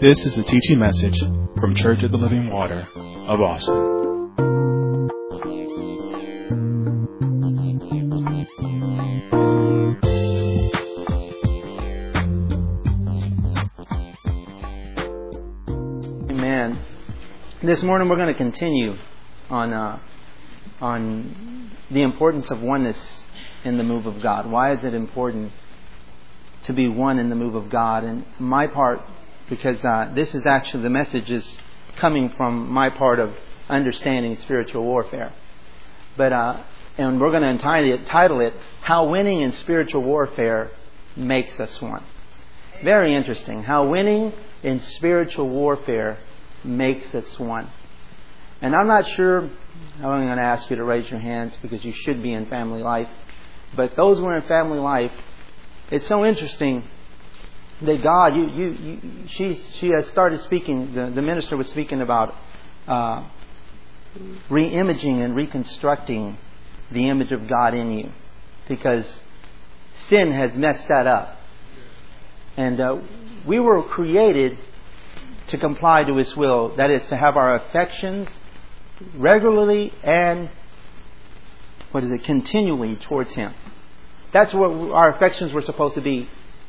This 0.00 0.24
is 0.24 0.38
a 0.38 0.44
teaching 0.44 0.78
message 0.78 1.18
from 1.58 1.74
Church 1.74 2.04
of 2.04 2.12
the 2.12 2.18
Living 2.18 2.52
Water 2.52 2.86
of 3.26 3.40
Austin. 3.40 3.74
Amen. 16.30 16.80
This 17.64 17.82
morning 17.82 18.08
we're 18.08 18.14
going 18.14 18.32
to 18.32 18.34
continue 18.34 18.92
on 19.50 19.72
uh, 19.72 19.98
on 20.80 21.72
the 21.90 22.02
importance 22.02 22.52
of 22.52 22.60
oneness 22.60 23.24
in 23.64 23.78
the 23.78 23.82
move 23.82 24.06
of 24.06 24.22
God. 24.22 24.48
Why 24.48 24.74
is 24.74 24.84
it 24.84 24.94
important 24.94 25.50
to 26.62 26.72
be 26.72 26.86
one 26.86 27.18
in 27.18 27.30
the 27.30 27.34
move 27.34 27.56
of 27.56 27.68
God? 27.68 28.04
And 28.04 28.24
my 28.38 28.68
part, 28.68 29.00
because 29.48 29.84
uh, 29.84 30.12
this 30.14 30.34
is 30.34 30.46
actually 30.46 30.82
the 30.82 30.90
message 30.90 31.30
is 31.30 31.58
coming 31.96 32.32
from 32.36 32.70
my 32.70 32.90
part 32.90 33.18
of 33.18 33.34
understanding 33.68 34.36
spiritual 34.36 34.84
warfare. 34.84 35.32
But 36.16 36.32
uh, 36.32 36.62
and 36.96 37.20
we're 37.20 37.30
going 37.30 37.42
to 37.42 37.50
entitle 37.50 37.94
it, 37.94 38.06
title 38.06 38.40
it 38.40 38.54
"How 38.82 39.08
Winning 39.08 39.40
in 39.40 39.52
Spiritual 39.52 40.02
Warfare 40.02 40.70
Makes 41.16 41.58
Us 41.60 41.80
One." 41.80 42.04
Very 42.82 43.14
interesting. 43.14 43.62
How 43.64 43.88
winning 43.88 44.32
in 44.62 44.80
spiritual 44.80 45.48
warfare 45.48 46.18
makes 46.64 47.14
us 47.14 47.38
one. 47.38 47.70
And 48.60 48.74
I'm 48.74 48.86
not 48.86 49.06
sure, 49.08 49.42
I'm 49.96 50.02
going 50.02 50.36
to 50.36 50.42
ask 50.42 50.68
you 50.70 50.76
to 50.76 50.84
raise 50.84 51.08
your 51.10 51.20
hands 51.20 51.56
because 51.62 51.84
you 51.84 51.92
should 51.92 52.22
be 52.22 52.32
in 52.32 52.46
family 52.46 52.82
life. 52.82 53.08
But 53.76 53.96
those 53.96 54.18
who 54.18 54.24
are 54.26 54.38
in 54.38 54.48
family 54.48 54.78
life, 54.78 55.12
it's 55.90 56.06
so 56.06 56.24
interesting 56.24 56.84
that 57.82 58.02
God, 58.02 58.34
you, 58.34 58.50
you, 58.50 58.70
you 58.70 59.00
she, 59.28 59.60
she 59.78 59.90
has 59.96 60.08
started 60.08 60.42
speaking, 60.42 60.94
the, 60.94 61.12
the 61.14 61.22
minister 61.22 61.56
was 61.56 61.68
speaking 61.68 62.00
about 62.00 62.34
uh, 62.86 63.24
re-imaging 64.50 65.20
and 65.20 65.36
reconstructing 65.36 66.38
the 66.90 67.08
image 67.08 67.32
of 67.32 67.48
God 67.48 67.74
in 67.74 67.92
you 67.92 68.12
because 68.68 69.20
sin 70.08 70.32
has 70.32 70.54
messed 70.54 70.88
that 70.88 71.06
up. 71.06 71.36
And 72.56 72.80
uh, 72.80 72.98
we 73.46 73.60
were 73.60 73.82
created 73.82 74.58
to 75.48 75.58
comply 75.58 76.04
to 76.04 76.16
His 76.16 76.36
will. 76.36 76.76
That 76.76 76.90
is, 76.90 77.06
to 77.08 77.16
have 77.16 77.36
our 77.36 77.54
affections 77.54 78.28
regularly 79.14 79.92
and, 80.02 80.50
what 81.92 82.02
is 82.02 82.10
it, 82.10 82.24
continually 82.24 82.96
towards 82.96 83.32
Him. 83.34 83.54
That's 84.32 84.52
what 84.52 84.70
our 84.70 85.14
affections 85.14 85.52
were 85.52 85.62
supposed 85.62 85.94
to 85.94 86.00
be, 86.00 86.28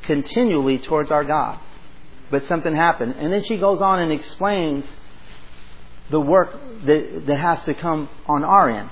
continually 0.09 0.79
towards 0.79 1.11
our 1.11 1.23
God. 1.23 1.59
But 2.31 2.47
something 2.47 2.75
happened. 2.75 3.13
And 3.19 3.31
then 3.31 3.43
she 3.43 3.57
goes 3.57 3.79
on 3.79 3.99
and 3.99 4.11
explains 4.11 4.83
the 6.09 6.19
work 6.19 6.51
that, 6.85 7.25
that 7.27 7.39
has 7.39 7.63
to 7.65 7.75
come 7.75 8.09
on 8.25 8.43
our 8.43 8.71
end 8.71 8.89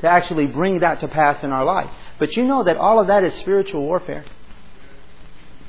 to 0.00 0.08
actually 0.08 0.46
bring 0.46 0.78
that 0.78 1.00
to 1.00 1.08
pass 1.08 1.42
in 1.42 1.50
our 1.50 1.64
life. 1.64 1.90
But 2.20 2.36
you 2.36 2.44
know 2.44 2.62
that 2.62 2.76
all 2.76 3.00
of 3.00 3.08
that 3.08 3.24
is 3.24 3.34
spiritual 3.34 3.82
warfare. 3.82 4.24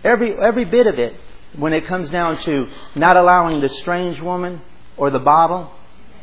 Every, 0.03 0.36
every 0.38 0.66
bit 0.66 0.86
of 0.86 1.00
it, 1.00 1.16
when 1.58 1.73
it 1.73 1.88
comes 1.88 2.12
down 2.12 2.38
to 2.44 2.67
not 2.94 3.17
allowing 3.17 3.62
the 3.62 3.70
strange 3.70 4.22
woman 4.22 4.62
or 4.97 5.09
the 5.09 5.17
bottle, 5.17 5.72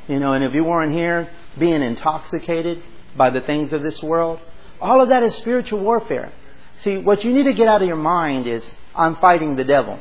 you 0.06 0.20
know, 0.20 0.34
and 0.34 0.44
if 0.44 0.54
you 0.54 0.62
weren't 0.62 0.92
here, 0.92 1.28
being 1.58 1.82
intoxicated 1.82 2.80
by 3.16 3.30
the 3.30 3.40
things 3.40 3.72
of 3.72 3.82
this 3.82 4.00
world, 4.04 4.38
all 4.80 5.02
of 5.02 5.08
that 5.08 5.24
is 5.24 5.34
spiritual 5.34 5.80
warfare. 5.80 6.32
See, 6.78 6.98
what 6.98 7.24
you 7.24 7.32
need 7.32 7.44
to 7.44 7.54
get 7.54 7.68
out 7.68 7.82
of 7.82 7.88
your 7.88 7.96
mind 7.96 8.46
is, 8.46 8.64
I'm 8.94 9.16
fighting 9.16 9.56
the 9.56 9.64
devil. 9.64 9.98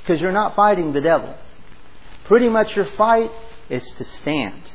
Because 0.00 0.20
you're 0.20 0.32
not 0.32 0.56
fighting 0.56 0.92
the 0.92 1.00
devil. 1.00 1.34
Pretty 2.24 2.48
much 2.48 2.74
your 2.74 2.90
fight 2.96 3.30
is 3.68 3.84
to 3.98 4.04
stand. 4.04 4.70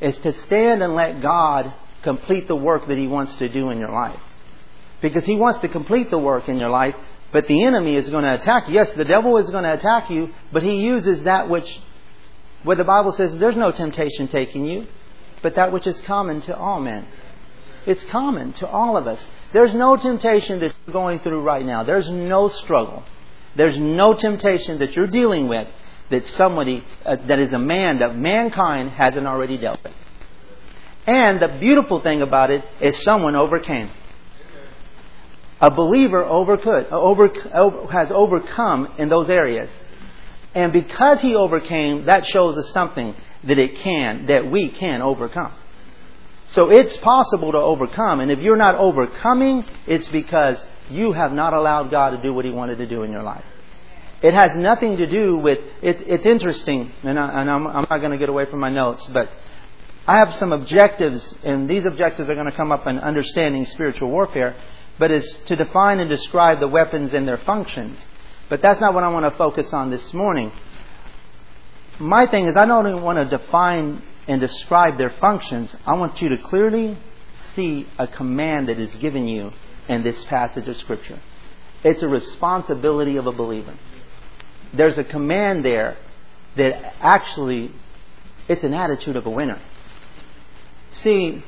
Is 0.00 0.16
to 0.18 0.32
stand 0.44 0.82
and 0.82 0.94
let 0.94 1.20
God 1.20 1.72
complete 2.02 2.48
the 2.48 2.56
work 2.56 2.86
that 2.88 2.98
He 2.98 3.06
wants 3.06 3.36
to 3.36 3.48
do 3.48 3.70
in 3.70 3.78
your 3.78 3.90
life. 3.90 4.20
Because 5.00 5.24
He 5.24 5.36
wants 5.36 5.60
to 5.60 5.68
complete 5.68 6.10
the 6.10 6.18
work 6.18 6.48
in 6.48 6.58
your 6.58 6.70
life, 6.70 6.94
but 7.32 7.48
the 7.48 7.64
enemy 7.64 7.96
is 7.96 8.08
going 8.10 8.24
to 8.24 8.34
attack 8.34 8.68
you. 8.68 8.74
Yes, 8.74 8.92
the 8.94 9.04
devil 9.04 9.38
is 9.38 9.50
going 9.50 9.64
to 9.64 9.72
attack 9.72 10.10
you, 10.10 10.32
but 10.52 10.62
he 10.62 10.80
uses 10.80 11.22
that 11.22 11.48
which, 11.48 11.80
where 12.62 12.76
the 12.76 12.84
Bible 12.84 13.12
says 13.12 13.36
there's 13.38 13.56
no 13.56 13.72
temptation 13.72 14.28
taking 14.28 14.66
you, 14.66 14.86
but 15.42 15.56
that 15.56 15.72
which 15.72 15.86
is 15.86 15.98
common 16.02 16.42
to 16.42 16.56
all 16.56 16.78
men. 16.78 17.06
It's 17.86 18.04
common 18.04 18.52
to 18.54 18.68
all 18.68 18.96
of 18.96 19.06
us. 19.06 19.26
There's 19.52 19.74
no 19.74 19.96
temptation 19.96 20.60
that 20.60 20.72
you're 20.86 20.92
going 20.92 21.20
through 21.20 21.42
right 21.42 21.64
now. 21.64 21.82
There's 21.84 22.08
no 22.08 22.48
struggle. 22.48 23.02
There's 23.56 23.78
no 23.78 24.14
temptation 24.14 24.78
that 24.78 24.94
you're 24.94 25.08
dealing 25.08 25.48
with 25.48 25.68
that 26.10 26.26
somebody, 26.28 26.84
uh, 27.04 27.16
that 27.26 27.38
is 27.38 27.52
a 27.52 27.58
man, 27.58 27.98
that 27.98 28.16
mankind 28.16 28.90
hasn't 28.90 29.26
already 29.26 29.58
dealt 29.58 29.82
with. 29.82 29.92
And 31.06 31.40
the 31.40 31.58
beautiful 31.60 32.00
thing 32.00 32.22
about 32.22 32.50
it 32.50 32.64
is 32.80 33.02
someone 33.02 33.34
overcame 33.34 33.90
a 35.62 35.70
believer 35.70 36.24
overcould, 36.24 36.90
over, 36.90 37.30
has 37.92 38.10
overcome 38.10 38.94
in 38.98 39.08
those 39.08 39.30
areas. 39.30 39.70
And 40.54 40.72
because 40.72 41.20
he 41.20 41.36
overcame, 41.36 42.06
that 42.06 42.26
shows 42.26 42.58
us 42.58 42.68
something 42.72 43.14
that 43.44 43.58
it 43.58 43.76
can, 43.76 44.26
that 44.26 44.50
we 44.50 44.70
can 44.70 45.00
overcome. 45.00 45.52
So 46.52 46.70
it's 46.70 46.96
possible 46.98 47.52
to 47.52 47.58
overcome. 47.58 48.20
And 48.20 48.30
if 48.30 48.38
you're 48.38 48.56
not 48.56 48.76
overcoming, 48.76 49.64
it's 49.86 50.08
because 50.08 50.62
you 50.90 51.12
have 51.12 51.32
not 51.32 51.52
allowed 51.52 51.90
God 51.90 52.10
to 52.10 52.22
do 52.22 52.32
what 52.32 52.44
He 52.44 52.50
wanted 52.50 52.76
to 52.78 52.86
do 52.86 53.02
in 53.02 53.10
your 53.10 53.22
life. 53.22 53.44
It 54.22 54.34
has 54.34 54.50
nothing 54.54 54.98
to 54.98 55.06
do 55.06 55.36
with, 55.36 55.58
it, 55.82 56.04
it's 56.06 56.26
interesting, 56.26 56.92
and, 57.02 57.18
I, 57.18 57.42
am 57.42 57.64
not 57.64 57.88
going 57.88 58.12
to 58.12 58.18
get 58.18 58.28
away 58.28 58.44
from 58.44 58.60
my 58.60 58.70
notes, 58.70 59.04
but 59.12 59.28
I 60.06 60.18
have 60.18 60.32
some 60.36 60.52
objectives, 60.52 61.34
and 61.42 61.68
these 61.68 61.84
objectives 61.84 62.30
are 62.30 62.34
going 62.34 62.48
to 62.48 62.56
come 62.56 62.70
up 62.70 62.86
in 62.86 62.98
understanding 63.00 63.66
spiritual 63.66 64.10
warfare 64.10 64.54
but 64.98 65.10
it's 65.10 65.32
to 65.46 65.56
define 65.56 66.00
and 66.00 66.08
describe 66.08 66.60
the 66.60 66.68
weapons 66.68 67.14
and 67.14 67.26
their 67.26 67.38
functions. 67.38 67.98
But 68.48 68.62
that's 68.62 68.80
not 68.80 68.94
what 68.94 69.04
I 69.04 69.08
want 69.08 69.30
to 69.30 69.36
focus 69.36 69.72
on 69.72 69.90
this 69.90 70.12
morning. 70.12 70.52
My 71.98 72.26
thing 72.26 72.46
is, 72.46 72.56
I 72.56 72.66
don't 72.66 72.86
even 72.86 73.02
want 73.02 73.18
to 73.18 73.36
define 73.36 74.02
and 74.26 74.40
describe 74.40 74.98
their 74.98 75.10
functions. 75.20 75.74
I 75.86 75.94
want 75.94 76.20
you 76.22 76.28
to 76.30 76.38
clearly 76.38 76.98
see 77.54 77.88
a 77.98 78.06
command 78.06 78.68
that 78.68 78.78
is 78.78 78.94
given 78.96 79.26
you 79.26 79.50
in 79.88 80.02
this 80.02 80.22
passage 80.24 80.68
of 80.68 80.76
Scripture. 80.76 81.20
It's 81.84 82.02
a 82.02 82.08
responsibility 82.08 83.16
of 83.16 83.26
a 83.26 83.32
believer. 83.32 83.76
There's 84.72 84.98
a 84.98 85.04
command 85.04 85.64
there 85.64 85.96
that 86.56 86.94
actually, 87.00 87.72
it's 88.48 88.64
an 88.64 88.74
attitude 88.74 89.16
of 89.16 89.26
a 89.26 89.30
winner. 89.30 89.60
See, 90.92 91.42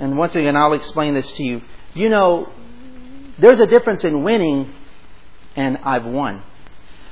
and 0.00 0.18
once 0.18 0.34
again, 0.34 0.56
I'll 0.56 0.74
explain 0.74 1.14
this 1.14 1.30
to 1.32 1.42
you. 1.42 1.62
You 1.94 2.08
know, 2.08 2.52
there's 3.38 3.60
a 3.60 3.66
difference 3.66 4.04
in 4.04 4.22
winning 4.22 4.74
and 5.56 5.78
I've 5.78 6.04
won. 6.04 6.42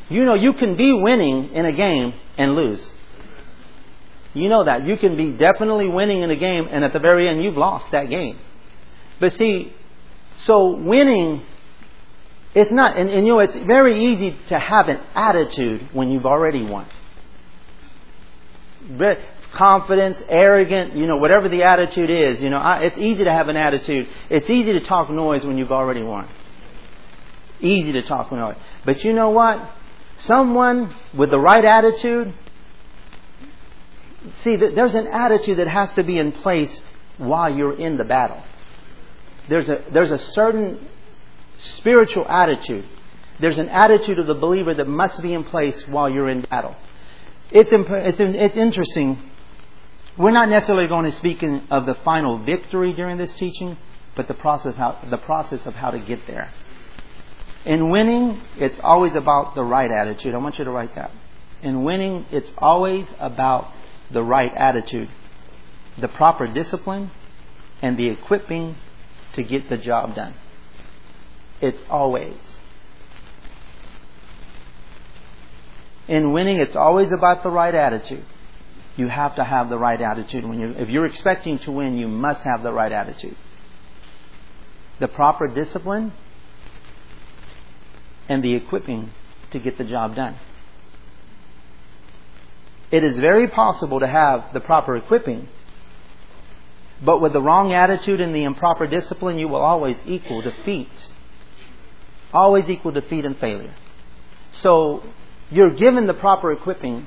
You 0.08 0.24
know, 0.24 0.34
you 0.34 0.52
can 0.52 0.76
be 0.76 0.92
winning 0.92 1.52
in 1.52 1.64
a 1.64 1.72
game 1.72 2.12
and 2.36 2.54
lose. 2.54 2.92
You 4.36 4.48
know 4.50 4.64
that. 4.64 4.86
You 4.86 4.96
can 4.96 5.16
be 5.16 5.32
definitely 5.32 5.88
winning 5.88 6.22
in 6.22 6.30
a 6.30 6.36
game 6.36 6.66
and 6.70 6.84
at 6.84 6.92
the 6.92 6.98
very 6.98 7.28
end 7.28 7.42
you've 7.42 7.56
lost 7.56 7.90
that 7.92 8.10
game. 8.10 8.38
But 9.18 9.32
see, 9.32 9.72
so 10.42 10.76
winning, 10.76 11.42
it's 12.54 12.70
not, 12.70 12.98
and, 12.98 13.08
and 13.08 13.26
you 13.26 13.32
know, 13.32 13.38
it's 13.38 13.56
very 13.56 14.04
easy 14.04 14.36
to 14.48 14.58
have 14.58 14.88
an 14.88 15.00
attitude 15.14 15.88
when 15.92 16.10
you've 16.10 16.26
already 16.26 16.62
won 16.62 16.86
But 18.90 19.18
confidence, 19.52 20.22
arrogant, 20.28 20.94
you 20.96 21.06
know, 21.06 21.16
whatever 21.16 21.48
the 21.48 21.62
attitude 21.62 22.10
is. 22.10 22.42
You 22.42 22.50
know, 22.50 22.58
I, 22.58 22.80
it's 22.80 22.98
easy 22.98 23.24
to 23.24 23.32
have 23.32 23.48
an 23.48 23.56
attitude. 23.56 24.06
It's 24.28 24.50
easy 24.50 24.72
to 24.74 24.80
talk 24.80 25.08
noise 25.08 25.46
when 25.46 25.56
you've 25.56 25.72
already 25.72 26.02
won. 26.02 26.28
Easy 27.60 27.92
to 27.92 28.02
talk 28.02 28.30
noise. 28.32 28.56
But 28.84 29.02
you 29.02 29.14
know 29.14 29.30
what? 29.30 29.70
Someone 30.18 30.94
with 31.14 31.30
the 31.30 31.38
right 31.38 31.64
attitude, 31.64 32.34
see, 34.42 34.56
there's 34.56 34.94
an 34.94 35.06
attitude 35.08 35.58
that 35.58 35.68
has 35.68 35.92
to 35.94 36.02
be 36.02 36.18
in 36.18 36.32
place 36.32 36.80
while 37.18 37.54
you're 37.54 37.76
in 37.76 37.96
the 37.96 38.04
battle. 38.04 38.42
There's 39.48 39.68
a, 39.68 39.82
there's 39.92 40.10
a 40.10 40.18
certain 40.18 40.86
spiritual 41.58 42.26
attitude. 42.28 42.84
There's 43.40 43.58
an 43.58 43.68
attitude 43.68 44.18
of 44.18 44.26
the 44.26 44.34
believer 44.34 44.74
that 44.74 44.88
must 44.88 45.22
be 45.22 45.32
in 45.32 45.44
place 45.44 45.80
while 45.86 46.10
you're 46.10 46.28
in 46.28 46.42
battle. 46.42 46.74
It's, 47.50 47.70
it's, 47.72 48.20
it's 48.20 48.56
interesting 48.56 49.22
we're 50.18 50.30
not 50.30 50.48
necessarily 50.48 50.88
going 50.88 51.04
to 51.04 51.16
speak 51.16 51.42
in, 51.42 51.66
of 51.70 51.84
the 51.84 51.94
final 51.96 52.38
victory 52.38 52.94
during 52.94 53.18
this 53.18 53.34
teaching, 53.34 53.76
but 54.14 54.28
the 54.28 54.34
process, 54.34 54.74
how, 54.76 54.98
the 55.10 55.18
process 55.18 55.66
of 55.66 55.74
how 55.74 55.90
to 55.90 55.98
get 55.98 56.26
there. 56.26 56.50
In 57.66 57.90
winning, 57.90 58.40
it's 58.56 58.80
always 58.80 59.14
about 59.14 59.54
the 59.54 59.62
right 59.62 59.90
attitude. 59.90 60.34
I 60.34 60.38
want 60.38 60.58
you 60.58 60.64
to 60.64 60.70
write 60.70 60.94
that. 60.94 61.10
In 61.62 61.84
winning, 61.84 62.24
it's 62.30 62.50
always 62.58 63.06
about 63.18 63.72
the 64.10 64.22
right 64.22 64.52
attitude, 64.54 65.08
the 65.98 66.08
proper 66.08 66.46
discipline, 66.46 67.10
and 67.82 67.98
the 67.98 68.08
equipping 68.08 68.76
to 69.34 69.42
get 69.42 69.68
the 69.68 69.76
job 69.76 70.14
done. 70.14 70.34
It's 71.60 71.82
always. 71.88 72.36
In 76.08 76.32
winning, 76.32 76.58
it's 76.58 76.76
always 76.76 77.10
about 77.12 77.42
the 77.42 77.50
right 77.50 77.74
attitude. 77.74 78.24
You 78.96 79.08
have 79.08 79.36
to 79.36 79.44
have 79.44 79.68
the 79.68 79.78
right 79.78 80.00
attitude. 80.00 80.44
When 80.44 80.58
you 80.58 80.68
if 80.70 80.88
you're 80.88 81.06
expecting 81.06 81.58
to 81.60 81.72
win, 81.72 81.98
you 81.98 82.08
must 82.08 82.42
have 82.44 82.62
the 82.62 82.72
right 82.72 82.92
attitude. 82.92 83.36
The 85.00 85.08
proper 85.08 85.48
discipline 85.48 86.12
and 88.28 88.42
the 88.42 88.54
equipping 88.54 89.10
to 89.50 89.58
get 89.58 89.76
the 89.76 89.84
job 89.84 90.16
done. 90.16 90.36
It 92.90 93.02
is 93.02 93.16
very 93.18 93.48
possible 93.48 94.00
to 94.00 94.06
have 94.06 94.52
the 94.52 94.60
proper 94.60 94.96
equipping, 94.96 95.48
but 97.04 97.20
with 97.20 97.32
the 97.32 97.40
wrong 97.40 97.72
attitude 97.72 98.20
and 98.20 98.34
the 98.34 98.44
improper 98.44 98.86
discipline, 98.86 99.38
you 99.38 99.48
will 99.48 99.60
always 99.60 99.96
equal 100.06 100.40
defeat. 100.40 100.88
Always 102.32 102.68
equal 102.68 102.92
defeat 102.92 103.24
and 103.24 103.36
failure. 103.38 103.74
So, 104.60 105.02
you're 105.50 105.74
given 105.74 106.06
the 106.06 106.14
proper 106.14 106.52
equipping, 106.52 107.06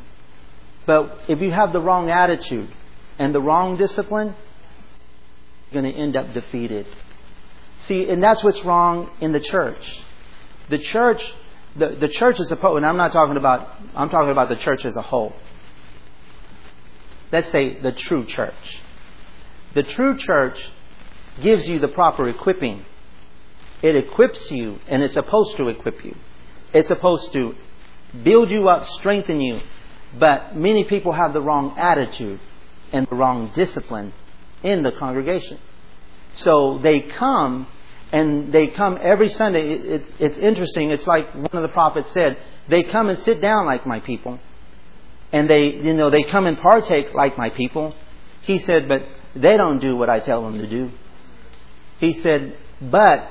but 0.85 1.19
if 1.27 1.41
you 1.41 1.51
have 1.51 1.73
the 1.73 1.81
wrong 1.81 2.09
attitude 2.09 2.73
and 3.17 3.33
the 3.33 3.41
wrong 3.41 3.77
discipline, 3.77 4.35
you're 5.71 5.81
going 5.81 5.93
to 5.93 5.99
end 5.99 6.15
up 6.15 6.33
defeated. 6.33 6.87
See, 7.81 8.09
and 8.09 8.21
that's 8.23 8.43
what's 8.43 8.63
wrong 8.63 9.09
in 9.21 9.31
the 9.31 9.39
church. 9.39 10.01
The 10.69 10.77
church, 10.77 11.23
the, 11.75 11.89
the 11.89 12.07
church 12.07 12.39
is 12.39 12.47
supposed, 12.49 12.77
and 12.77 12.85
I'm 12.85 12.97
not 12.97 13.11
talking 13.11 13.37
about, 13.37 13.69
I'm 13.95 14.09
talking 14.09 14.31
about 14.31 14.49
the 14.49 14.57
church 14.57 14.85
as 14.85 14.95
a 14.95 15.01
whole. 15.01 15.33
Let's 17.31 17.51
say 17.51 17.79
the 17.79 17.91
true 17.91 18.25
church. 18.25 18.81
The 19.75 19.83
true 19.83 20.17
church 20.17 20.59
gives 21.41 21.67
you 21.67 21.79
the 21.79 21.87
proper 21.87 22.27
equipping. 22.27 22.85
It 23.81 23.95
equips 23.95 24.51
you, 24.51 24.79
and 24.87 25.03
it's 25.03 25.13
supposed 25.13 25.55
to 25.57 25.69
equip 25.69 26.03
you. 26.03 26.15
It's 26.73 26.87
supposed 26.87 27.31
to 27.33 27.55
build 28.23 28.49
you 28.49 28.67
up, 28.67 28.85
strengthen 28.85 29.39
you. 29.41 29.61
But 30.17 30.55
many 30.55 30.85
people 30.85 31.11
have 31.11 31.33
the 31.33 31.41
wrong 31.41 31.75
attitude 31.77 32.39
and 32.91 33.07
the 33.07 33.15
wrong 33.15 33.51
discipline 33.53 34.13
in 34.63 34.83
the 34.83 34.91
congregation. 34.91 35.59
So 36.33 36.79
they 36.81 37.01
come 37.01 37.67
and 38.11 38.51
they 38.51 38.67
come 38.67 38.97
every 39.01 39.29
Sunday. 39.29 39.69
It's, 39.69 40.09
it's 40.19 40.37
interesting. 40.37 40.89
It's 40.89 41.05
like 41.05 41.33
one 41.33 41.51
of 41.53 41.61
the 41.61 41.69
prophets 41.69 42.11
said, 42.11 42.37
they 42.67 42.83
come 42.83 43.09
and 43.09 43.19
sit 43.19 43.39
down 43.39 43.65
like 43.65 43.85
my 43.85 43.99
people. 43.99 44.39
And 45.31 45.49
they, 45.49 45.73
you 45.73 45.93
know, 45.93 46.09
they 46.09 46.23
come 46.23 46.47
and 46.47 46.57
partake 46.57 47.13
like 47.13 47.37
my 47.37 47.49
people. 47.49 47.95
He 48.41 48.59
said, 48.59 48.87
but 48.87 49.01
they 49.35 49.57
don't 49.57 49.79
do 49.79 49.95
what 49.95 50.09
I 50.09 50.19
tell 50.19 50.41
them 50.43 50.57
to 50.57 50.67
do. 50.67 50.91
He 51.99 52.13
said, 52.13 52.57
but 52.81 53.29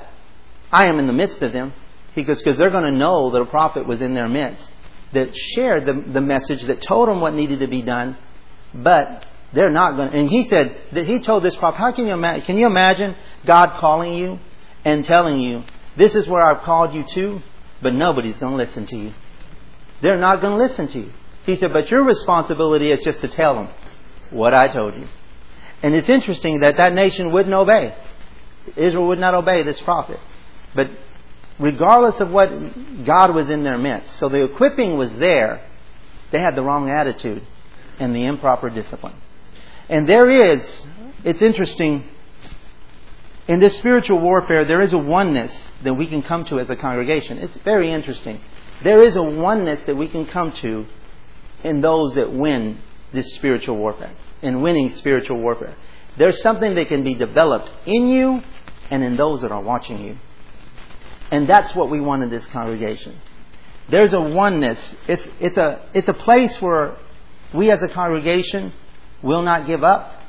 I 0.71 0.85
am 0.85 0.99
in 0.99 1.07
the 1.07 1.13
midst 1.13 1.41
of 1.41 1.51
them. 1.51 1.73
He 2.15 2.23
goes, 2.23 2.41
because 2.41 2.57
they're 2.57 2.69
going 2.69 2.91
to 2.91 2.97
know 2.97 3.31
that 3.31 3.41
a 3.41 3.45
prophet 3.45 3.87
was 3.87 4.01
in 4.01 4.13
their 4.13 4.29
midst 4.29 4.65
that 5.13 5.35
shared 5.35 5.85
the, 5.85 6.11
the 6.13 6.21
message, 6.21 6.61
that 6.63 6.81
told 6.81 7.09
them 7.09 7.19
what 7.19 7.33
needed 7.33 7.59
to 7.59 7.67
be 7.67 7.81
done, 7.81 8.17
but 8.73 9.25
they're 9.53 9.71
not 9.71 9.95
going 9.95 10.11
to. 10.11 10.17
And 10.17 10.29
he 10.29 10.47
said 10.47 10.77
that 10.93 11.07
he 11.07 11.19
told 11.19 11.43
this 11.43 11.55
prophet, 11.55 11.77
how 11.77 11.91
can 11.91 12.07
you? 12.07 12.41
Can 12.45 12.57
you 12.57 12.67
imagine 12.67 13.15
God 13.45 13.79
calling 13.79 14.13
you 14.13 14.39
and 14.85 15.03
telling 15.03 15.39
you, 15.39 15.63
this 15.97 16.15
is 16.15 16.27
where 16.27 16.43
I've 16.43 16.63
called 16.63 16.93
you 16.93 17.03
to, 17.15 17.41
but 17.81 17.93
nobody's 17.93 18.37
going 18.37 18.57
to 18.57 18.63
listen 18.63 18.85
to 18.87 18.97
you. 18.97 19.13
They're 20.01 20.19
not 20.19 20.41
going 20.41 20.57
to 20.57 20.63
listen 20.63 20.87
to 20.89 20.99
you. 20.99 21.11
He 21.49 21.55
said, 21.55 21.73
but 21.73 21.89
your 21.89 22.03
responsibility 22.03 22.91
is 22.91 23.03
just 23.03 23.21
to 23.21 23.27
tell 23.27 23.55
them 23.55 23.69
what 24.29 24.53
I 24.53 24.67
told 24.67 24.93
you. 24.93 25.07
And 25.81 25.95
it's 25.95 26.07
interesting 26.07 26.59
that 26.59 26.77
that 26.77 26.93
nation 26.93 27.31
wouldn't 27.31 27.55
obey. 27.55 27.95
Israel 28.75 29.07
would 29.07 29.17
not 29.17 29.33
obey 29.33 29.63
this 29.63 29.81
prophet. 29.81 30.19
But 30.75 30.91
regardless 31.57 32.21
of 32.21 32.29
what 32.29 32.49
God 33.03 33.33
was 33.33 33.49
in 33.49 33.63
their 33.63 33.79
midst, 33.79 34.19
so 34.19 34.29
the 34.29 34.43
equipping 34.43 34.95
was 34.95 35.11
there, 35.17 35.65
they 36.31 36.39
had 36.39 36.53
the 36.53 36.61
wrong 36.61 36.87
attitude 36.87 37.41
and 37.97 38.13
the 38.13 38.25
improper 38.25 38.69
discipline. 38.69 39.15
And 39.89 40.07
there 40.07 40.29
is, 40.53 40.85
it's 41.23 41.41
interesting, 41.41 42.03
in 43.47 43.59
this 43.59 43.75
spiritual 43.77 44.19
warfare, 44.19 44.65
there 44.65 44.81
is 44.81 44.93
a 44.93 44.99
oneness 44.99 45.63
that 45.83 45.95
we 45.95 46.05
can 46.05 46.21
come 46.21 46.45
to 46.45 46.59
as 46.59 46.69
a 46.69 46.75
congregation. 46.75 47.39
It's 47.39 47.57
very 47.65 47.91
interesting. 47.91 48.39
There 48.83 49.01
is 49.01 49.15
a 49.15 49.23
oneness 49.23 49.81
that 49.87 49.97
we 49.97 50.09
can 50.09 50.27
come 50.27 50.51
to 50.51 50.85
in 51.63 51.81
those 51.81 52.15
that 52.15 52.31
win 52.31 52.79
this 53.13 53.33
spiritual 53.35 53.77
warfare, 53.77 54.13
in 54.41 54.61
winning 54.61 54.89
spiritual 54.95 55.39
warfare. 55.39 55.75
There's 56.17 56.41
something 56.41 56.75
that 56.75 56.87
can 56.87 57.03
be 57.03 57.15
developed 57.15 57.69
in 57.85 58.09
you 58.09 58.41
and 58.89 59.03
in 59.03 59.15
those 59.15 59.41
that 59.41 59.51
are 59.51 59.61
watching 59.61 60.03
you. 60.03 60.17
And 61.31 61.47
that's 61.47 61.75
what 61.75 61.89
we 61.89 61.99
want 61.99 62.23
in 62.23 62.29
this 62.29 62.45
congregation. 62.47 63.19
There's 63.89 64.13
a 64.13 64.21
oneness. 64.21 64.95
It's, 65.07 65.23
it's, 65.39 65.57
a, 65.57 65.87
it's 65.93 66.07
a 66.07 66.13
place 66.13 66.61
where 66.61 66.97
we 67.53 67.71
as 67.71 67.81
a 67.81 67.87
congregation 67.87 68.73
will 69.21 69.41
not 69.41 69.67
give 69.67 69.83
up 69.83 70.21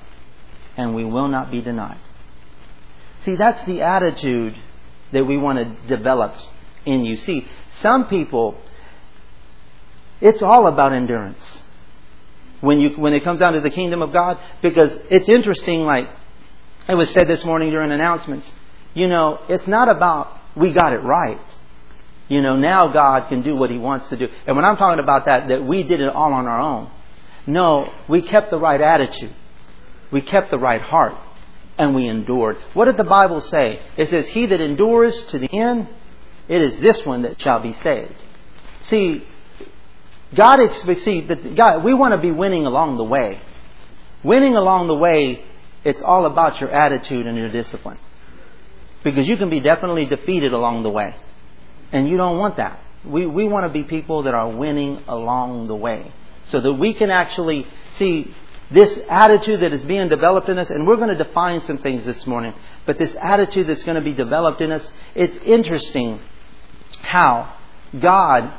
and 0.77 0.95
we 0.95 1.05
will 1.05 1.29
not 1.29 1.51
be 1.51 1.61
denied. 1.61 1.99
See, 3.21 3.37
that's 3.37 3.67
the 3.67 3.83
attitude 3.83 4.57
that 5.13 5.27
we 5.27 5.37
want 5.37 5.59
to 5.59 5.97
develop 5.97 6.35
in 6.87 7.05
you. 7.05 7.17
See, 7.17 7.47
some 7.81 8.07
people, 8.07 8.57
it's 10.21 10.43
all 10.43 10.67
about 10.67 10.93
endurance 10.93 11.63
when 12.61 12.81
you 12.81 12.91
when 12.91 13.13
it 13.13 13.25
comes 13.25 13.41
down 13.41 13.55
to 13.55 13.61
the 13.61 13.71
kingdom 13.71 14.03
of 14.03 14.13
God, 14.13 14.39
because 14.63 14.99
it's 15.11 15.29
interesting. 15.29 15.83
Like 15.83 16.09
it 16.89 16.95
was 16.95 17.11
said 17.11 17.29
this 17.29 17.45
morning 17.45 17.71
during 17.71 17.93
announcements, 17.93 18.51
you 18.95 19.09
know, 19.09 19.39
it's 19.49 19.67
not 19.67 19.89
about 19.89 20.37
we 20.57 20.73
got 20.73 20.93
it 20.93 21.03
right. 21.03 21.41
You 22.29 22.43
know, 22.43 22.57
now 22.57 22.93
God 22.93 23.29
can 23.29 23.43
do 23.43 23.57
what 23.57 23.71
He 23.71 23.79
wants 23.79 24.09
to 24.11 24.17
do. 24.17 24.29
And 24.47 24.55
when 24.55 24.65
I'm 24.65 24.77
talking 24.77 25.03
about 25.03 25.25
that, 25.25 25.49
that 25.49 25.65
we 25.65 25.83
did 25.83 26.01
it 26.01 26.09
all 26.09 26.33
on 26.33 26.47
our 26.47 26.61
own. 26.61 26.91
No, 27.47 27.93
we 28.09 28.23
kept 28.23 28.51
the 28.51 28.59
right 28.59 28.81
attitude. 28.81 29.35
We 30.13 30.21
kept 30.21 30.51
the 30.51 30.59
right 30.59 30.81
heart. 30.81 31.15
And 31.77 31.95
we 31.95 32.07
endured. 32.09 32.59
What 32.75 32.85
did 32.85 32.99
the 32.99 33.05
Bible 33.05 33.41
say? 33.41 33.81
It 33.97 34.11
says, 34.11 34.29
He 34.29 34.47
that 34.47 34.61
endures 34.61 35.19
to 35.27 35.39
the 35.39 35.49
end, 35.51 35.89
it 36.47 36.61
is 36.61 36.79
this 36.79 37.05
one 37.07 37.23
that 37.23 37.41
shall 37.41 37.61
be 37.61 37.73
saved. 37.73 38.15
See, 38.83 39.27
God 40.35 40.61
expects, 40.61 41.05
see, 41.05 41.23
that 41.23 41.57
God, 41.57 41.85
we 41.85 41.93
want 41.93 42.13
to 42.13 42.19
be 42.19 42.31
winning 42.31 42.67
along 42.67 42.97
the 42.97 43.05
way. 43.05 43.41
Winning 44.23 44.55
along 44.55 44.87
the 44.87 44.95
way, 44.95 45.45
it's 45.85 46.03
all 46.03 46.27
about 46.27 46.61
your 46.61 46.71
attitude 46.71 47.27
and 47.27 47.37
your 47.37 47.51
discipline. 47.51 47.99
Because 49.03 49.27
you 49.27 49.37
can 49.37 49.51
be 49.51 49.61
definitely 49.61 50.05
defeated 50.05 50.53
along 50.53 50.83
the 50.83 50.91
way. 50.91 51.17
And 51.93 52.09
you 52.09 52.17
don't 52.17 52.39
want 52.39 52.59
that. 52.59 52.81
We, 53.05 53.27
we 53.27 53.49
want 53.49 53.67
to 53.67 53.73
be 53.73 53.83
people 53.83 54.25
that 54.25 54.35
are 54.35 54.51
winning 54.51 55.03
along 55.09 55.69
the 55.69 55.75
way. 55.75 56.13
So 56.45 56.61
that 56.61 56.75
we 56.75 56.95
can 56.95 57.11
actually 57.11 57.67
see 57.97 58.35
this 58.71 58.99
attitude 59.09 59.61
that 59.61 59.73
is 59.73 59.85
being 59.85 60.09
developed 60.09 60.49
in 60.49 60.59
us, 60.59 60.71
and 60.71 60.87
we're 60.87 60.97
going 60.97 61.17
to 61.17 61.23
define 61.25 61.65
some 61.67 61.79
things 61.79 62.05
this 62.05 62.25
morning, 62.27 62.55
but 62.87 62.99
this 62.99 63.15
attitude 63.21 63.67
that's 63.67 63.83
going 63.83 63.97
to 63.97 64.03
be 64.03 64.13
developed 64.13 64.61
in 64.61 64.71
us, 64.71 64.89
it's 65.15 65.37
interesting 65.45 66.21
how 67.03 67.53
God 67.99 68.53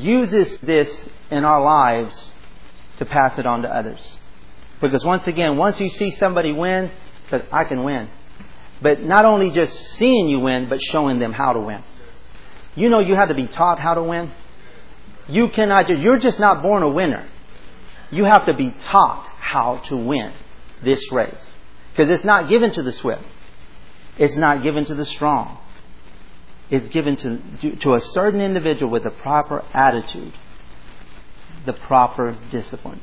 uses 0.00 0.58
this 0.58 1.08
in 1.30 1.44
our 1.44 1.62
lives 1.62 2.32
to 2.96 3.04
pass 3.04 3.38
it 3.38 3.46
on 3.46 3.62
to 3.62 3.68
others. 3.68 4.00
Because 4.80 5.04
once 5.04 5.26
again, 5.26 5.56
once 5.56 5.80
you 5.80 5.88
see 5.88 6.10
somebody 6.12 6.52
win, 6.52 6.90
that 7.30 7.46
I 7.52 7.64
can 7.64 7.84
win. 7.84 8.08
But 8.82 9.02
not 9.02 9.24
only 9.24 9.50
just 9.50 9.74
seeing 9.96 10.28
you 10.28 10.40
win, 10.40 10.68
but 10.68 10.80
showing 10.82 11.18
them 11.18 11.32
how 11.32 11.52
to 11.52 11.60
win. 11.60 11.82
You 12.74 12.88
know 12.88 13.00
you 13.00 13.14
have 13.14 13.28
to 13.28 13.34
be 13.34 13.46
taught 13.46 13.78
how 13.78 13.94
to 13.94 14.02
win. 14.02 14.32
You 15.28 15.48
cannot 15.48 15.86
just, 15.86 16.00
you're 16.00 16.18
just 16.18 16.40
not 16.40 16.62
born 16.62 16.82
a 16.82 16.88
winner. 16.88 17.28
You 18.10 18.24
have 18.24 18.46
to 18.46 18.54
be 18.54 18.70
taught 18.70 19.26
how 19.38 19.78
to 19.88 19.96
win 19.96 20.32
this 20.82 21.00
race. 21.12 21.52
Because 21.92 22.10
it's 22.10 22.24
not 22.24 22.48
given 22.48 22.72
to 22.72 22.82
the 22.82 22.92
swift. 22.92 23.22
It's 24.18 24.36
not 24.36 24.62
given 24.62 24.84
to 24.86 24.94
the 24.94 25.04
strong. 25.04 25.58
It's 26.70 26.88
given 26.88 27.16
to, 27.16 27.76
to 27.76 27.94
a 27.94 28.00
certain 28.00 28.40
individual 28.40 28.90
with 28.90 29.02
the 29.02 29.10
proper 29.10 29.64
attitude, 29.74 30.32
the 31.66 31.72
proper 31.72 32.38
discipline. 32.50 33.02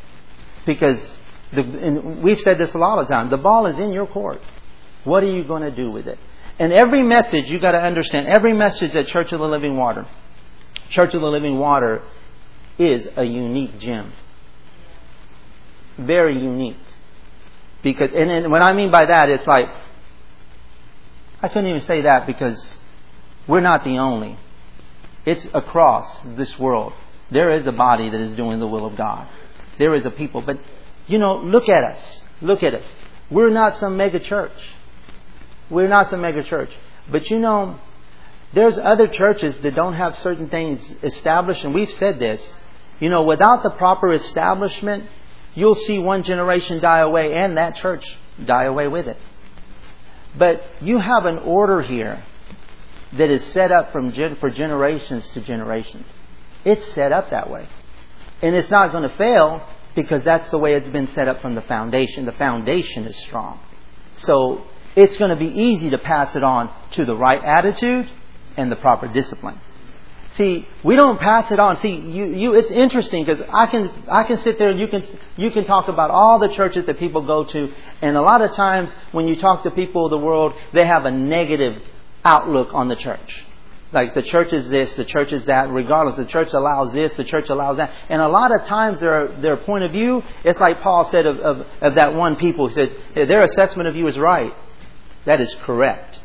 Because 0.65 1.17
the, 1.53 2.19
we've 2.23 2.39
said 2.39 2.57
this 2.57 2.73
a 2.73 2.77
lot 2.77 2.99
of 2.99 3.07
times, 3.07 3.29
the 3.29 3.37
ball 3.37 3.67
is 3.67 3.77
in 3.77 3.91
your 3.91 4.07
court. 4.07 4.41
What 5.03 5.23
are 5.23 5.31
you 5.31 5.43
going 5.43 5.63
to 5.63 5.71
do 5.71 5.91
with 5.91 6.07
it? 6.07 6.17
And 6.59 6.73
every 6.73 7.03
message, 7.03 7.49
you've 7.49 7.61
got 7.61 7.73
to 7.73 7.81
understand, 7.81 8.27
every 8.27 8.53
message 8.53 8.95
at 8.95 9.07
Church 9.07 9.31
of 9.31 9.39
the 9.39 9.45
Living 9.47 9.77
Water, 9.77 10.07
Church 10.89 11.13
of 11.13 11.21
the 11.21 11.27
Living 11.27 11.59
Water 11.59 12.03
is 12.79 13.07
a 13.15 13.23
unique 13.23 13.79
gem. 13.79 14.13
Very 15.97 16.39
unique. 16.41 16.77
Because, 17.83 18.11
and, 18.13 18.31
and 18.31 18.51
what 18.51 18.61
I 18.61 18.73
mean 18.73 18.91
by 18.91 19.05
that, 19.05 19.29
it's 19.29 19.45
like, 19.45 19.65
I 21.41 21.47
couldn't 21.47 21.69
even 21.69 21.81
say 21.81 22.01
that 22.01 22.25
because 22.25 22.79
we're 23.47 23.61
not 23.61 23.83
the 23.83 23.97
only. 23.97 24.37
It's 25.25 25.45
across 25.53 26.21
this 26.35 26.57
world. 26.59 26.93
There 27.31 27.49
is 27.49 27.67
a 27.67 27.71
body 27.71 28.09
that 28.09 28.19
is 28.19 28.35
doing 28.35 28.59
the 28.59 28.67
will 28.67 28.85
of 28.85 28.95
God. 28.95 29.27
There 29.77 29.95
is 29.95 30.05
a 30.05 30.11
people. 30.11 30.41
But, 30.41 30.59
you 31.07 31.17
know, 31.17 31.37
look 31.37 31.67
at 31.69 31.83
us. 31.83 32.23
Look 32.41 32.63
at 32.63 32.73
us. 32.73 32.85
We're 33.29 33.49
not 33.49 33.77
some 33.79 33.97
mega 33.97 34.19
church. 34.19 34.53
We're 35.69 35.87
not 35.87 36.09
some 36.09 36.21
mega 36.21 36.43
church. 36.43 36.71
But 37.09 37.29
you 37.29 37.39
know, 37.39 37.79
there's 38.53 38.77
other 38.77 39.07
churches 39.07 39.55
that 39.63 39.75
don't 39.75 39.93
have 39.93 40.17
certain 40.17 40.49
things 40.49 40.81
established, 41.03 41.63
and 41.63 41.73
we've 41.73 41.91
said 41.93 42.19
this. 42.19 42.41
You 42.99 43.09
know, 43.09 43.23
without 43.23 43.63
the 43.63 43.71
proper 43.71 44.13
establishment, 44.13 45.05
you'll 45.55 45.75
see 45.75 45.99
one 45.99 46.23
generation 46.23 46.79
die 46.79 46.99
away 46.99 47.33
and 47.33 47.57
that 47.57 47.75
church 47.75 48.05
die 48.43 48.65
away 48.65 48.87
with 48.87 49.07
it. 49.07 49.17
But 50.37 50.63
you 50.81 50.99
have 50.99 51.25
an 51.25 51.39
order 51.39 51.81
here 51.81 52.23
that 53.13 53.29
is 53.29 53.43
set 53.45 53.71
up 53.71 53.91
from 53.91 54.11
gen- 54.11 54.37
for 54.37 54.49
generations 54.49 55.27
to 55.29 55.41
generations. 55.41 56.07
It's 56.65 56.85
set 56.93 57.11
up 57.11 57.29
that 57.29 57.49
way. 57.49 57.67
And 58.41 58.55
it's 58.55 58.69
not 58.69 58.91
going 58.91 59.09
to 59.09 59.15
fail 59.17 59.65
because 59.95 60.23
that's 60.23 60.49
the 60.51 60.57
way 60.57 60.75
it's 60.75 60.89
been 60.89 61.09
set 61.11 61.27
up 61.27 61.41
from 61.41 61.55
the 61.55 61.61
foundation. 61.61 62.25
The 62.25 62.33
foundation 62.33 63.05
is 63.05 63.15
strong. 63.17 63.59
So 64.17 64.63
it's 64.95 65.17
going 65.17 65.31
to 65.31 65.37
be 65.37 65.47
easy 65.47 65.89
to 65.91 65.97
pass 65.97 66.35
it 66.35 66.43
on 66.43 66.71
to 66.91 67.05
the 67.05 67.15
right 67.15 67.43
attitude 67.43 68.09
and 68.57 68.71
the 68.71 68.75
proper 68.75 69.07
discipline. 69.07 69.59
See, 70.35 70.67
we 70.83 70.95
don't 70.95 71.19
pass 71.19 71.51
it 71.51 71.59
on. 71.59 71.77
See, 71.77 71.95
you, 71.95 72.27
you, 72.27 72.53
it's 72.53 72.69
interesting 72.69 73.25
because 73.25 73.43
I 73.51 73.65
can, 73.65 73.89
I 74.07 74.23
can 74.23 74.37
sit 74.41 74.59
there 74.59 74.69
and 74.69 74.79
you 74.79 74.87
can, 74.87 75.03
you 75.35 75.49
can 75.49 75.65
talk 75.65 75.87
about 75.87 76.11
all 76.11 76.37
the 76.37 76.49
churches 76.49 76.85
that 76.85 76.99
people 76.99 77.25
go 77.25 77.43
to, 77.43 77.73
and 78.03 78.15
a 78.15 78.21
lot 78.21 78.41
of 78.41 78.53
times 78.53 78.93
when 79.13 79.27
you 79.27 79.35
talk 79.35 79.63
to 79.63 79.71
people 79.71 80.05
of 80.05 80.11
the 80.11 80.17
world, 80.19 80.53
they 80.73 80.85
have 80.85 81.05
a 81.05 81.11
negative 81.11 81.81
outlook 82.23 82.69
on 82.73 82.87
the 82.87 82.95
church. 82.95 83.43
Like 83.93 84.13
the 84.13 84.21
church 84.21 84.51
is 84.51 84.67
this, 84.69 84.93
the 84.95 85.05
church 85.05 85.31
is 85.31 85.45
that, 85.45 85.69
regardless. 85.69 86.17
The 86.17 86.25
church 86.25 86.51
allows 86.51 86.91
this, 86.91 87.13
the 87.13 87.23
church 87.23 87.49
allows 87.49 87.77
that. 87.77 87.93
And 88.09 88.21
a 88.21 88.27
lot 88.27 88.53
of 88.53 88.67
times 88.67 88.99
their, 88.99 89.29
their 89.41 89.57
point 89.57 89.85
of 89.85 89.91
view, 89.91 90.21
it's 90.43 90.59
like 90.59 90.81
Paul 90.81 91.09
said 91.09 91.25
of, 91.25 91.39
of, 91.39 91.65
of 91.81 91.95
that 91.95 92.13
one 92.13 92.35
people. 92.35 92.67
He 92.67 92.73
said, 92.73 92.95
their 93.15 93.43
assessment 93.43 93.87
of 93.87 93.95
you 93.95 94.07
is 94.07 94.17
right. 94.17 94.53
That 95.25 95.39
is 95.39 95.55
correct. 95.61 96.19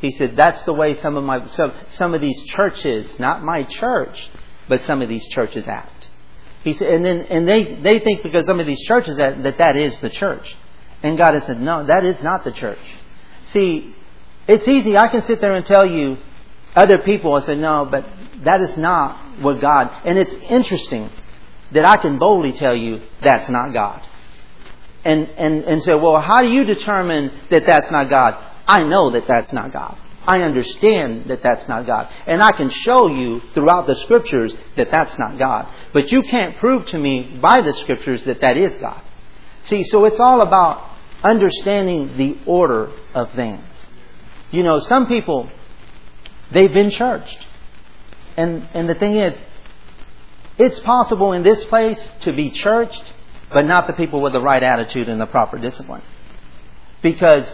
He 0.00 0.10
said, 0.12 0.36
that's 0.36 0.62
the 0.62 0.72
way 0.72 0.98
some 1.00 1.16
of 1.16 1.24
my, 1.24 1.46
some, 1.50 1.72
some 1.90 2.14
of 2.14 2.20
these 2.20 2.42
churches, 2.44 3.18
not 3.18 3.44
my 3.44 3.64
church, 3.64 4.30
but 4.68 4.80
some 4.80 5.02
of 5.02 5.08
these 5.08 5.26
churches 5.28 5.68
act. 5.68 6.08
He 6.64 6.72
said, 6.72 6.92
and 6.92 7.04
then, 7.04 7.20
and 7.28 7.48
they, 7.48 7.74
they 7.76 7.98
think 7.98 8.22
because 8.22 8.46
some 8.46 8.58
of 8.58 8.66
these 8.66 8.80
churches 8.80 9.16
that, 9.18 9.42
that 9.42 9.58
that 9.58 9.76
is 9.76 9.96
the 9.98 10.10
church. 10.10 10.56
And 11.02 11.18
God 11.18 11.34
has 11.34 11.44
said, 11.44 11.60
no, 11.60 11.86
that 11.86 12.04
is 12.04 12.16
not 12.22 12.42
the 12.44 12.52
church. 12.52 12.78
See, 13.46 13.94
it's 14.48 14.66
easy. 14.66 14.96
I 14.96 15.08
can 15.08 15.22
sit 15.22 15.40
there 15.40 15.54
and 15.54 15.64
tell 15.64 15.86
you 15.86 16.18
other 16.74 16.98
people 16.98 17.36
and 17.36 17.44
say, 17.44 17.54
no, 17.54 17.86
but 17.90 18.06
that 18.44 18.60
is 18.60 18.76
not 18.76 19.40
what 19.40 19.60
God, 19.60 19.90
and 20.04 20.18
it's 20.18 20.32
interesting 20.48 21.10
that 21.72 21.84
I 21.84 21.96
can 21.96 22.18
boldly 22.18 22.52
tell 22.52 22.76
you 22.76 23.00
that's 23.22 23.48
not 23.48 23.72
God. 23.72 24.02
And, 25.04 25.28
and, 25.30 25.64
and 25.64 25.82
say, 25.82 25.94
well, 25.94 26.20
how 26.20 26.42
do 26.42 26.48
you 26.48 26.64
determine 26.64 27.32
that 27.50 27.62
that's 27.66 27.90
not 27.90 28.08
God? 28.08 28.36
I 28.66 28.84
know 28.84 29.10
that 29.12 29.26
that's 29.26 29.52
not 29.52 29.72
God. 29.72 29.96
I 30.24 30.38
understand 30.42 31.28
that 31.28 31.42
that's 31.42 31.66
not 31.68 31.86
God. 31.86 32.08
And 32.26 32.40
I 32.40 32.52
can 32.52 32.70
show 32.70 33.08
you 33.08 33.40
throughout 33.54 33.88
the 33.88 33.96
scriptures 33.96 34.54
that 34.76 34.88
that's 34.90 35.18
not 35.18 35.38
God. 35.38 35.66
But 35.92 36.12
you 36.12 36.22
can't 36.22 36.56
prove 36.58 36.86
to 36.86 36.98
me 36.98 37.38
by 37.42 37.62
the 37.62 37.72
scriptures 37.72 38.24
that 38.24 38.40
that 38.40 38.56
is 38.56 38.78
God. 38.78 39.02
See, 39.62 39.82
so 39.84 40.04
it's 40.04 40.20
all 40.20 40.42
about 40.42 40.88
understanding 41.24 42.16
the 42.16 42.38
order 42.46 42.92
of 43.14 43.32
things. 43.32 43.64
You 44.52 44.62
know, 44.62 44.78
some 44.78 45.06
people, 45.06 45.50
they've 46.52 46.72
been 46.72 46.90
churched. 46.90 47.38
And, 48.36 48.68
and 48.74 48.88
the 48.88 48.94
thing 48.94 49.16
is, 49.16 49.38
it's 50.58 50.78
possible 50.80 51.32
in 51.32 51.42
this 51.42 51.64
place 51.64 51.98
to 52.20 52.32
be 52.32 52.50
churched, 52.50 53.02
but 53.52 53.66
not 53.66 53.86
the 53.86 53.94
people 53.94 54.20
with 54.20 54.34
the 54.34 54.40
right 54.40 54.62
attitude 54.62 55.08
and 55.08 55.20
the 55.20 55.26
proper 55.26 55.58
discipline. 55.58 56.02
Because 57.02 57.50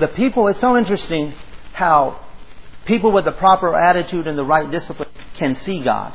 the 0.00 0.08
people, 0.08 0.46
it's 0.48 0.60
so 0.60 0.76
interesting 0.76 1.34
how 1.72 2.24
people 2.86 3.10
with 3.10 3.24
the 3.24 3.32
proper 3.32 3.74
attitude 3.74 4.26
and 4.26 4.38
the 4.38 4.44
right 4.44 4.70
discipline 4.70 5.10
can 5.34 5.56
see 5.56 5.82
God. 5.82 6.14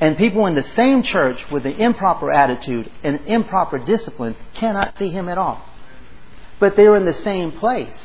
And 0.00 0.16
people 0.16 0.46
in 0.46 0.54
the 0.54 0.62
same 0.62 1.02
church 1.02 1.50
with 1.50 1.64
the 1.64 1.76
improper 1.76 2.32
attitude 2.32 2.90
and 3.02 3.20
improper 3.26 3.78
discipline 3.78 4.36
cannot 4.54 4.96
see 4.98 5.08
Him 5.08 5.28
at 5.28 5.38
all. 5.38 5.62
But 6.60 6.76
they're 6.76 6.96
in 6.96 7.06
the 7.06 7.14
same 7.14 7.52
place. 7.52 7.96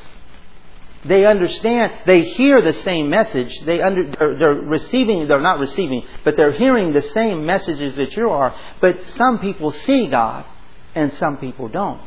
They 1.04 1.26
understand, 1.26 1.94
they 2.06 2.24
hear 2.24 2.62
the 2.62 2.74
same 2.74 3.10
message. 3.10 3.60
They 3.66 3.82
under, 3.82 4.12
they're, 4.12 4.38
they're 4.38 4.54
receiving, 4.54 5.28
they're 5.28 5.42
not 5.42 5.60
receiving, 5.60 6.06
but 6.24 6.38
they're 6.38 6.52
hearing 6.52 6.94
the 6.94 7.02
same 7.02 7.46
messages 7.46 7.96
that 7.96 8.16
you 8.16 8.30
are. 8.30 8.56
But 8.80 9.06
some 9.08 9.40
people 9.40 9.72
see 9.72 10.08
God 10.08 10.46
and 10.94 11.14
some 11.16 11.38
people 11.38 11.70
don't. 11.70 12.02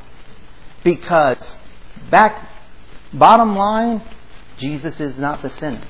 Because 0.84 1.38
back 2.10 2.50
Bottom 3.14 3.54
line, 3.54 4.02
Jesus 4.58 4.98
is 4.98 5.16
not 5.16 5.40
the 5.40 5.50
sinner. 5.50 5.86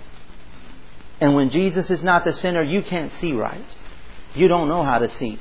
And 1.21 1.35
when 1.35 1.49
Jesus 1.49 1.91
is 1.91 2.03
not 2.03 2.25
the 2.25 2.35
sinner, 2.35 2.63
you 2.63 2.83
can't 2.83 3.11
see 3.21 3.33
right. 3.33 3.65
You 4.35 4.47
don't 4.49 4.69
know 4.69 4.85
how 4.85 4.99
to 4.99 5.15
see. 5.17 5.41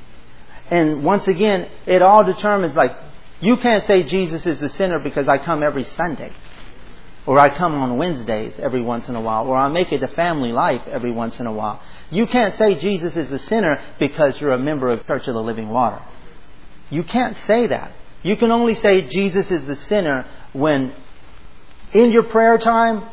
And 0.69 1.03
once 1.03 1.27
again, 1.27 1.67
it 1.85 2.01
all 2.01 2.23
determines 2.23 2.75
like, 2.75 2.91
you 3.41 3.57
can't 3.57 3.85
say 3.85 4.03
Jesus 4.03 4.45
is 4.45 4.61
the 4.61 4.69
sinner 4.69 4.99
because 5.03 5.27
I 5.27 5.37
come 5.39 5.61
every 5.61 5.83
Sunday. 5.83 6.31
Or 7.25 7.39
I 7.39 7.55
come 7.55 7.73
on 7.73 7.97
Wednesdays 7.97 8.55
every 8.59 8.81
once 8.81 9.07
in 9.07 9.15
a 9.15 9.21
while. 9.21 9.47
Or 9.47 9.55
I 9.55 9.69
make 9.69 9.91
it 9.91 10.03
a 10.03 10.09
family 10.09 10.51
life 10.51 10.81
every 10.91 11.11
once 11.11 11.39
in 11.39 11.47
a 11.47 11.53
while. 11.53 11.81
You 12.09 12.27
can't 12.27 12.57
say 12.57 12.75
Jesus 12.79 13.15
is 13.15 13.31
a 13.31 13.39
sinner 13.39 13.81
because 13.99 14.39
you're 14.39 14.51
a 14.51 14.59
member 14.59 14.91
of 14.91 15.05
Church 15.07 15.27
of 15.27 15.33
the 15.33 15.41
Living 15.41 15.69
Water. 15.69 16.01
You 16.89 17.03
can't 17.03 17.37
say 17.47 17.67
that. 17.67 17.93
You 18.23 18.35
can 18.37 18.51
only 18.51 18.75
say 18.75 19.07
Jesus 19.07 19.49
is 19.49 19.65
the 19.65 19.75
sinner 19.75 20.25
when 20.53 20.93
in 21.93 22.11
your 22.11 22.23
prayer 22.23 22.57
time, 22.57 23.03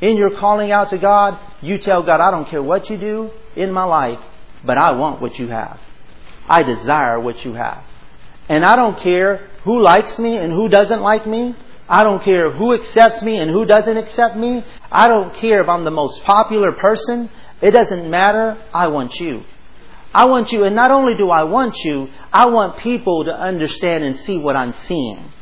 in 0.00 0.16
your 0.16 0.36
calling 0.36 0.70
out 0.70 0.90
to 0.90 0.98
God, 0.98 1.38
you 1.62 1.78
tell 1.78 2.02
God, 2.02 2.20
I 2.20 2.30
don't 2.30 2.48
care 2.48 2.62
what 2.62 2.90
you 2.90 2.98
do 2.98 3.30
in 3.56 3.72
my 3.72 3.84
life, 3.84 4.18
but 4.64 4.76
I 4.76 4.92
want 4.92 5.20
what 5.20 5.38
you 5.38 5.48
have. 5.48 5.78
I 6.48 6.62
desire 6.62 7.18
what 7.20 7.44
you 7.44 7.54
have. 7.54 7.84
And 8.48 8.64
I 8.64 8.76
don't 8.76 8.98
care 8.98 9.48
who 9.64 9.82
likes 9.82 10.18
me 10.18 10.36
and 10.36 10.52
who 10.52 10.68
doesn't 10.68 11.00
like 11.00 11.26
me. 11.26 11.54
I 11.88 12.02
don't 12.02 12.22
care 12.22 12.50
who 12.50 12.72
accepts 12.72 13.22
me 13.22 13.36
and 13.36 13.50
who 13.50 13.66
doesn't 13.66 13.96
accept 13.96 14.36
me. 14.36 14.64
I 14.90 15.08
don't 15.08 15.34
care 15.34 15.62
if 15.62 15.68
I'm 15.68 15.84
the 15.84 15.90
most 15.90 16.22
popular 16.24 16.72
person. 16.72 17.30
It 17.60 17.72
doesn't 17.72 18.10
matter. 18.10 18.62
I 18.72 18.88
want 18.88 19.20
you. 19.20 19.44
I 20.14 20.26
want 20.26 20.52
you, 20.52 20.62
and 20.62 20.76
not 20.76 20.92
only 20.92 21.16
do 21.16 21.28
I 21.28 21.42
want 21.42 21.76
you, 21.78 22.08
I 22.32 22.46
want 22.46 22.78
people 22.78 23.24
to 23.24 23.32
understand 23.32 24.04
and 24.04 24.16
see 24.20 24.38
what 24.38 24.54
I'm 24.54 24.72
seeing. 24.84 25.32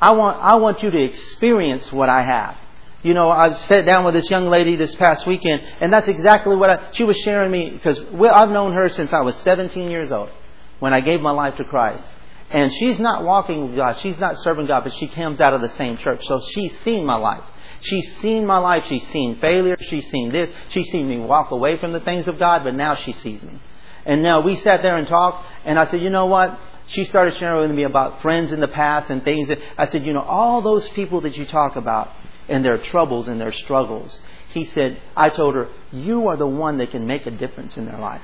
I 0.00 0.12
want, 0.12 0.40
I 0.40 0.54
want 0.54 0.84
you 0.84 0.90
to 0.92 1.02
experience 1.02 1.92
what 1.92 2.08
I 2.08 2.22
have. 2.22 2.56
You 3.02 3.12
know, 3.14 3.28
I 3.28 3.52
sat 3.52 3.84
down 3.86 4.04
with 4.04 4.14
this 4.14 4.30
young 4.30 4.48
lady 4.48 4.76
this 4.76 4.94
past 4.94 5.26
weekend, 5.26 5.62
and 5.80 5.92
that's 5.92 6.06
exactly 6.06 6.54
what 6.54 6.70
I, 6.70 6.92
she 6.92 7.02
was 7.02 7.16
sharing 7.18 7.50
me, 7.50 7.70
because 7.70 7.98
I've 7.98 8.50
known 8.50 8.72
her 8.74 8.88
since 8.88 9.12
I 9.12 9.20
was 9.22 9.34
17 9.38 9.90
years 9.90 10.12
old, 10.12 10.30
when 10.78 10.94
I 10.94 11.00
gave 11.00 11.20
my 11.20 11.32
life 11.32 11.56
to 11.56 11.64
Christ. 11.64 12.04
And 12.50 12.72
she's 12.72 12.98
not 12.98 13.24
walking 13.24 13.66
with 13.66 13.76
God, 13.76 13.98
she's 13.98 14.18
not 14.18 14.38
serving 14.38 14.66
God, 14.66 14.84
but 14.84 14.94
she 14.94 15.06
comes 15.08 15.40
out 15.40 15.52
of 15.52 15.60
the 15.60 15.74
same 15.76 15.98
church. 15.98 16.24
So 16.26 16.40
she's 16.52 16.72
seen 16.80 17.04
my 17.04 17.16
life. 17.16 17.44
She's 17.80 18.16
seen 18.20 18.44
my 18.44 18.58
life, 18.58 18.84
she's 18.88 19.06
seen 19.08 19.38
failure, 19.38 19.76
she's 19.80 20.10
seen 20.10 20.32
this, 20.32 20.50
she's 20.70 20.90
seen 20.90 21.08
me 21.08 21.18
walk 21.18 21.52
away 21.52 21.78
from 21.78 21.92
the 21.92 22.00
things 22.00 22.26
of 22.26 22.36
God, 22.36 22.64
but 22.64 22.74
now 22.74 22.96
she 22.96 23.12
sees 23.12 23.40
me. 23.42 23.60
And 24.04 24.20
now 24.20 24.40
we 24.40 24.56
sat 24.56 24.82
there 24.82 24.96
and 24.96 25.06
talked, 25.06 25.46
and 25.64 25.78
I 25.78 25.86
said, 25.86 26.02
you 26.02 26.10
know 26.10 26.26
what? 26.26 26.58
she 26.88 27.04
started 27.04 27.34
sharing 27.36 27.68
with 27.68 27.76
me 27.76 27.84
about 27.84 28.22
friends 28.22 28.50
in 28.50 28.60
the 28.60 28.68
past 28.68 29.10
and 29.10 29.22
things 29.22 29.48
that 29.48 29.58
I 29.76 29.86
said, 29.88 30.04
you 30.04 30.12
know, 30.12 30.22
all 30.22 30.62
those 30.62 30.88
people 30.90 31.20
that 31.22 31.36
you 31.36 31.44
talk 31.44 31.76
about 31.76 32.10
and 32.48 32.64
their 32.64 32.78
troubles 32.78 33.28
and 33.28 33.40
their 33.40 33.52
struggles. 33.52 34.18
He 34.52 34.64
said, 34.64 35.00
I 35.14 35.28
told 35.28 35.54
her, 35.54 35.68
you 35.92 36.28
are 36.28 36.36
the 36.36 36.46
one 36.46 36.78
that 36.78 36.90
can 36.90 37.06
make 37.06 37.26
a 37.26 37.30
difference 37.30 37.76
in 37.76 37.84
their 37.84 37.98
life. 37.98 38.22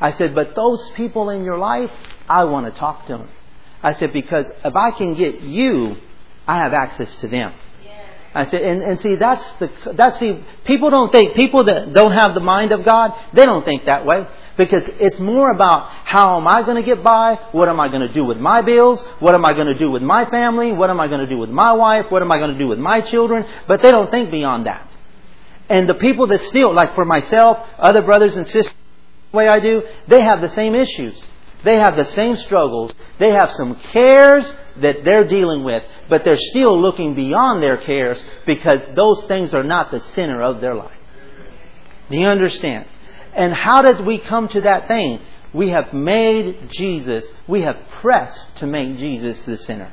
I 0.00 0.10
said, 0.12 0.34
but 0.34 0.56
those 0.56 0.90
people 0.96 1.30
in 1.30 1.44
your 1.44 1.58
life, 1.58 1.90
I 2.28 2.44
want 2.44 2.72
to 2.72 2.78
talk 2.78 3.06
to 3.06 3.18
them. 3.18 3.28
I 3.82 3.94
said, 3.94 4.12
because 4.12 4.46
if 4.64 4.76
I 4.76 4.90
can 4.90 5.14
get 5.14 5.40
you, 5.40 5.96
I 6.46 6.58
have 6.58 6.72
access 6.72 7.14
to 7.16 7.28
them. 7.28 7.52
I 8.32 8.46
said, 8.46 8.60
and, 8.60 8.82
and 8.82 9.00
see, 9.00 9.16
that's 9.16 9.44
the, 9.58 9.70
that's 9.94 10.20
the, 10.20 10.40
people 10.64 10.90
don't 10.90 11.10
think, 11.10 11.34
people 11.34 11.64
that 11.64 11.92
don't 11.92 12.12
have 12.12 12.34
the 12.34 12.40
mind 12.40 12.70
of 12.70 12.84
God, 12.84 13.12
they 13.32 13.44
don't 13.44 13.64
think 13.64 13.86
that 13.86 14.06
way. 14.06 14.26
Because 14.56 14.82
it's 14.86 15.18
more 15.18 15.50
about 15.50 15.88
how 16.04 16.38
am 16.38 16.46
I 16.46 16.62
going 16.62 16.76
to 16.76 16.82
get 16.82 17.02
by? 17.02 17.38
What 17.52 17.68
am 17.68 17.80
I 17.80 17.88
going 17.88 18.06
to 18.06 18.12
do 18.12 18.24
with 18.24 18.38
my 18.38 18.62
bills? 18.62 19.04
What 19.18 19.34
am 19.34 19.44
I 19.44 19.52
going 19.52 19.66
to 19.66 19.78
do 19.78 19.90
with 19.90 20.02
my 20.02 20.26
family? 20.26 20.70
What 20.70 20.90
am 20.90 21.00
I 21.00 21.08
going 21.08 21.20
to 21.20 21.26
do 21.26 21.38
with 21.38 21.50
my 21.50 21.72
wife? 21.72 22.06
What 22.10 22.22
am 22.22 22.30
I 22.30 22.38
going 22.38 22.52
to 22.52 22.58
do 22.58 22.68
with 22.68 22.78
my 22.78 23.00
children? 23.00 23.46
But 23.66 23.82
they 23.82 23.90
don't 23.90 24.10
think 24.10 24.30
beyond 24.30 24.66
that. 24.66 24.88
And 25.68 25.88
the 25.88 25.94
people 25.94 26.26
that 26.28 26.42
still, 26.42 26.72
like 26.74 26.94
for 26.94 27.04
myself, 27.04 27.58
other 27.78 28.02
brothers 28.02 28.36
and 28.36 28.46
sisters, 28.46 28.74
the 29.30 29.36
way 29.36 29.48
I 29.48 29.60
do, 29.60 29.82
they 30.08 30.20
have 30.20 30.40
the 30.40 30.50
same 30.50 30.74
issues. 30.74 31.16
They 31.64 31.76
have 31.76 31.96
the 31.96 32.04
same 32.04 32.36
struggles. 32.36 32.94
They 33.18 33.32
have 33.32 33.52
some 33.52 33.74
cares 33.76 34.52
that 34.80 35.04
they're 35.04 35.26
dealing 35.26 35.62
with, 35.62 35.82
but 36.08 36.24
they're 36.24 36.36
still 36.36 36.80
looking 36.80 37.14
beyond 37.14 37.62
their 37.62 37.76
cares 37.76 38.22
because 38.46 38.80
those 38.94 39.22
things 39.24 39.52
are 39.54 39.64
not 39.64 39.90
the 39.90 40.00
center 40.00 40.42
of 40.42 40.60
their 40.60 40.74
life. 40.74 40.96
Do 42.10 42.18
you 42.18 42.26
understand? 42.26 42.86
And 43.34 43.52
how 43.52 43.82
did 43.82 44.04
we 44.04 44.18
come 44.18 44.48
to 44.48 44.62
that 44.62 44.88
thing? 44.88 45.20
We 45.52 45.70
have 45.70 45.92
made 45.92 46.70
Jesus, 46.70 47.24
we 47.48 47.62
have 47.62 47.76
pressed 48.00 48.56
to 48.56 48.66
make 48.66 48.98
Jesus 48.98 49.38
the 49.40 49.56
center. 49.56 49.92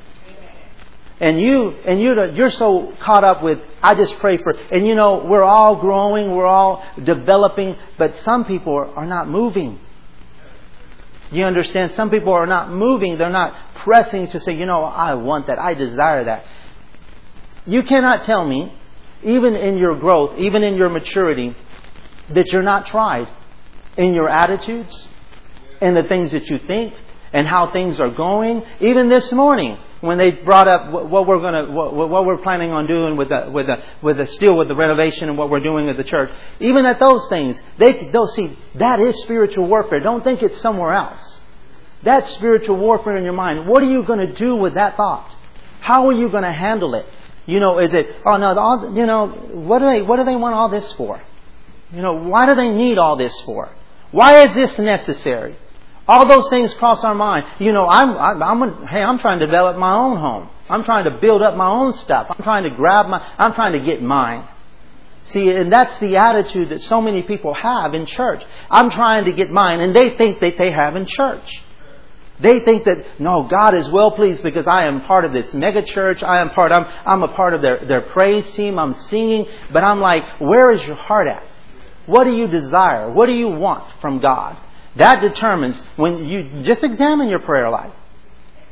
And 1.20 1.40
you, 1.40 1.70
and 1.84 2.00
you, 2.00 2.14
you're 2.34 2.50
so 2.50 2.94
caught 3.00 3.24
up 3.24 3.42
with, 3.42 3.58
I 3.82 3.96
just 3.96 4.16
pray 4.20 4.36
for, 4.38 4.52
and 4.70 4.86
you 4.86 4.94
know, 4.94 5.24
we're 5.24 5.42
all 5.42 5.76
growing, 5.76 6.30
we're 6.30 6.46
all 6.46 6.84
developing, 7.02 7.76
but 7.98 8.14
some 8.16 8.44
people 8.44 8.72
are, 8.72 8.86
are 8.86 9.06
not 9.06 9.28
moving. 9.28 9.80
Do 11.30 11.38
you 11.38 11.44
understand? 11.44 11.92
Some 11.92 12.10
people 12.10 12.32
are 12.32 12.46
not 12.46 12.70
moving, 12.70 13.18
they're 13.18 13.30
not 13.30 13.54
pressing 13.76 14.28
to 14.28 14.40
say, 14.40 14.56
you 14.56 14.66
know, 14.66 14.84
I 14.84 15.14
want 15.14 15.46
that, 15.48 15.58
I 15.58 15.74
desire 15.74 16.24
that. 16.24 16.44
You 17.66 17.82
cannot 17.82 18.22
tell 18.22 18.46
me, 18.46 18.72
even 19.22 19.54
in 19.54 19.76
your 19.78 19.94
growth, 19.98 20.38
even 20.38 20.62
in 20.62 20.74
your 20.74 20.88
maturity, 20.88 21.54
that 22.30 22.52
you're 22.52 22.62
not 22.62 22.86
tried 22.86 23.28
in 23.96 24.14
your 24.14 24.28
attitudes, 24.28 25.08
in 25.80 25.94
the 25.94 26.04
things 26.04 26.32
that 26.32 26.48
you 26.48 26.58
think, 26.66 26.94
and 27.32 27.46
how 27.46 27.72
things 27.72 28.00
are 28.00 28.10
going. 28.10 28.62
Even 28.80 29.08
this 29.08 29.30
morning, 29.32 29.76
when 30.00 30.18
they 30.18 30.30
brought 30.30 30.68
up 30.68 30.92
what 30.92 31.26
we're 31.26 31.40
going 31.40 31.66
to, 31.66 31.72
what, 31.72 32.24
we're 32.24 32.38
planning 32.38 32.70
on 32.70 32.86
doing 32.86 33.16
with 33.16 33.30
the, 33.30 33.50
with 33.52 33.66
the, 33.66 33.76
with 34.00 34.16
the 34.16 34.26
still 34.26 34.56
with 34.56 34.68
the 34.68 34.76
renovation 34.76 35.28
and 35.28 35.36
what 35.36 35.50
we're 35.50 35.60
doing 35.60 35.88
at 35.88 35.96
the 35.96 36.04
church, 36.04 36.30
even 36.60 36.86
at 36.86 37.00
those 37.00 37.28
things, 37.28 37.60
they, 37.78 38.08
they'll 38.12 38.28
see 38.28 38.56
that 38.76 39.00
is 39.00 39.20
spiritual 39.22 39.66
warfare. 39.66 40.00
Don't 40.00 40.22
think 40.22 40.42
it's 40.42 40.60
somewhere 40.60 40.92
else. 40.92 41.40
That's 42.04 42.30
spiritual 42.34 42.76
warfare 42.76 43.16
in 43.16 43.24
your 43.24 43.32
mind. 43.32 43.68
What 43.68 43.82
are 43.82 43.90
you 43.90 44.04
going 44.04 44.20
to 44.20 44.32
do 44.34 44.54
with 44.54 44.74
that 44.74 44.96
thought? 44.96 45.34
How 45.80 46.06
are 46.08 46.12
you 46.12 46.28
going 46.28 46.44
to 46.44 46.52
handle 46.52 46.94
it? 46.94 47.06
You 47.46 47.60
know, 47.60 47.78
is 47.78 47.92
it, 47.94 48.06
oh 48.24 48.36
no, 48.36 48.56
all, 48.56 48.92
you 48.94 49.06
know, 49.06 49.28
what 49.28 49.80
do 49.80 49.86
they, 49.86 50.02
what 50.02 50.18
do 50.18 50.24
they 50.24 50.36
want 50.36 50.54
all 50.54 50.68
this 50.68 50.92
for? 50.92 51.20
You 51.90 52.02
know, 52.02 52.14
why 52.14 52.46
do 52.46 52.54
they 52.54 52.68
need 52.68 52.98
all 52.98 53.16
this 53.16 53.40
for? 53.40 53.74
Why 54.10 54.46
is 54.46 54.54
this 54.54 54.78
necessary? 54.78 55.56
All 56.08 56.26
those 56.26 56.48
things 56.48 56.72
cross 56.74 57.04
our 57.04 57.14
mind. 57.14 57.44
You 57.58 57.72
know, 57.72 57.86
I'm, 57.86 58.16
I'm, 58.16 58.62
I'm, 58.62 58.86
hey, 58.86 59.02
I'm 59.02 59.18
trying 59.18 59.40
to 59.40 59.46
develop 59.46 59.76
my 59.76 59.92
own 59.92 60.16
home. 60.16 60.48
I'm 60.70 60.84
trying 60.84 61.04
to 61.04 61.18
build 61.20 61.42
up 61.42 61.54
my 61.54 61.68
own 61.68 61.92
stuff. 61.92 62.26
I'm 62.30 62.42
trying 62.42 62.64
to 62.64 62.70
grab 62.70 63.06
my, 63.06 63.18
I'm 63.36 63.52
trying 63.54 63.72
to 63.72 63.80
get 63.80 64.02
mine. 64.02 64.48
See, 65.24 65.50
and 65.50 65.70
that's 65.70 65.98
the 65.98 66.16
attitude 66.16 66.70
that 66.70 66.80
so 66.80 67.02
many 67.02 67.22
people 67.22 67.52
have 67.52 67.92
in 67.92 68.06
church. 68.06 68.42
I'm 68.70 68.88
trying 68.88 69.26
to 69.26 69.32
get 69.32 69.50
mine, 69.50 69.80
and 69.80 69.94
they 69.94 70.16
think 70.16 70.40
that 70.40 70.54
they 70.56 70.72
have 70.72 70.96
in 70.96 71.04
church. 71.04 71.62
They 72.40 72.60
think 72.60 72.84
that, 72.84 73.20
no, 73.20 73.42
God 73.42 73.74
is 73.74 73.88
well 73.90 74.12
pleased 74.12 74.42
because 74.42 74.66
I 74.66 74.86
am 74.86 75.02
part 75.02 75.24
of 75.26 75.32
this 75.32 75.52
mega 75.52 75.82
church. 75.82 76.22
I 76.22 76.40
am 76.40 76.50
part, 76.50 76.72
I'm, 76.72 76.86
I'm 77.04 77.22
a 77.22 77.34
part 77.34 77.52
of 77.52 77.60
their, 77.60 77.84
their 77.86 78.02
praise 78.12 78.50
team. 78.52 78.78
I'm 78.78 78.94
singing. 78.94 79.46
But 79.72 79.84
I'm 79.84 80.00
like, 80.00 80.40
where 80.40 80.70
is 80.70 80.82
your 80.84 80.96
heart 80.96 81.26
at? 81.26 81.42
What 82.06 82.24
do 82.24 82.34
you 82.34 82.46
desire? 82.46 83.12
What 83.12 83.26
do 83.26 83.32
you 83.32 83.48
want 83.48 84.00
from 84.00 84.20
God? 84.20 84.56
That 84.98 85.20
determines 85.20 85.80
when 85.96 86.28
you 86.28 86.62
just 86.62 86.82
examine 86.82 87.28
your 87.28 87.38
prayer 87.38 87.70
life. 87.70 87.92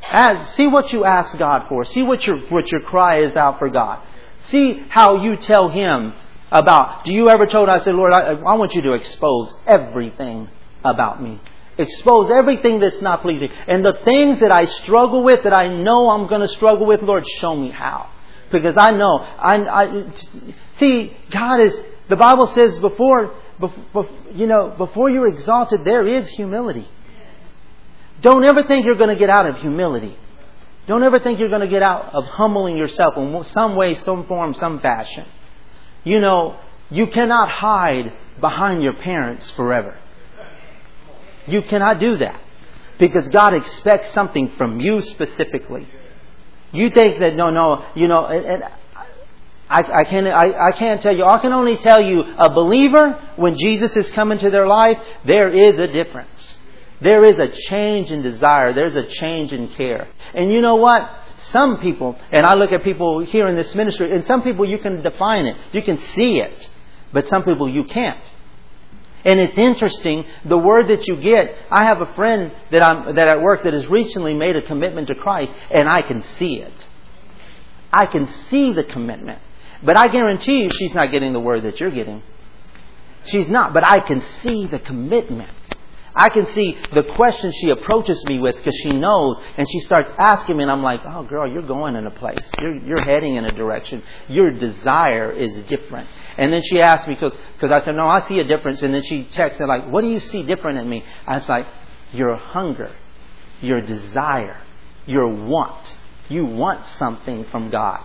As, 0.09 0.53
see 0.55 0.67
what 0.67 0.93
you 0.93 1.05
ask 1.05 1.37
God 1.37 1.67
for. 1.67 1.83
See 1.85 2.03
what 2.03 2.25
your, 2.25 2.37
what 2.49 2.71
your 2.71 2.81
cry 2.81 3.19
is 3.19 3.35
out 3.35 3.59
for 3.59 3.69
God. 3.69 4.05
See 4.49 4.83
how 4.89 5.21
you 5.23 5.37
tell 5.37 5.69
Him 5.69 6.13
about. 6.51 7.05
Do 7.05 7.13
you 7.13 7.29
ever 7.29 7.45
told 7.45 7.69
I 7.69 7.79
said, 7.79 7.95
Lord, 7.95 8.13
I, 8.13 8.33
I 8.33 8.53
want 8.55 8.73
you 8.73 8.81
to 8.83 8.93
expose 8.93 9.53
everything 9.65 10.49
about 10.83 11.21
me. 11.21 11.39
Expose 11.77 12.31
everything 12.31 12.79
that's 12.79 13.01
not 13.01 13.21
pleasing. 13.21 13.51
And 13.67 13.85
the 13.85 13.93
things 14.03 14.39
that 14.39 14.51
I 14.51 14.65
struggle 14.65 15.23
with, 15.23 15.43
that 15.43 15.53
I 15.53 15.67
know 15.67 16.09
I'm 16.09 16.27
going 16.27 16.41
to 16.41 16.47
struggle 16.47 16.85
with, 16.85 17.01
Lord, 17.01 17.25
show 17.39 17.55
me 17.55 17.71
how. 17.71 18.09
Because 18.51 18.75
I 18.77 18.91
know. 18.91 19.19
I, 19.19 19.55
I, 19.55 20.13
see, 20.77 21.15
God 21.29 21.59
is, 21.59 21.79
the 22.09 22.15
Bible 22.15 22.47
says 22.47 22.79
before 22.79 23.35
you 24.33 24.47
know, 24.47 24.73
before 24.77 25.09
you're 25.09 25.27
exalted, 25.27 25.83
there 25.83 26.05
is 26.05 26.29
humility. 26.29 26.87
Don't 28.21 28.43
ever 28.43 28.63
think 28.63 28.85
you're 28.85 28.95
going 28.95 29.09
to 29.09 29.15
get 29.15 29.29
out 29.29 29.47
of 29.47 29.57
humility. 29.57 30.17
Don't 30.87 31.03
ever 31.03 31.19
think 31.19 31.39
you're 31.39 31.49
going 31.49 31.61
to 31.61 31.67
get 31.67 31.83
out 31.83 32.13
of 32.13 32.23
humbling 32.25 32.77
yourself 32.77 33.15
in 33.17 33.43
some 33.43 33.75
way, 33.75 33.95
some 33.95 34.25
form, 34.25 34.53
some 34.53 34.79
fashion. 34.79 35.25
You 36.03 36.19
know, 36.19 36.57
you 36.89 37.07
cannot 37.07 37.49
hide 37.49 38.13
behind 38.39 38.81
your 38.81 38.93
parents 38.93 39.49
forever. 39.51 39.97
You 41.45 41.61
cannot 41.61 41.99
do 41.99 42.17
that. 42.17 42.39
Because 42.99 43.27
God 43.29 43.53
expects 43.53 44.13
something 44.13 44.53
from 44.57 44.79
you 44.79 45.01
specifically. 45.01 45.87
You 46.71 46.89
think 46.89 47.19
that, 47.19 47.35
no, 47.35 47.49
no, 47.49 47.85
you 47.95 48.07
know, 48.07 48.25
and, 48.25 48.45
and 48.45 48.63
I, 49.69 49.83
I, 49.83 50.03
can, 50.05 50.27
I, 50.27 50.69
I 50.69 50.71
can't 50.71 51.01
tell 51.01 51.15
you. 51.15 51.23
I 51.25 51.39
can 51.39 51.51
only 51.51 51.77
tell 51.77 52.01
you 52.01 52.21
a 52.21 52.49
believer, 52.53 53.19
when 53.35 53.57
Jesus 53.57 53.95
is 53.95 54.09
coming 54.11 54.37
to 54.39 54.49
their 54.49 54.67
life, 54.67 54.97
there 55.25 55.49
is 55.49 55.77
a 55.77 55.87
difference. 55.87 56.57
There 57.01 57.23
is 57.25 57.37
a 57.37 57.49
change 57.69 58.11
in 58.11 58.21
desire. 58.21 58.73
There's 58.73 58.95
a 58.95 59.05
change 59.07 59.51
in 59.51 59.67
care. 59.69 60.07
And 60.33 60.51
you 60.51 60.61
know 60.61 60.75
what? 60.75 61.09
Some 61.51 61.77
people, 61.77 62.15
and 62.31 62.45
I 62.45 62.55
look 62.55 62.71
at 62.71 62.83
people 62.83 63.19
here 63.19 63.47
in 63.47 63.55
this 63.55 63.75
ministry, 63.75 64.11
and 64.11 64.25
some 64.25 64.41
people 64.41 64.67
you 64.67 64.79
can 64.79 65.01
define 65.01 65.45
it. 65.45 65.57
You 65.71 65.83
can 65.83 65.97
see 66.15 66.39
it. 66.39 66.69
But 67.13 67.27
some 67.27 67.43
people 67.43 67.69
you 67.69 67.83
can't. 67.83 68.19
And 69.23 69.39
it's 69.39 69.57
interesting, 69.57 70.25
the 70.45 70.57
word 70.57 70.87
that 70.87 71.07
you 71.07 71.17
get, 71.17 71.53
I 71.69 71.83
have 71.83 72.01
a 72.01 72.13
friend 72.13 72.51
that 72.71 72.81
I'm, 72.81 73.15
that 73.15 73.27
at 73.27 73.41
work 73.41 73.63
that 73.63 73.73
has 73.73 73.85
recently 73.87 74.33
made 74.33 74.55
a 74.55 74.61
commitment 74.61 75.07
to 75.09 75.15
Christ, 75.15 75.51
and 75.69 75.89
I 75.89 76.01
can 76.01 76.23
see 76.37 76.61
it. 76.61 76.87
I 77.91 78.05
can 78.05 78.27
see 78.49 78.73
the 78.73 78.83
commitment. 78.83 79.39
But 79.83 79.97
I 79.97 80.07
guarantee 80.07 80.63
you 80.63 80.69
she's 80.69 80.93
not 80.93 81.11
getting 81.11 81.33
the 81.33 81.39
word 81.39 81.63
that 81.63 81.79
you're 81.79 81.91
getting. 81.91 82.23
She's 83.25 83.49
not, 83.49 83.73
but 83.73 83.83
I 83.87 83.99
can 83.99 84.21
see 84.41 84.67
the 84.67 84.79
commitment. 84.79 85.51
I 86.15 86.29
can 86.29 86.47
see 86.47 86.75
the 86.93 87.03
questions 87.03 87.55
she 87.61 87.69
approaches 87.69 88.25
me 88.25 88.39
with 88.39 88.55
because 88.55 88.75
she 88.81 88.89
knows 88.89 89.37
and 89.55 89.69
she 89.69 89.79
starts 89.81 90.09
asking 90.17 90.57
me 90.57 90.63
and 90.63 90.71
I'm 90.71 90.81
like, 90.81 91.01
oh 91.05 91.23
girl, 91.23 91.51
you're 91.51 91.67
going 91.67 91.95
in 91.95 92.07
a 92.07 92.11
place. 92.11 92.43
You're, 92.59 92.75
you're 92.75 93.01
heading 93.01 93.35
in 93.35 93.45
a 93.45 93.51
direction. 93.51 94.01
Your 94.27 94.49
desire 94.51 95.31
is 95.31 95.63
different. 95.65 96.09
And 96.37 96.51
then 96.51 96.63
she 96.63 96.81
asked 96.81 97.07
me 97.07 97.13
because 97.13 97.37
cause 97.59 97.69
I 97.71 97.85
said, 97.85 97.95
no, 97.95 98.07
I 98.07 98.27
see 98.27 98.39
a 98.39 98.45
difference. 98.45 98.81
And 98.81 98.95
then 98.95 99.03
she 99.03 99.25
texted 99.25 99.67
like, 99.67 99.91
what 99.91 100.01
do 100.01 100.09
you 100.09 100.19
see 100.19 100.41
different 100.41 100.79
in 100.79 100.89
me? 100.89 101.03
I 101.27 101.37
was 101.37 101.47
like, 101.47 101.67
your 102.13 102.35
hunger, 102.35 102.95
your 103.61 103.81
desire, 103.81 104.63
your 105.05 105.27
want. 105.27 105.93
You 106.29 106.45
want 106.45 106.83
something 106.97 107.45
from 107.51 107.69
God 107.69 108.03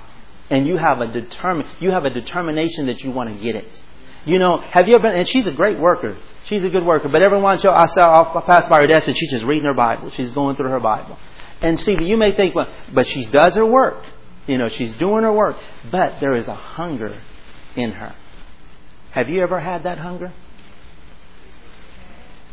and 0.53 0.67
you 0.67 0.77
have 0.77 1.01
a 1.01 1.07
determin 1.07 1.67
you 1.81 1.91
have 1.91 2.05
a 2.05 2.11
determination 2.11 2.87
that 2.87 3.01
you 3.01 3.11
want 3.11 3.35
to 3.35 3.43
get 3.43 3.57
it. 3.57 3.81
You 4.27 4.39
know, 4.39 4.61
have 4.71 4.87
you 4.87 4.95
ever 4.95 5.03
been, 5.03 5.19
and 5.19 5.29
she's 5.29 5.47
a 5.47 5.51
great 5.51 5.79
worker. 5.81 6.17
She's 6.45 6.63
a 6.63 6.69
good 6.69 6.85
worker. 6.85 7.09
But 7.09 7.23
every 7.23 7.41
once 7.41 7.65
in 7.65 7.71
a 7.71 7.73
while, 7.73 7.85
I 7.85 7.89
saw, 7.89 8.39
I 8.39 8.41
pass 8.43 8.69
by 8.69 8.81
her 8.81 8.87
desk 8.87 9.09
and 9.09 9.17
she's 9.17 9.31
just 9.31 9.45
reading 9.45 9.65
her 9.65 9.75
Bible. 9.75 10.11
She's 10.11 10.31
going 10.31 10.57
through 10.57 10.69
her 10.69 10.79
Bible. 10.79 11.19
And 11.63 11.81
Stevie, 11.81 12.05
you 12.05 12.17
may 12.17 12.37
think, 12.37 12.55
well, 12.55 12.69
but 12.93 13.07
she 13.07 13.25
does 13.27 13.55
her 13.57 13.67
work. 13.67 14.05
You 14.47 14.59
know, 14.59 14.69
she's 14.69 14.93
doing 14.95 15.23
her 15.25 15.33
work. 15.33 15.57
But 15.91 16.21
there 16.21 16.37
is 16.37 16.47
a 16.47 16.55
hunger 16.55 17.21
in 17.75 17.93
her. 17.93 18.15
Have 19.13 19.31
you 19.31 19.43
ever 19.43 19.59
had 19.59 19.85
that 19.85 19.99
hunger? 19.99 20.33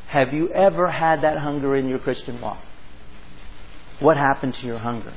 Have 0.07 0.33
you 0.33 0.49
ever 0.49 0.89
had 0.89 1.21
that 1.21 1.37
hunger 1.37 1.75
in 1.75 1.87
your 1.87 1.99
Christian 1.99 2.39
walk? 2.39 2.63
What 3.99 4.17
happened 4.17 4.53
to 4.55 4.65
your 4.65 4.79
hunger? 4.79 5.13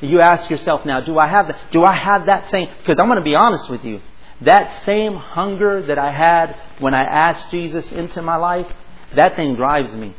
You 0.00 0.20
ask 0.20 0.50
yourself 0.50 0.84
now, 0.84 1.00
do 1.00 1.18
I 1.18 1.26
have 1.26 1.48
that? 1.48 1.56
Do 1.72 1.84
I 1.84 1.96
have 1.96 2.26
that 2.26 2.50
same? 2.50 2.68
Because 2.78 2.96
I'm 2.98 3.06
going 3.06 3.18
to 3.18 3.24
be 3.24 3.34
honest 3.34 3.70
with 3.70 3.84
you. 3.84 4.00
That 4.42 4.84
same 4.84 5.14
hunger 5.14 5.86
that 5.86 5.98
I 5.98 6.12
had 6.12 6.54
when 6.80 6.92
I 6.92 7.02
asked 7.02 7.50
Jesus 7.50 7.90
into 7.92 8.20
my 8.20 8.36
life, 8.36 8.66
that 9.14 9.36
thing 9.36 9.56
drives 9.56 9.92
me. 9.94 10.14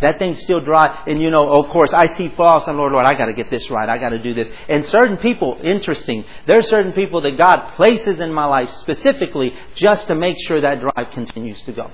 That 0.00 0.18
thing 0.18 0.34
still 0.34 0.60
drives. 0.60 0.98
And 1.06 1.22
you 1.22 1.30
know, 1.30 1.48
of 1.62 1.70
course, 1.70 1.92
I 1.92 2.16
see 2.16 2.28
faults 2.36 2.66
and 2.66 2.76
Lord, 2.76 2.92
Lord, 2.92 3.06
I 3.06 3.14
got 3.14 3.26
to 3.26 3.32
get 3.32 3.50
this 3.50 3.70
right. 3.70 3.88
I 3.88 3.98
got 3.98 4.10
to 4.10 4.18
do 4.18 4.34
this. 4.34 4.52
And 4.68 4.84
certain 4.84 5.16
people, 5.18 5.58
interesting, 5.62 6.24
there 6.46 6.58
are 6.58 6.62
certain 6.62 6.92
people 6.92 7.20
that 7.20 7.38
God 7.38 7.76
places 7.76 8.18
in 8.18 8.32
my 8.32 8.46
life 8.46 8.70
specifically 8.70 9.54
just 9.76 10.08
to 10.08 10.16
make 10.16 10.36
sure 10.46 10.60
that 10.60 10.80
drive 10.80 11.12
continues 11.12 11.62
to 11.62 11.72
go. 11.72 11.90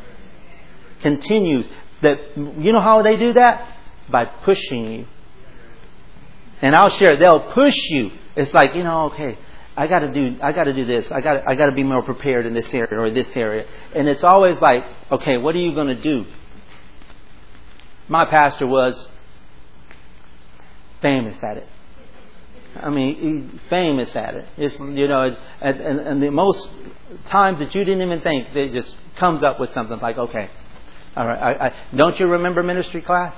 Continues. 1.02 1.66
That 2.00 2.16
you 2.36 2.72
know 2.72 2.80
how 2.80 3.02
they 3.02 3.16
do 3.16 3.34
that? 3.34 3.76
By 4.10 4.24
pushing 4.24 4.90
you 4.90 5.06
and 6.62 6.74
I'll 6.74 6.90
share. 6.90 7.18
They'll 7.18 7.52
push 7.52 7.76
you. 7.90 8.12
It's 8.36 8.54
like 8.54 8.70
you 8.74 8.82
know, 8.82 9.10
okay, 9.12 9.36
I 9.76 9.86
got 9.86 10.00
to 10.00 10.12
do, 10.12 10.36
I 10.42 10.52
got 10.52 10.64
to 10.64 10.72
do 10.72 10.84
this. 10.84 11.10
I 11.10 11.20
got, 11.20 11.48
I 11.48 11.54
got 11.54 11.66
to 11.66 11.72
be 11.72 11.82
more 11.82 12.02
prepared 12.02 12.44
in 12.44 12.52
this 12.52 12.72
area 12.74 13.00
or 13.00 13.10
this 13.10 13.28
area. 13.34 13.66
And 13.94 14.06
it's 14.08 14.22
always 14.22 14.60
like, 14.60 14.84
okay, 15.10 15.38
what 15.38 15.54
are 15.54 15.60
you 15.60 15.74
going 15.74 15.88
to 15.88 16.00
do? 16.00 16.26
My 18.08 18.26
pastor 18.26 18.66
was 18.66 19.08
famous 21.00 21.42
at 21.42 21.56
it. 21.56 21.68
I 22.76 22.90
mean, 22.90 23.60
famous 23.70 24.14
at 24.16 24.34
it. 24.34 24.46
It's 24.56 24.78
you 24.78 25.08
know, 25.08 25.36
and, 25.60 25.80
and, 25.80 26.00
and 26.00 26.22
the 26.22 26.30
most 26.30 26.68
times 27.26 27.58
that 27.58 27.74
you 27.74 27.84
didn't 27.84 28.02
even 28.02 28.20
think, 28.20 28.54
it 28.54 28.72
just 28.72 28.94
comes 29.16 29.42
up 29.42 29.60
with 29.60 29.72
something 29.72 29.98
like, 30.00 30.16
okay, 30.18 30.50
all 31.16 31.26
right, 31.26 31.38
I, 31.38 31.66
I, 31.66 31.74
don't 31.94 32.18
you 32.18 32.26
remember 32.26 32.62
ministry 32.62 33.02
class? 33.02 33.34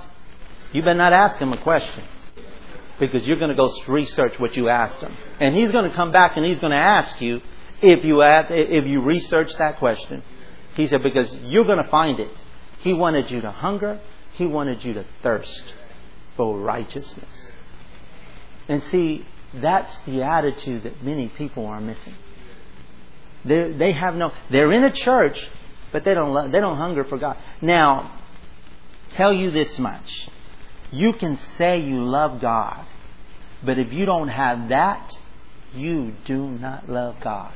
You 0.73 0.83
better 0.83 0.95
not 0.95 1.13
ask 1.13 1.39
him 1.39 1.53
a 1.53 1.61
question 1.61 2.05
because 2.99 3.27
you're 3.27 3.37
going 3.37 3.51
to 3.51 3.57
go 3.57 3.71
research 3.89 4.39
what 4.39 4.57
you 4.57 4.69
asked 4.69 5.01
him. 5.01 5.17
And 5.41 5.55
he's 5.55 5.73
going 5.73 5.89
to 5.89 5.97
come 5.97 6.13
back 6.13 6.37
and 6.37 6.45
he's 6.45 6.59
going 6.59 6.73
to 6.73 6.77
ask 6.77 7.21
you 7.21 7.41
if 7.83 8.05
you 8.05 8.23
ask, 8.23 8.51
if 8.51 8.87
you 8.87 9.03
research 9.03 9.53
that 9.59 9.79
question. 9.79 10.23
He 10.75 10.87
said, 10.87 11.03
because 11.03 11.33
you're 11.43 11.65
going 11.65 11.83
to 11.83 11.91
find 11.91 12.21
it. 12.21 12.43
He 12.81 12.93
wanted 12.93 13.31
you 13.31 13.41
to 13.41 13.51
hunger. 13.51 14.01
He 14.33 14.47
wanted 14.47 14.85
you 14.85 14.95
to 14.95 15.05
thirst 15.23 15.75
for 16.37 16.59
righteousness. 16.59 17.51
And 18.69 18.83
see, 18.85 19.27
that's 19.55 19.97
the 20.07 20.23
attitude 20.23 20.83
that 20.85 21.03
many 21.03 21.29
people 21.29 21.67
are 21.67 21.81
missing. 21.81 22.15
They 23.45 23.73
they 23.73 23.93
have 23.93 24.15
no. 24.15 24.33
They're 24.51 24.73
in 24.73 24.85
a 24.85 24.93
church, 24.93 25.39
but 25.93 26.05
they 26.05 26.15
don't 26.15 26.33
love, 26.33 26.51
they 26.51 26.61
don't 26.61 26.77
hunger 26.77 27.05
for 27.05 27.19
God. 27.19 27.37
Now, 27.61 28.21
tell 29.13 29.33
you 29.33 29.51
this 29.51 29.79
much. 29.79 30.29
You 30.93 31.13
can 31.13 31.39
say 31.59 31.81
you 31.81 32.05
love 32.05 32.41
God, 32.41 32.87
but 33.65 33.79
if 33.79 33.93
you 33.93 34.07
don't 34.07 34.29
have 34.29 34.69
that, 34.69 35.13
you 35.75 36.15
do 36.25 36.49
not 36.49 36.89
love 36.89 37.17
God. 37.21 37.53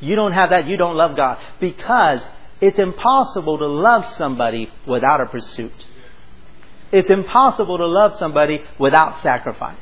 You 0.00 0.16
don't 0.16 0.32
have 0.32 0.50
that, 0.50 0.66
you 0.66 0.76
don't 0.76 0.96
love 0.96 1.16
God. 1.16 1.38
Because 1.60 2.20
it's 2.60 2.78
impossible 2.78 3.58
to 3.58 3.66
love 3.66 4.06
somebody 4.06 4.70
without 4.86 5.20
a 5.20 5.26
pursuit. 5.26 5.86
It's 6.92 7.10
impossible 7.10 7.78
to 7.78 7.86
love 7.86 8.14
somebody 8.16 8.62
without 8.78 9.22
sacrifice. 9.22 9.76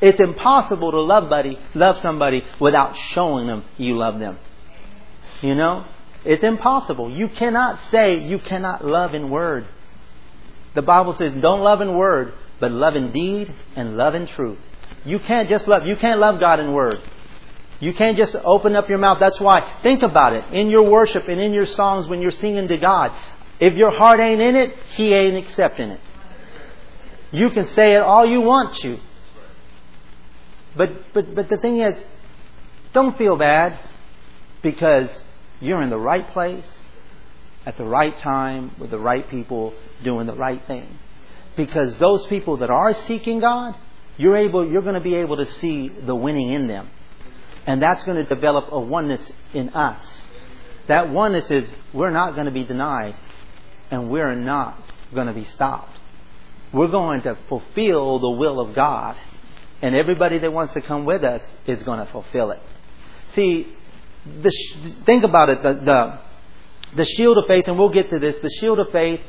It's 0.00 0.20
impossible 0.20 0.90
to 0.90 1.00
love 1.00 1.30
buddy, 1.30 1.58
love 1.74 1.98
somebody 2.00 2.42
without 2.60 2.96
showing 2.96 3.46
them 3.46 3.64
you 3.78 3.96
love 3.96 4.18
them. 4.18 4.38
You 5.40 5.54
know? 5.54 5.84
It's 6.24 6.42
impossible. 6.42 7.16
You 7.16 7.28
cannot 7.28 7.80
say 7.90 8.18
you 8.18 8.38
cannot 8.38 8.84
love 8.84 9.14
in 9.14 9.30
word. 9.30 9.66
The 10.74 10.82
Bible 10.82 11.14
says 11.14 11.32
don't 11.40 11.60
love 11.60 11.80
in 11.80 11.96
word, 11.96 12.34
but 12.60 12.70
love 12.70 12.96
in 12.96 13.12
deed 13.12 13.54
and 13.76 13.96
love 13.96 14.14
in 14.14 14.26
truth. 14.26 14.58
You 15.04 15.18
can't 15.18 15.48
just 15.48 15.66
love. 15.68 15.86
You 15.86 15.96
can't 15.96 16.20
love 16.20 16.40
God 16.40 16.60
in 16.60 16.72
word. 16.72 17.00
You 17.80 17.92
can't 17.92 18.16
just 18.16 18.36
open 18.36 18.76
up 18.76 18.88
your 18.88 18.98
mouth. 18.98 19.18
That's 19.18 19.40
why, 19.40 19.80
think 19.82 20.02
about 20.02 20.34
it. 20.34 20.44
In 20.52 20.70
your 20.70 20.88
worship 20.88 21.26
and 21.26 21.40
in 21.40 21.52
your 21.52 21.66
songs 21.66 22.08
when 22.08 22.22
you're 22.22 22.30
singing 22.30 22.68
to 22.68 22.76
God, 22.76 23.10
if 23.58 23.74
your 23.74 23.90
heart 23.90 24.20
ain't 24.20 24.40
in 24.40 24.54
it, 24.54 24.76
He 24.94 25.12
ain't 25.12 25.36
accepting 25.36 25.90
it. 25.90 26.00
You 27.32 27.50
can 27.50 27.66
say 27.66 27.94
it 27.94 28.02
all 28.02 28.24
you 28.24 28.40
want 28.40 28.76
to. 28.76 29.00
But, 30.76 31.12
but, 31.12 31.34
but 31.34 31.48
the 31.48 31.56
thing 31.56 31.80
is, 31.80 32.04
don't 32.92 33.18
feel 33.18 33.36
bad 33.36 33.80
because 34.62 35.08
you're 35.60 35.82
in 35.82 35.90
the 35.90 35.98
right 35.98 36.30
place 36.32 36.64
at 37.64 37.76
the 37.76 37.84
right 37.84 38.16
time 38.18 38.72
with 38.78 38.90
the 38.90 38.98
right 38.98 39.28
people 39.28 39.74
doing 40.02 40.26
the 40.26 40.34
right 40.34 40.66
thing. 40.66 40.98
Because 41.56 41.98
those 41.98 42.26
people 42.26 42.58
that 42.58 42.70
are 42.70 42.92
seeking 43.06 43.40
God, 43.40 43.76
you're 44.16 44.36
able, 44.36 44.70
you're 44.70 44.82
going 44.82 44.94
to 44.94 45.00
be 45.00 45.14
able 45.14 45.36
to 45.36 45.46
see 45.46 45.88
the 45.88 46.14
winning 46.14 46.52
in 46.52 46.66
them. 46.66 46.90
And 47.66 47.80
that's 47.80 48.02
going 48.04 48.16
to 48.16 48.34
develop 48.34 48.72
a 48.72 48.80
oneness 48.80 49.30
in 49.54 49.68
us. 49.70 50.04
That 50.88 51.10
oneness 51.10 51.50
is 51.50 51.68
we're 51.92 52.10
not 52.10 52.34
going 52.34 52.46
to 52.46 52.52
be 52.52 52.64
denied 52.64 53.14
and 53.90 54.10
we're 54.10 54.34
not 54.34 54.82
going 55.14 55.28
to 55.28 55.32
be 55.32 55.44
stopped. 55.44 55.96
We're 56.72 56.88
going 56.88 57.22
to 57.22 57.36
fulfill 57.48 58.18
the 58.18 58.30
will 58.30 58.58
of 58.58 58.74
God. 58.74 59.16
And 59.82 59.94
everybody 59.94 60.38
that 60.38 60.52
wants 60.52 60.72
to 60.74 60.80
come 60.80 61.04
with 61.04 61.22
us 61.22 61.42
is 61.66 61.82
going 61.82 62.04
to 62.04 62.10
fulfill 62.10 62.50
it. 62.50 62.60
See, 63.34 63.66
the, 64.24 64.50
think 65.04 65.24
about 65.24 65.48
it. 65.50 65.62
The, 65.62 65.72
the, 65.74 66.20
the 66.96 67.04
shield 67.04 67.38
of 67.38 67.46
faith, 67.46 67.64
and 67.66 67.78
we'll 67.78 67.88
get 67.88 68.10
to 68.10 68.18
this, 68.18 68.36
the 68.42 68.50
shield 68.60 68.78
of 68.78 68.90
faith, 68.92 69.20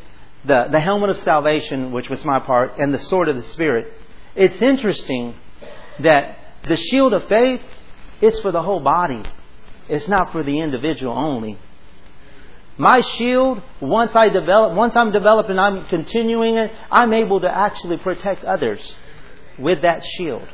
the, 0.45 0.67
the 0.71 0.80
helmet 0.80 1.10
of 1.10 1.17
salvation, 1.19 1.91
which 1.91 2.10
was 2.10 2.23
my 2.26 2.39
part, 2.39 2.78
and 2.78 2.93
the 2.93 2.99
sword 2.99 3.30
of 3.30 3.36
the 3.36 3.43
Spirit. 3.54 3.88
It's 4.36 4.62
interesting 4.62 5.36
that 6.02 6.38
the 6.67 6.76
shield 6.76 7.13
of 7.13 7.28
faith, 7.28 7.62
it's 8.21 8.39
for 8.41 8.52
the 8.52 8.62
whole 8.62 8.82
body. 8.82 9.23
It's 9.88 10.08
not 10.08 10.32
for 10.32 10.43
the 10.43 10.60
individual 10.60 11.13
only. 11.17 11.58
My 12.78 13.02
shield, 13.02 13.62
once 13.82 14.15
I 14.15 14.30
develop, 14.30 14.76
once 14.76 14.95
I'm 14.95 15.12
developing, 15.12 15.60
I'm 15.60 15.86
continuing 15.86 16.58
it, 16.58 16.71
I'm 16.89 17.13
able 17.13 17.41
to 17.41 17.49
actually 17.49 17.97
protect 17.97 18.43
others 18.43 18.82
with 19.60 19.84
that 19.84 20.04
shield. 20.04 20.47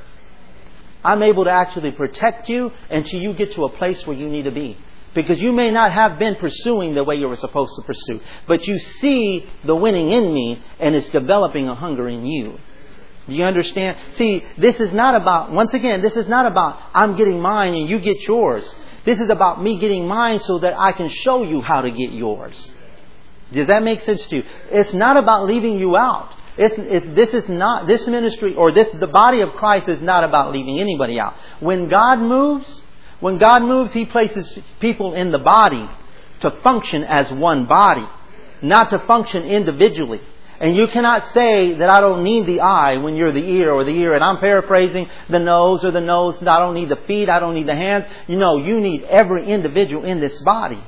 I'm 1.03 1.23
able 1.23 1.45
to 1.45 1.51
actually 1.51 1.91
protect 1.91 2.49
you 2.49 2.71
until 2.89 3.21
you 3.21 3.33
get 3.33 3.53
to 3.53 3.63
a 3.63 3.69
place 3.69 4.05
where 4.05 4.17
you 4.17 4.27
need 4.27 4.43
to 4.43 4.51
be. 4.51 4.77
Because 5.15 5.41
you 5.41 5.51
may 5.51 5.71
not 5.71 5.91
have 5.91 6.19
been 6.19 6.35
pursuing 6.35 6.93
the 6.93 7.03
way 7.03 7.15
you 7.15 7.27
were 7.27 7.35
supposed 7.35 7.71
to 7.75 7.81
pursue, 7.81 8.21
but 8.47 8.67
you 8.67 8.77
see 8.77 9.49
the 9.63 9.75
winning 9.75 10.11
in 10.11 10.33
me 10.33 10.61
and 10.79 10.95
it's 10.95 11.09
developing 11.09 11.67
a 11.67 11.75
hunger 11.75 12.07
in 12.07 12.25
you. 12.25 12.59
Do 13.27 13.35
you 13.35 13.43
understand? 13.43 13.97
See, 14.13 14.43
this 14.57 14.79
is 14.79 14.91
not 14.93 15.15
about, 15.15 15.51
once 15.51 15.73
again, 15.73 16.01
this 16.01 16.15
is 16.15 16.27
not 16.27 16.45
about 16.45 16.79
I'm 16.93 17.15
getting 17.15 17.39
mine 17.41 17.73
and 17.75 17.89
you 17.89 17.99
get 17.99 18.19
yours. 18.27 18.63
This 19.05 19.19
is 19.19 19.29
about 19.29 19.61
me 19.63 19.79
getting 19.79 20.07
mine 20.07 20.39
so 20.39 20.59
that 20.59 20.77
I 20.77 20.91
can 20.91 21.09
show 21.09 21.43
you 21.43 21.61
how 21.61 21.81
to 21.81 21.91
get 21.91 22.11
yours. 22.11 22.71
Does 23.51 23.67
that 23.67 23.83
make 23.83 24.01
sense 24.01 24.25
to 24.27 24.37
you? 24.37 24.43
It's 24.71 24.93
not 24.93 25.17
about 25.17 25.47
leaving 25.47 25.79
you 25.79 25.95
out. 25.95 26.35
It's, 26.57 26.75
it, 26.77 27.15
this 27.15 27.33
is 27.33 27.47
not, 27.47 27.87
this 27.87 28.05
ministry 28.07 28.53
or 28.53 28.71
this, 28.71 28.87
the 28.99 29.07
body 29.07 29.41
of 29.41 29.53
Christ 29.53 29.87
is 29.87 30.01
not 30.01 30.23
about 30.23 30.51
leaving 30.51 30.79
anybody 30.79 31.19
out. 31.19 31.35
When 31.59 31.87
God 31.87 32.19
moves, 32.19 32.81
when 33.19 33.37
God 33.37 33.63
moves, 33.63 33.93
He 33.93 34.05
places 34.05 34.57
people 34.79 35.13
in 35.13 35.31
the 35.31 35.39
body 35.39 35.89
to 36.41 36.51
function 36.63 37.03
as 37.03 37.31
one 37.31 37.67
body, 37.67 38.07
not 38.61 38.89
to 38.91 38.99
function 38.99 39.43
individually. 39.43 40.21
And 40.59 40.75
you 40.75 40.87
cannot 40.87 41.25
say 41.33 41.75
that 41.75 41.89
I 41.89 42.01
don't 42.01 42.23
need 42.23 42.45
the 42.45 42.59
eye 42.59 42.97
when 42.97 43.15
you're 43.15 43.31
the 43.31 43.39
ear 43.39 43.71
or 43.71 43.85
the 43.85 43.91
ear. 43.91 44.13
And 44.13 44.23
I'm 44.23 44.39
paraphrasing 44.39 45.09
the 45.29 45.39
nose 45.39 45.85
or 45.85 45.91
the 45.91 46.01
nose. 46.01 46.37
I 46.41 46.59
don't 46.59 46.73
need 46.73 46.89
the 46.89 46.99
feet. 47.07 47.29
I 47.29 47.39
don't 47.39 47.55
need 47.55 47.67
the 47.67 47.75
hands. 47.75 48.05
You 48.27 48.37
know, 48.37 48.57
you 48.57 48.81
need 48.81 49.03
every 49.03 49.47
individual 49.47 50.03
in 50.03 50.19
this 50.19 50.41
body. 50.41 50.83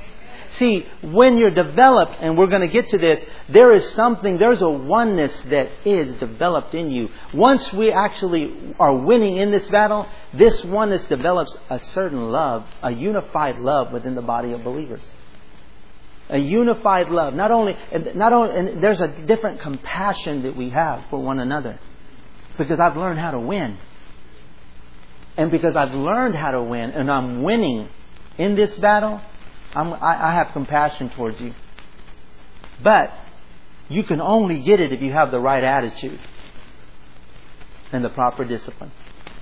See, 0.51 0.85
when 1.01 1.37
you're 1.37 1.51
developed, 1.51 2.13
and 2.19 2.37
we're 2.37 2.47
going 2.47 2.67
to 2.67 2.67
get 2.67 2.89
to 2.89 2.97
this, 2.97 3.23
there 3.47 3.71
is 3.71 3.89
something, 3.91 4.37
there's 4.37 4.61
a 4.61 4.69
oneness 4.69 5.39
that 5.49 5.69
is 5.85 6.15
developed 6.15 6.73
in 6.73 6.91
you. 6.91 7.09
Once 7.33 7.71
we 7.71 7.91
actually 7.91 8.75
are 8.77 8.97
winning 8.97 9.37
in 9.37 9.51
this 9.51 9.67
battle, 9.69 10.05
this 10.33 10.61
oneness 10.65 11.05
develops 11.05 11.55
a 11.69 11.79
certain 11.79 12.31
love, 12.31 12.65
a 12.83 12.91
unified 12.91 13.59
love 13.59 13.93
within 13.93 14.13
the 14.13 14.21
body 14.21 14.51
of 14.51 14.61
believers. 14.63 15.01
A 16.29 16.37
unified 16.37 17.09
love. 17.09 17.33
Not 17.33 17.51
only, 17.51 17.77
not 18.15 18.33
only, 18.33 18.55
and 18.57 18.83
there's 18.83 19.01
a 19.01 19.25
different 19.25 19.61
compassion 19.61 20.43
that 20.43 20.55
we 20.55 20.69
have 20.69 21.05
for 21.09 21.19
one 21.21 21.39
another. 21.39 21.79
Because 22.57 22.79
I've 22.79 22.97
learned 22.97 23.19
how 23.19 23.31
to 23.31 23.39
win. 23.39 23.77
And 25.37 25.49
because 25.49 25.77
I've 25.77 25.93
learned 25.93 26.35
how 26.35 26.51
to 26.51 26.61
win, 26.61 26.91
and 26.91 27.09
I'm 27.09 27.41
winning 27.41 27.87
in 28.37 28.55
this 28.55 28.77
battle, 28.79 29.21
I, 29.73 30.29
I 30.29 30.33
have 30.33 30.53
compassion 30.53 31.09
towards 31.09 31.39
you. 31.39 31.53
But 32.83 33.13
you 33.89 34.03
can 34.03 34.21
only 34.21 34.61
get 34.63 34.79
it 34.79 34.91
if 34.91 35.01
you 35.01 35.11
have 35.11 35.31
the 35.31 35.39
right 35.39 35.63
attitude 35.63 36.19
and 37.91 38.03
the 38.03 38.09
proper 38.09 38.45
discipline. 38.45 38.91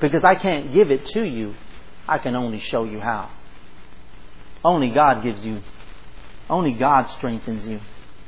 Because 0.01 0.23
I 0.23 0.35
can't 0.35 0.73
give 0.73 0.91
it 0.91 1.05
to 1.07 1.23
you, 1.23 1.55
I 2.07 2.17
can 2.17 2.35
only 2.35 2.59
show 2.59 2.83
you 2.83 2.99
how. 2.99 3.29
Only 4.63 4.89
God 4.89 5.23
gives 5.23 5.45
you, 5.45 5.61
only 6.49 6.73
God 6.73 7.05
strengthens 7.11 7.65
you, 7.65 7.79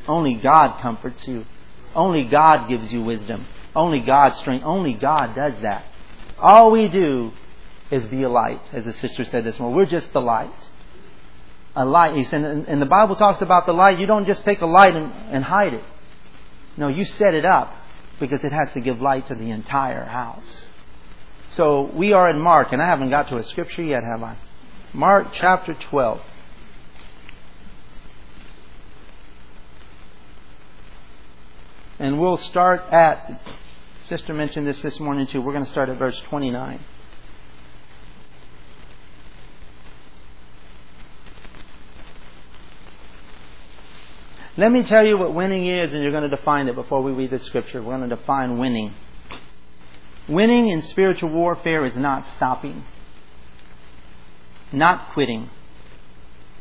only 0.07 0.35
God 0.35 0.79
comforts 0.81 1.27
you, 1.27 1.45
only 1.93 2.23
God 2.25 2.69
gives 2.69 2.91
you 2.91 3.01
wisdom, 3.01 3.45
only 3.75 3.99
God 3.99 4.35
strength, 4.37 4.63
only 4.63 4.93
God 4.93 5.35
does 5.35 5.61
that. 5.61 5.85
All 6.39 6.71
we 6.71 6.87
do 6.87 7.31
is 7.89 8.07
be 8.07 8.23
a 8.23 8.29
light, 8.29 8.61
as 8.71 8.85
the 8.85 8.93
sister 8.93 9.25
said 9.25 9.43
this 9.43 9.59
morning. 9.59 9.75
We're 9.75 9.85
just 9.85 10.13
the 10.13 10.21
light 10.21 10.53
a 11.75 11.85
light. 11.85 12.15
He 12.15 12.23
said, 12.23 12.43
and 12.43 12.81
the 12.81 12.85
Bible 12.85 13.15
talks 13.15 13.41
about 13.41 13.65
the 13.65 13.73
light. 13.73 13.99
You 13.99 14.05
don't 14.05 14.25
just 14.25 14.43
take 14.43 14.61
a 14.61 14.65
light 14.65 14.95
and, 14.95 15.11
and 15.31 15.43
hide 15.43 15.73
it. 15.73 15.83
No, 16.77 16.87
you 16.87 17.05
set 17.05 17.33
it 17.33 17.45
up 17.45 17.73
because 18.19 18.43
it 18.43 18.51
has 18.51 18.71
to 18.73 18.79
give 18.79 19.01
light 19.01 19.27
to 19.27 19.35
the 19.35 19.49
entire 19.51 20.05
house. 20.05 20.65
So 21.49 21.91
we 21.93 22.13
are 22.13 22.29
in 22.29 22.39
Mark, 22.39 22.71
and 22.71 22.81
I 22.81 22.87
haven't 22.87 23.09
got 23.09 23.29
to 23.29 23.37
a 23.37 23.43
scripture 23.43 23.83
yet, 23.83 24.03
have 24.03 24.23
I? 24.23 24.37
Mark 24.93 25.27
chapter 25.33 25.73
12. 25.73 26.21
And 31.99 32.19
we'll 32.19 32.37
start 32.37 32.81
at, 32.91 33.41
Sister 34.03 34.33
mentioned 34.33 34.65
this 34.65 34.81
this 34.81 34.99
morning 34.99 35.27
too. 35.27 35.41
We're 35.41 35.53
going 35.53 35.65
to 35.65 35.69
start 35.69 35.89
at 35.89 35.99
verse 35.99 36.19
29. 36.29 36.79
Let 44.57 44.71
me 44.71 44.83
tell 44.83 45.05
you 45.05 45.17
what 45.17 45.33
winning 45.33 45.65
is, 45.65 45.93
and 45.93 46.03
you're 46.03 46.11
going 46.11 46.29
to 46.29 46.35
define 46.35 46.67
it 46.67 46.75
before 46.75 47.01
we 47.01 47.13
read 47.13 47.31
the 47.31 47.39
scripture. 47.39 47.81
We're 47.81 47.97
going 47.97 48.09
to 48.09 48.15
define 48.15 48.57
winning. 48.57 48.93
Winning 50.27 50.67
in 50.67 50.81
spiritual 50.81 51.29
warfare 51.29 51.85
is 51.85 51.95
not 51.95 52.27
stopping, 52.35 52.83
not 54.73 55.13
quitting. 55.13 55.49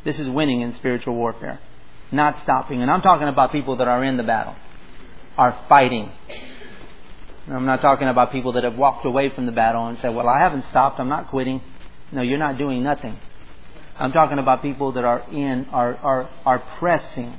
This 0.05 0.19
is 0.19 0.29
winning 0.29 0.61
in 0.61 0.73
spiritual 0.75 1.15
warfare, 1.15 1.59
not 2.13 2.39
stopping. 2.39 2.81
And 2.81 2.89
I'm 2.89 3.01
talking 3.01 3.27
about 3.27 3.51
people 3.51 3.75
that 3.77 3.87
are 3.87 4.03
in 4.05 4.15
the 4.15 4.23
battle, 4.23 4.55
are 5.37 5.59
fighting. 5.67 6.11
I'm 7.47 7.65
not 7.65 7.81
talking 7.81 8.07
about 8.07 8.31
people 8.31 8.53
that 8.53 8.63
have 8.63 8.77
walked 8.77 9.05
away 9.05 9.29
from 9.29 9.45
the 9.45 9.51
battle 9.51 9.87
and 9.87 9.99
said, 9.99 10.15
Well, 10.15 10.29
I 10.29 10.39
haven't 10.39 10.63
stopped, 10.65 10.97
I'm 10.99 11.09
not 11.09 11.29
quitting. 11.29 11.61
No, 12.13 12.21
you're 12.21 12.37
not 12.37 12.57
doing 12.57 12.83
nothing. 12.83 13.19
I'm 13.97 14.13
talking 14.13 14.39
about 14.39 14.61
people 14.61 14.93
that 14.93 15.03
are 15.03 15.25
in, 15.29 15.67
are, 15.71 15.95
are, 15.97 16.29
are 16.45 16.59
pressing 16.79 17.37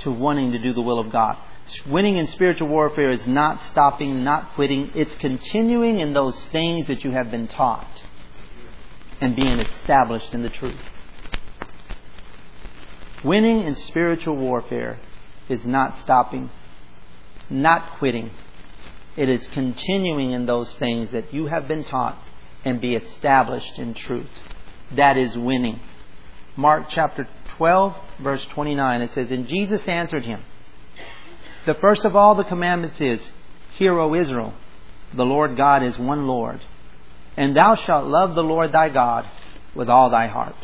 to 0.00 0.10
wanting 0.10 0.52
to 0.52 0.58
do 0.58 0.72
the 0.72 0.82
will 0.82 0.98
of 0.98 1.10
God. 1.10 1.36
Winning 1.86 2.16
in 2.16 2.28
spiritual 2.28 2.68
warfare 2.68 3.10
is 3.10 3.26
not 3.26 3.62
stopping, 3.64 4.22
not 4.22 4.54
quitting. 4.54 4.90
It's 4.94 5.14
continuing 5.16 6.00
in 6.00 6.12
those 6.12 6.38
things 6.46 6.88
that 6.88 7.04
you 7.04 7.12
have 7.12 7.30
been 7.30 7.48
taught 7.48 8.04
and 9.20 9.34
being 9.34 9.58
established 9.58 10.34
in 10.34 10.42
the 10.42 10.50
truth. 10.50 10.78
Winning 13.24 13.62
in 13.62 13.74
spiritual 13.76 14.36
warfare 14.36 14.98
is 15.48 15.64
not 15.64 15.98
stopping, 16.00 16.50
not 17.48 17.98
quitting. 17.98 18.30
It 19.16 19.28
is 19.28 19.46
continuing 19.48 20.32
in 20.32 20.44
those 20.44 20.74
things 20.74 21.10
that 21.12 21.32
you 21.32 21.46
have 21.46 21.66
been 21.66 21.84
taught 21.84 22.18
and 22.64 22.80
be 22.80 22.94
established 22.94 23.78
in 23.78 23.94
truth. 23.94 24.28
That 24.92 25.16
is 25.16 25.36
winning. 25.38 25.80
Mark 26.56 26.86
chapter 26.88 27.26
12, 27.56 27.94
verse 28.20 28.44
29, 28.52 29.02
it 29.02 29.12
says, 29.12 29.30
And 29.30 29.48
Jesus 29.48 29.82
answered 29.86 30.24
him, 30.24 30.42
The 31.66 31.74
first 31.74 32.04
of 32.04 32.16
all 32.16 32.34
the 32.34 32.44
commandments 32.44 33.00
is, 33.00 33.30
Hear, 33.76 33.98
O 33.98 34.14
Israel, 34.14 34.54
the 35.14 35.24
Lord 35.24 35.56
God 35.56 35.82
is 35.82 35.98
one 35.98 36.26
Lord. 36.26 36.60
And 37.36 37.56
thou 37.56 37.74
shalt 37.74 38.06
love 38.06 38.34
the 38.34 38.42
Lord 38.42 38.72
thy 38.72 38.88
God 38.88 39.26
with 39.74 39.88
all 39.88 40.10
thy 40.10 40.28
heart, 40.28 40.56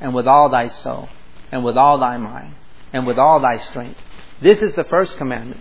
and 0.00 0.14
with 0.14 0.26
all 0.26 0.48
thy 0.48 0.68
soul, 0.68 1.08
and 1.50 1.64
with 1.64 1.76
all 1.76 1.98
thy 1.98 2.16
mind, 2.16 2.54
and 2.92 3.06
with 3.06 3.18
all 3.18 3.40
thy 3.40 3.58
strength. 3.58 4.00
This 4.40 4.62
is 4.62 4.74
the 4.74 4.84
first 4.84 5.16
commandment. 5.16 5.60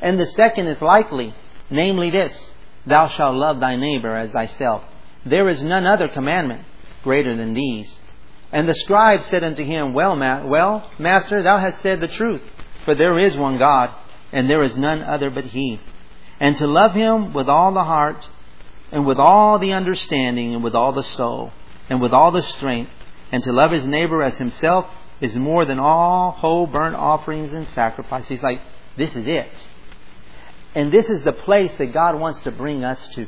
And 0.00 0.20
the 0.20 0.26
second 0.26 0.66
is 0.66 0.82
likely, 0.82 1.34
namely 1.70 2.10
this, 2.10 2.52
Thou 2.86 3.08
shalt 3.08 3.34
love 3.34 3.58
thy 3.58 3.76
neighbor 3.76 4.14
as 4.14 4.30
thyself. 4.30 4.82
There 5.24 5.48
is 5.48 5.62
none 5.62 5.86
other 5.86 6.08
commandment 6.08 6.64
greater 7.02 7.36
than 7.36 7.54
these. 7.54 8.00
And 8.56 8.66
the 8.66 8.74
scribe 8.74 9.22
said 9.24 9.44
unto 9.44 9.62
him, 9.62 9.92
Well, 9.92 10.16
ma- 10.16 10.46
well, 10.46 10.90
master, 10.98 11.42
thou 11.42 11.58
hast 11.58 11.82
said 11.82 12.00
the 12.00 12.08
truth, 12.08 12.40
for 12.86 12.94
there 12.94 13.18
is 13.18 13.36
one 13.36 13.58
God, 13.58 13.90
and 14.32 14.48
there 14.48 14.62
is 14.62 14.74
none 14.78 15.02
other 15.02 15.28
but 15.28 15.44
He. 15.44 15.78
And 16.40 16.56
to 16.56 16.66
love 16.66 16.94
Him 16.94 17.34
with 17.34 17.50
all 17.50 17.74
the 17.74 17.84
heart, 17.84 18.26
and 18.90 19.04
with 19.04 19.18
all 19.18 19.58
the 19.58 19.74
understanding, 19.74 20.54
and 20.54 20.64
with 20.64 20.74
all 20.74 20.94
the 20.94 21.02
soul, 21.02 21.52
and 21.90 22.00
with 22.00 22.14
all 22.14 22.30
the 22.30 22.40
strength, 22.40 22.90
and 23.30 23.42
to 23.42 23.52
love 23.52 23.72
his 23.72 23.86
neighbor 23.86 24.22
as 24.22 24.38
himself 24.38 24.86
is 25.20 25.36
more 25.36 25.66
than 25.66 25.78
all 25.78 26.30
whole 26.30 26.66
burnt 26.66 26.96
offerings 26.96 27.52
and 27.52 27.68
sacrifices. 27.74 28.28
He's 28.30 28.42
like, 28.42 28.62
this 28.96 29.14
is 29.14 29.26
it. 29.26 29.52
And 30.74 30.90
this 30.90 31.10
is 31.10 31.22
the 31.24 31.32
place 31.34 31.72
that 31.76 31.92
God 31.92 32.18
wants 32.18 32.40
to 32.44 32.52
bring 32.52 32.84
us 32.84 33.06
to. 33.16 33.26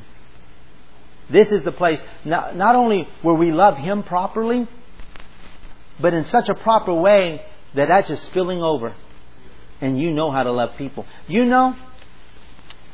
This 1.28 1.52
is 1.52 1.64
the 1.64 1.72
place, 1.72 2.02
not, 2.24 2.56
not 2.56 2.76
only 2.76 3.06
where 3.20 3.34
we 3.34 3.52
love 3.52 3.76
Him 3.76 4.04
properly, 4.04 4.66
but 6.00 6.14
in 6.14 6.24
such 6.24 6.48
a 6.48 6.54
proper 6.54 6.94
way 6.94 7.42
that 7.74 7.88
that's 7.88 8.08
just 8.08 8.24
spilling 8.24 8.62
over. 8.62 8.94
And 9.80 10.00
you 10.00 10.10
know 10.10 10.30
how 10.30 10.42
to 10.42 10.52
love 10.52 10.70
people. 10.76 11.06
You 11.26 11.44
know, 11.44 11.76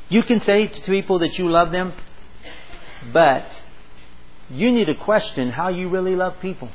you 0.08 0.22
can 0.22 0.40
say 0.40 0.66
to 0.66 0.80
people 0.82 1.20
that 1.20 1.38
you 1.38 1.50
love 1.50 1.70
them, 1.70 1.92
but 3.12 3.64
you 4.50 4.70
need 4.70 4.86
to 4.86 4.94
question 4.94 5.50
how 5.50 5.68
you 5.68 5.88
really 5.88 6.14
love 6.14 6.34
people. 6.40 6.68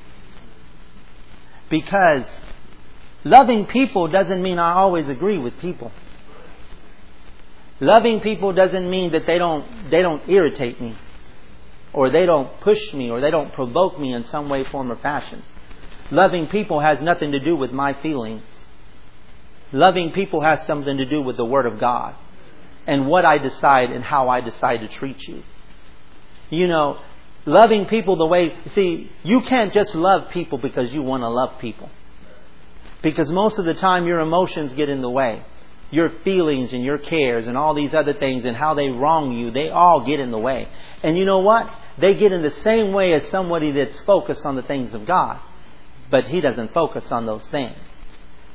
Because 1.70 2.26
loving 3.24 3.65
people 3.68 4.08
doesn't 4.08 4.42
mean 4.42 4.58
I 4.58 4.74
always 4.74 5.08
agree 5.08 5.38
with 5.38 5.60
people. 5.60 5.92
Loving 7.80 8.20
people 8.20 8.52
doesn't 8.52 8.89
mean 8.89 9.12
that 9.12 9.26
they 9.26 9.38
don't, 9.38 9.89
they 9.89 10.02
don't 10.02 10.28
irritate 10.28 10.82
me, 10.82 10.98
or 11.94 12.10
they 12.12 12.26
don't 12.26 12.60
push 12.62 12.94
me, 12.94 13.10
or 13.10 13.22
they 13.22 13.32
don't 13.32 13.54
provoke 13.54 14.00
me 14.00 14.13
in 14.13 14.26
some 14.26 14.50
way, 14.50 14.65
form, 14.65 14.92
or 14.92 14.98
fashion. 14.98 15.44
Loving 16.12 16.48
people 16.48 16.80
has 16.80 17.02
nothing 17.02 17.34
to 17.34 17.39
do 17.39 17.56
with 17.56 17.72
my 17.72 17.93
feelings. 18.02 18.43
Loving 19.72 20.12
people 20.12 20.41
has 20.41 20.65
something 20.65 20.98
to 20.98 21.06
do 21.06 21.22
with 21.22 21.38
the 21.38 21.45
Word 21.45 21.65
of 21.65 21.80
God 21.80 22.15
and 22.88 23.08
what 23.08 23.26
I 23.26 23.38
decide 23.38 23.91
and 23.91 24.04
how 24.04 24.30
I 24.30 24.41
decide 24.41 24.78
to 24.78 24.88
treat 24.88 25.22
you. 25.28 25.43
You 26.50 26.67
know, 26.67 27.00
loving 27.45 27.86
people 27.86 28.15
the 28.15 28.26
way, 28.26 28.56
see, 28.74 29.12
you 29.24 29.41
can't 29.41 29.72
just 29.72 29.93
love 29.93 30.32
people 30.32 30.58
because 30.58 30.91
you 30.91 31.04
want 31.04 31.22
to 31.22 31.30
love 31.30 31.60
people. 31.60 31.91
Because 33.04 33.32
most 33.32 33.60
of 33.60 33.65
the 33.65 33.76
time 33.76 34.08
your 34.08 34.19
emotions 34.19 34.74
get 34.74 34.89
in 34.89 35.02
the 35.02 35.10
way. 35.10 35.43
Your 35.91 36.10
feelings 36.24 36.74
and 36.74 36.84
your 36.84 36.98
cares 36.98 37.48
and 37.48 37.56
all 37.56 37.76
these 37.76 37.93
other 37.93 38.13
things 38.13 38.45
and 38.45 38.56
how 38.56 38.74
they 38.74 38.88
wrong 38.89 39.32
you, 39.32 39.52
they 39.52 39.69
all 39.69 40.06
get 40.06 40.19
in 40.19 40.32
the 40.32 40.38
way. 40.38 40.67
And 41.04 41.17
you 41.17 41.26
know 41.26 41.39
what? 41.39 41.69
They 42.00 42.15
get 42.15 42.32
in 42.32 42.41
the 42.41 42.52
same 42.63 42.91
way 42.91 43.13
as 43.13 43.28
somebody 43.30 43.72
that's 43.72 44.00
focused 44.02 44.45
on 44.45 44.56
the 44.56 44.62
things 44.63 44.93
of 44.93 45.06
God. 45.06 45.39
But 46.10 46.26
he 46.26 46.41
doesn't 46.41 46.74
focus 46.74 47.06
on 47.12 47.26
those 47.26 47.45
things. 47.48 47.78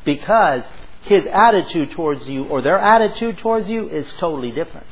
Because 0.05 0.65
his 1.03 1.25
attitude 1.31 1.93
towards 1.93 2.27
you 2.29 2.45
or 2.47 2.63
their 2.63 2.79
attitude 2.79 3.39
towards 3.39 3.69
you 3.69 3.89
is 3.89 4.11
totally 4.15 4.51
different. 4.51 4.87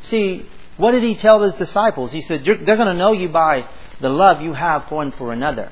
See, 0.00 0.48
what 0.76 0.92
did 0.92 1.02
he 1.02 1.14
tell 1.14 1.42
his 1.42 1.54
disciples? 1.54 2.12
He 2.12 2.22
said, 2.22 2.44
They're 2.44 2.56
going 2.56 2.88
to 2.88 2.94
know 2.94 3.12
you 3.12 3.28
by 3.28 3.68
the 4.00 4.08
love 4.08 4.40
you 4.40 4.52
have 4.52 4.86
for 4.88 4.96
one 4.96 5.12
for 5.12 5.32
another. 5.32 5.70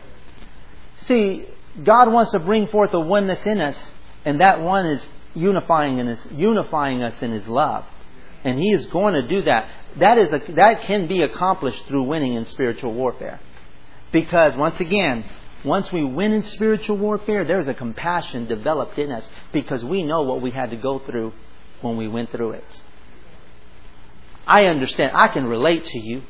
See, 0.99 1.47
God 1.83 2.13
wants 2.13 2.33
to 2.33 2.39
bring 2.39 2.69
forth 2.69 2.91
a 2.93 3.01
oneness 3.01 3.47
in 3.47 3.61
us, 3.61 3.93
and 4.25 4.41
that 4.41 4.61
one 4.61 4.87
is 4.87 5.05
unifying, 5.35 5.99
in 5.99 6.09
his, 6.09 6.19
unifying 6.33 7.03
us 7.03 7.21
in 7.23 7.33
His 7.33 7.47
love. 7.49 7.85
And 8.45 8.59
He 8.59 8.73
is 8.73 8.87
going 8.87 9.15
to 9.15 9.27
do 9.27 9.43
that. 9.43 9.71
That, 9.99 10.19
is 10.19 10.33
a, 10.33 10.53
that 10.55 10.83
can 10.83 11.07
be 11.07 11.23
accomplished 11.23 11.87
through 11.87 12.05
winning 12.05 12.35
in 12.35 12.47
spiritual 12.47 12.93
warfare. 12.93 13.41
Because, 14.13 14.57
once 14.57 14.81
again, 14.81 15.25
once 15.65 15.93
we 15.93 16.05
win 16.05 16.33
in 16.33 16.43
spiritual 16.43 16.97
warfare, 16.97 17.45
there's 17.45 17.69
a 17.69 17.75
compassion 17.75 18.47
developed 18.47 18.99
in 18.99 19.11
us 19.11 19.29
because 19.53 19.85
we 19.85 20.03
know 20.03 20.23
what 20.23 20.41
we 20.41 20.51
had 20.51 20.71
to 20.71 20.77
go 20.77 20.99
through 21.01 21.33
when 21.83 21.97
we 21.97 22.09
went 22.09 22.31
through 22.31 22.53
it. 22.53 22.81
I 24.47 24.65
understand. 24.65 25.13
I 25.15 25.29
can 25.29 25.47
relate 25.47 25.85
to 25.85 25.99
you 25.99 26.23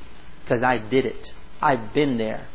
because 0.42 0.62
I 0.62 0.78
did 0.78 1.06
it. 1.06 1.32
I've 1.62 1.94
been 1.94 2.18
there. 2.18 2.48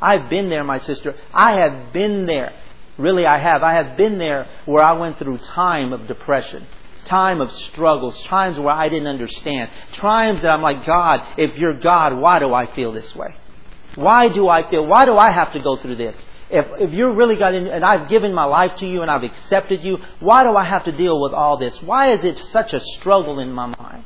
I've 0.00 0.28
been 0.28 0.50
there, 0.50 0.64
my 0.64 0.78
sister. 0.78 1.14
I 1.32 1.52
have 1.52 1.92
been 1.92 2.26
there. 2.26 2.52
Really, 2.98 3.24
I 3.24 3.38
have. 3.38 3.62
I 3.62 3.74
have 3.74 3.96
been 3.96 4.18
there 4.18 4.48
where 4.66 4.82
I 4.84 4.92
went 4.92 5.18
through 5.18 5.38
time 5.38 5.92
of 5.92 6.06
depression, 6.06 6.66
time 7.06 7.40
of 7.40 7.50
struggles, 7.50 8.20
times 8.24 8.58
where 8.58 8.74
I 8.74 8.88
didn't 8.88 9.06
understand, 9.06 9.70
times 9.92 10.42
that 10.42 10.48
I'm 10.48 10.60
like, 10.60 10.84
God, 10.84 11.20
if 11.38 11.56
you're 11.56 11.78
God, 11.78 12.18
why 12.18 12.38
do 12.38 12.52
I 12.52 12.72
feel 12.74 12.92
this 12.92 13.14
way? 13.16 13.34
Why 13.94 14.28
do 14.28 14.48
I 14.48 14.68
feel? 14.70 14.86
Why 14.86 15.04
do 15.04 15.16
I 15.16 15.30
have 15.30 15.52
to 15.52 15.60
go 15.60 15.76
through 15.76 15.96
this? 15.96 16.16
If, 16.50 16.66
if 16.80 16.92
you're 16.92 17.14
really 17.14 17.36
God 17.36 17.54
and 17.54 17.84
I've 17.84 18.08
given 18.08 18.34
my 18.34 18.44
life 18.44 18.76
to 18.76 18.86
you 18.86 19.02
and 19.02 19.10
I've 19.10 19.22
accepted 19.22 19.82
you, 19.82 19.98
why 20.20 20.44
do 20.44 20.54
I 20.54 20.68
have 20.68 20.84
to 20.84 20.92
deal 20.92 21.20
with 21.20 21.32
all 21.32 21.56
this? 21.56 21.80
Why 21.82 22.12
is 22.12 22.24
it 22.24 22.38
such 22.52 22.74
a 22.74 22.80
struggle 22.80 23.38
in 23.38 23.52
my 23.52 23.66
mind? 23.66 24.04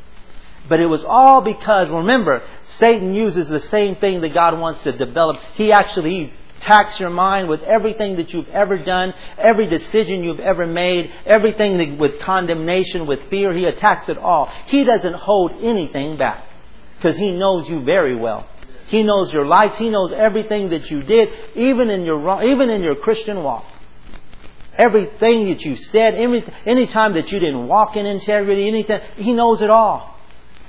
But 0.69 0.81
it 0.81 0.87
was 0.87 1.05
all 1.05 1.41
because, 1.41 1.89
remember, 1.89 2.43
Satan 2.79 3.15
uses 3.15 3.49
the 3.49 3.61
same 3.61 3.97
thing 3.97 4.21
that 4.21 4.35
God 4.35 4.59
wants 4.59 4.83
to 4.83 4.93
develop. 4.93 5.39
He 5.55 5.73
actually 5.73 6.33
attacks 6.59 6.99
your 6.99 7.11
mind 7.11 7.49
with 7.49 7.63
everything 7.63 8.17
that 8.17 8.33
you've 8.33 8.49
ever 8.49 8.79
done, 8.79 9.13
every 9.39 9.67
decision 9.67 10.25
you've 10.25 10.41
ever 10.41 10.67
made, 10.67 11.13
everything 11.25 11.77
that, 11.79 11.99
with 11.99 12.19
condemnation, 12.21 13.07
with 13.07 13.29
fear. 13.31 13.53
He 13.53 13.65
attacks 13.65 14.09
it 14.09 14.19
all. 14.19 14.51
He 14.67 14.85
doesn't 14.85 15.15
hold 15.15 15.53
anything 15.63 16.17
back 16.17 16.45
because 16.97 17.17
he 17.17 17.33
knows 17.33 17.69
you 17.69 17.81
very 17.81 18.17
well. 18.17 18.49
He 18.89 19.03
knows 19.03 19.33
your 19.33 19.47
life. 19.47 19.75
He 19.75 19.91
knows 19.91 20.13
everything 20.13 20.71
that 20.71 20.91
you 20.91 21.03
did, 21.03 21.29
even 21.55 21.91
in 21.91 22.05
your 22.05 22.43
even 22.45 22.71
in 22.71 22.83
your 22.83 22.97
Christian 22.97 23.43
walk. 23.43 23.65
Everything 24.79 25.49
that 25.49 25.63
you 25.63 25.77
said, 25.77 26.15
any, 26.15 26.45
any 26.67 26.87
time 26.87 27.15
that 27.15 27.33
you 27.33 27.39
didn't 27.39 27.67
walk 27.67 27.97
in 27.97 28.05
integrity, 28.05 28.69
anything, 28.69 29.01
He 29.17 29.33
knows 29.33 29.63
it 29.63 29.71
all. 29.71 30.17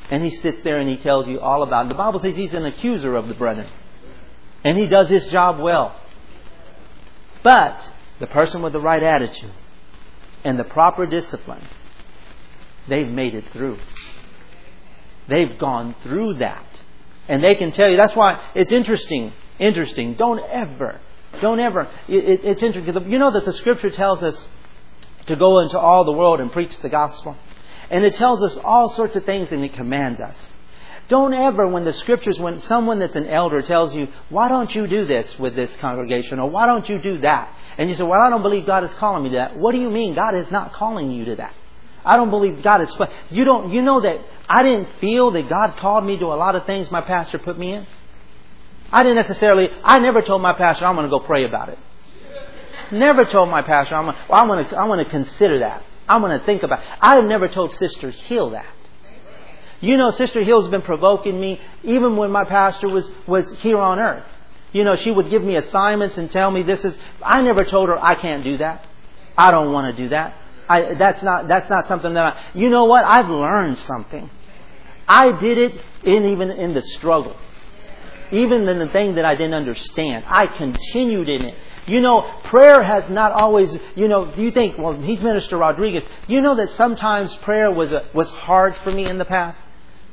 And 0.09 0.23
he 0.23 0.29
sits 0.29 0.63
there 0.63 0.79
and 0.79 0.89
he 0.89 0.97
tells 0.97 1.27
you 1.27 1.39
all 1.39 1.63
about 1.63 1.85
it. 1.85 1.89
The 1.89 1.95
Bible 1.95 2.19
says 2.19 2.35
he's 2.35 2.53
an 2.53 2.65
accuser 2.65 3.15
of 3.15 3.27
the 3.27 3.33
brethren. 3.33 3.67
And 4.63 4.77
he 4.77 4.87
does 4.87 5.09
his 5.09 5.25
job 5.25 5.59
well. 5.59 5.99
But 7.43 7.91
the 8.19 8.27
person 8.27 8.61
with 8.61 8.73
the 8.73 8.79
right 8.79 9.03
attitude 9.03 9.51
and 10.43 10.57
the 10.57 10.63
proper 10.63 11.05
discipline, 11.05 11.65
they've 12.87 13.07
made 13.07 13.35
it 13.35 13.45
through. 13.51 13.79
They've 15.27 15.57
gone 15.59 15.95
through 16.03 16.35
that. 16.35 16.66
And 17.27 17.43
they 17.43 17.55
can 17.55 17.71
tell 17.71 17.89
you, 17.89 17.97
that's 17.97 18.15
why 18.15 18.41
it's 18.55 18.71
interesting, 18.71 19.33
interesting. 19.59 20.15
Don't 20.15 20.39
ever, 20.39 20.99
don't 21.41 21.59
ever, 21.59 21.89
it, 22.07 22.45
it's 22.45 22.63
interesting. 22.63 23.11
You 23.11 23.19
know 23.19 23.31
that 23.31 23.45
the 23.45 23.53
scripture 23.53 23.89
tells 23.89 24.23
us 24.23 24.47
to 25.25 25.35
go 25.35 25.59
into 25.59 25.77
all 25.77 26.05
the 26.05 26.13
world 26.13 26.39
and 26.39 26.51
preach 26.51 26.77
the 26.79 26.89
gospel? 26.89 27.35
And 27.89 28.03
it 28.03 28.15
tells 28.15 28.43
us 28.43 28.57
all 28.63 28.89
sorts 28.89 29.15
of 29.15 29.25
things 29.25 29.49
and 29.51 29.63
it 29.63 29.73
commands 29.73 30.19
us. 30.19 30.35
Don't 31.09 31.33
ever, 31.33 31.67
when 31.67 31.85
the 31.85 31.93
scriptures, 31.93 32.37
when 32.37 32.61
someone 32.63 32.99
that's 32.99 33.15
an 33.15 33.27
elder 33.27 33.61
tells 33.61 33.95
you, 33.95 34.07
why 34.29 34.49
don't 34.49 34.73
you 34.75 34.87
do 34.87 35.05
this 35.05 35.39
with 35.39 35.55
this 35.55 35.73
congregation, 35.77 36.37
or 36.37 36.49
why 36.49 36.65
don't 36.65 36.87
you 36.89 37.01
do 37.01 37.21
that? 37.21 37.53
And 37.77 37.89
you 37.89 37.95
say, 37.95 38.03
well, 38.03 38.19
I 38.19 38.29
don't 38.29 38.41
believe 38.41 38.65
God 38.65 38.83
is 38.83 38.93
calling 38.95 39.23
me 39.23 39.29
to 39.29 39.35
that. 39.37 39.57
What 39.57 39.71
do 39.71 39.79
you 39.79 39.89
mean? 39.89 40.15
God 40.15 40.35
is 40.35 40.51
not 40.51 40.73
calling 40.73 41.11
you 41.11 41.23
to 41.25 41.35
that. 41.37 41.53
I 42.03 42.17
don't 42.17 42.29
believe 42.29 42.61
God 42.61 42.81
is, 42.81 42.93
you 43.29 43.45
don't, 43.45 43.71
you 43.71 43.81
know 43.81 44.01
that 44.01 44.19
I 44.49 44.63
didn't 44.63 44.87
feel 45.01 45.31
that 45.31 45.49
God 45.49 45.77
called 45.77 46.05
me 46.05 46.17
to 46.19 46.25
a 46.25 46.37
lot 46.37 46.55
of 46.55 46.65
things 46.65 46.89
my 46.89 47.01
pastor 47.01 47.37
put 47.37 47.57
me 47.57 47.73
in. 47.73 47.87
I 48.91 49.03
didn't 49.03 49.17
necessarily, 49.17 49.67
I 49.83 49.99
never 49.99 50.21
told 50.21 50.41
my 50.41 50.53
pastor, 50.53 50.85
I'm 50.85 50.95
going 50.95 51.09
to 51.09 51.09
go 51.09 51.19
pray 51.19 51.43
about 51.43 51.69
it. 51.69 51.77
Never 52.91 53.25
told 53.25 53.49
my 53.49 53.61
pastor, 53.61 53.95
I'm 53.95 54.05
to, 54.05 54.19
well, 54.29 54.39
I'm 54.39 54.47
going 54.47 54.65
to, 54.65 54.77
I'm 54.77 54.87
going 54.87 55.03
to 55.03 55.11
consider 55.11 55.59
that. 55.59 55.83
I'm 56.07 56.21
going 56.21 56.39
to 56.39 56.45
think 56.45 56.63
about. 56.63 56.79
it. 56.79 56.85
I 57.01 57.15
have 57.15 57.25
never 57.25 57.49
told 57.49 57.73
Sister 57.73 58.11
Hill 58.11 58.51
that. 58.51 58.73
You 59.81 59.97
know, 59.97 60.11
Sister 60.11 60.41
Hill's 60.41 60.69
been 60.69 60.81
provoking 60.81 61.39
me 61.39 61.59
even 61.83 62.15
when 62.15 62.31
my 62.31 62.45
pastor 62.45 62.87
was, 62.87 63.09
was 63.27 63.51
here 63.59 63.77
on 63.77 63.99
earth. 63.99 64.25
You 64.71 64.83
know, 64.83 64.95
she 64.95 65.11
would 65.11 65.29
give 65.29 65.43
me 65.43 65.55
assignments 65.55 66.17
and 66.17 66.31
tell 66.31 66.49
me 66.51 66.63
this 66.63 66.83
is. 66.83 66.97
I 67.21 67.41
never 67.41 67.63
told 67.63 67.89
her 67.89 68.03
I 68.03 68.15
can't 68.15 68.43
do 68.43 68.57
that. 68.57 68.85
I 69.37 69.51
don't 69.51 69.71
want 69.71 69.95
to 69.95 70.03
do 70.03 70.09
that. 70.09 70.35
I, 70.67 70.93
that's 70.95 71.23
not 71.23 71.47
that's 71.47 71.69
not 71.69 71.87
something 71.87 72.13
that 72.15 72.25
I. 72.25 72.43
You 72.53 72.69
know 72.69 72.85
what? 72.85 73.05
I've 73.05 73.29
learned 73.29 73.77
something. 73.77 74.29
I 75.07 75.31
did 75.31 75.57
it 75.57 75.81
in 76.03 76.25
even 76.25 76.51
in 76.51 76.73
the 76.73 76.81
struggle, 76.81 77.35
even 78.31 78.67
in 78.67 78.79
the 78.79 78.89
thing 78.91 79.15
that 79.15 79.25
I 79.25 79.35
didn't 79.35 79.53
understand. 79.53 80.25
I 80.27 80.47
continued 80.47 81.29
in 81.29 81.43
it. 81.43 81.55
You 81.85 82.01
know, 82.01 82.39
prayer 82.45 82.83
has 82.83 83.09
not 83.09 83.31
always. 83.31 83.75
You 83.95 84.07
know, 84.07 84.33
you 84.35 84.51
think, 84.51 84.77
well, 84.77 84.99
he's 84.99 85.21
Minister 85.21 85.57
Rodriguez. 85.57 86.03
You 86.27 86.41
know 86.41 86.55
that 86.55 86.69
sometimes 86.71 87.33
prayer 87.37 87.71
was 87.71 87.93
a, 87.93 88.05
was 88.13 88.29
hard 88.31 88.75
for 88.83 88.91
me 88.91 89.05
in 89.05 89.17
the 89.17 89.25
past. 89.25 89.59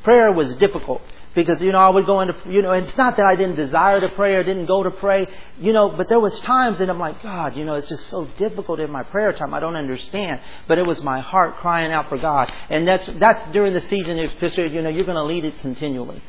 Prayer 0.05 0.31
was 0.31 0.55
difficult 0.57 1.03
because 1.35 1.61
you 1.61 1.73
know 1.73 1.79
I 1.79 1.89
would 1.89 2.07
go 2.07 2.21
into 2.21 2.35
you 2.49 2.63
know 2.63 2.73
it's 2.73 2.97
not 2.97 3.17
that 3.17 3.27
I 3.27 3.37
didn't 3.37 3.57
desire 3.57 4.01
to 4.01 4.09
pray 4.11 4.35
or 4.35 4.43
didn't 4.43 4.67
go 4.67 4.83
to 4.83 4.91
pray 4.91 5.27
you 5.59 5.73
know 5.73 5.95
but 5.97 6.09
there 6.09 6.21
was 6.21 6.39
times 6.41 6.79
that 6.79 6.89
I'm 6.89 6.99
like 6.99 7.23
God 7.23 7.57
you 7.57 7.65
know 7.65 7.75
it's 7.75 7.89
just 7.89 8.09
so 8.09 8.27
difficult 8.39 8.81
in 8.81 8.91
my 8.91 9.03
prayer 9.03 9.33
time 9.33 9.55
I 9.55 9.61
don't 9.61 9.77
understand 9.77 10.41
but 10.69 10.79
it 10.79 10.87
was 10.87 11.03
my 11.03 11.21
heart 11.21 11.57
crying 11.57 11.93
out 11.93 12.09
for 12.09 12.19
God 12.19 12.53
and 12.71 12.87
that's 12.87 13.07
that's 13.19 13.53
during 13.53 13.73
the 13.73 13.81
season 13.83 14.19
of 14.19 14.31
Episcopal 14.33 14.73
you 14.73 14.83
know 14.83 14.91
you're 14.91 15.05
going 15.05 15.17
to 15.17 15.25
lead 15.25 15.45
it 15.45 15.59
continually 15.61 16.23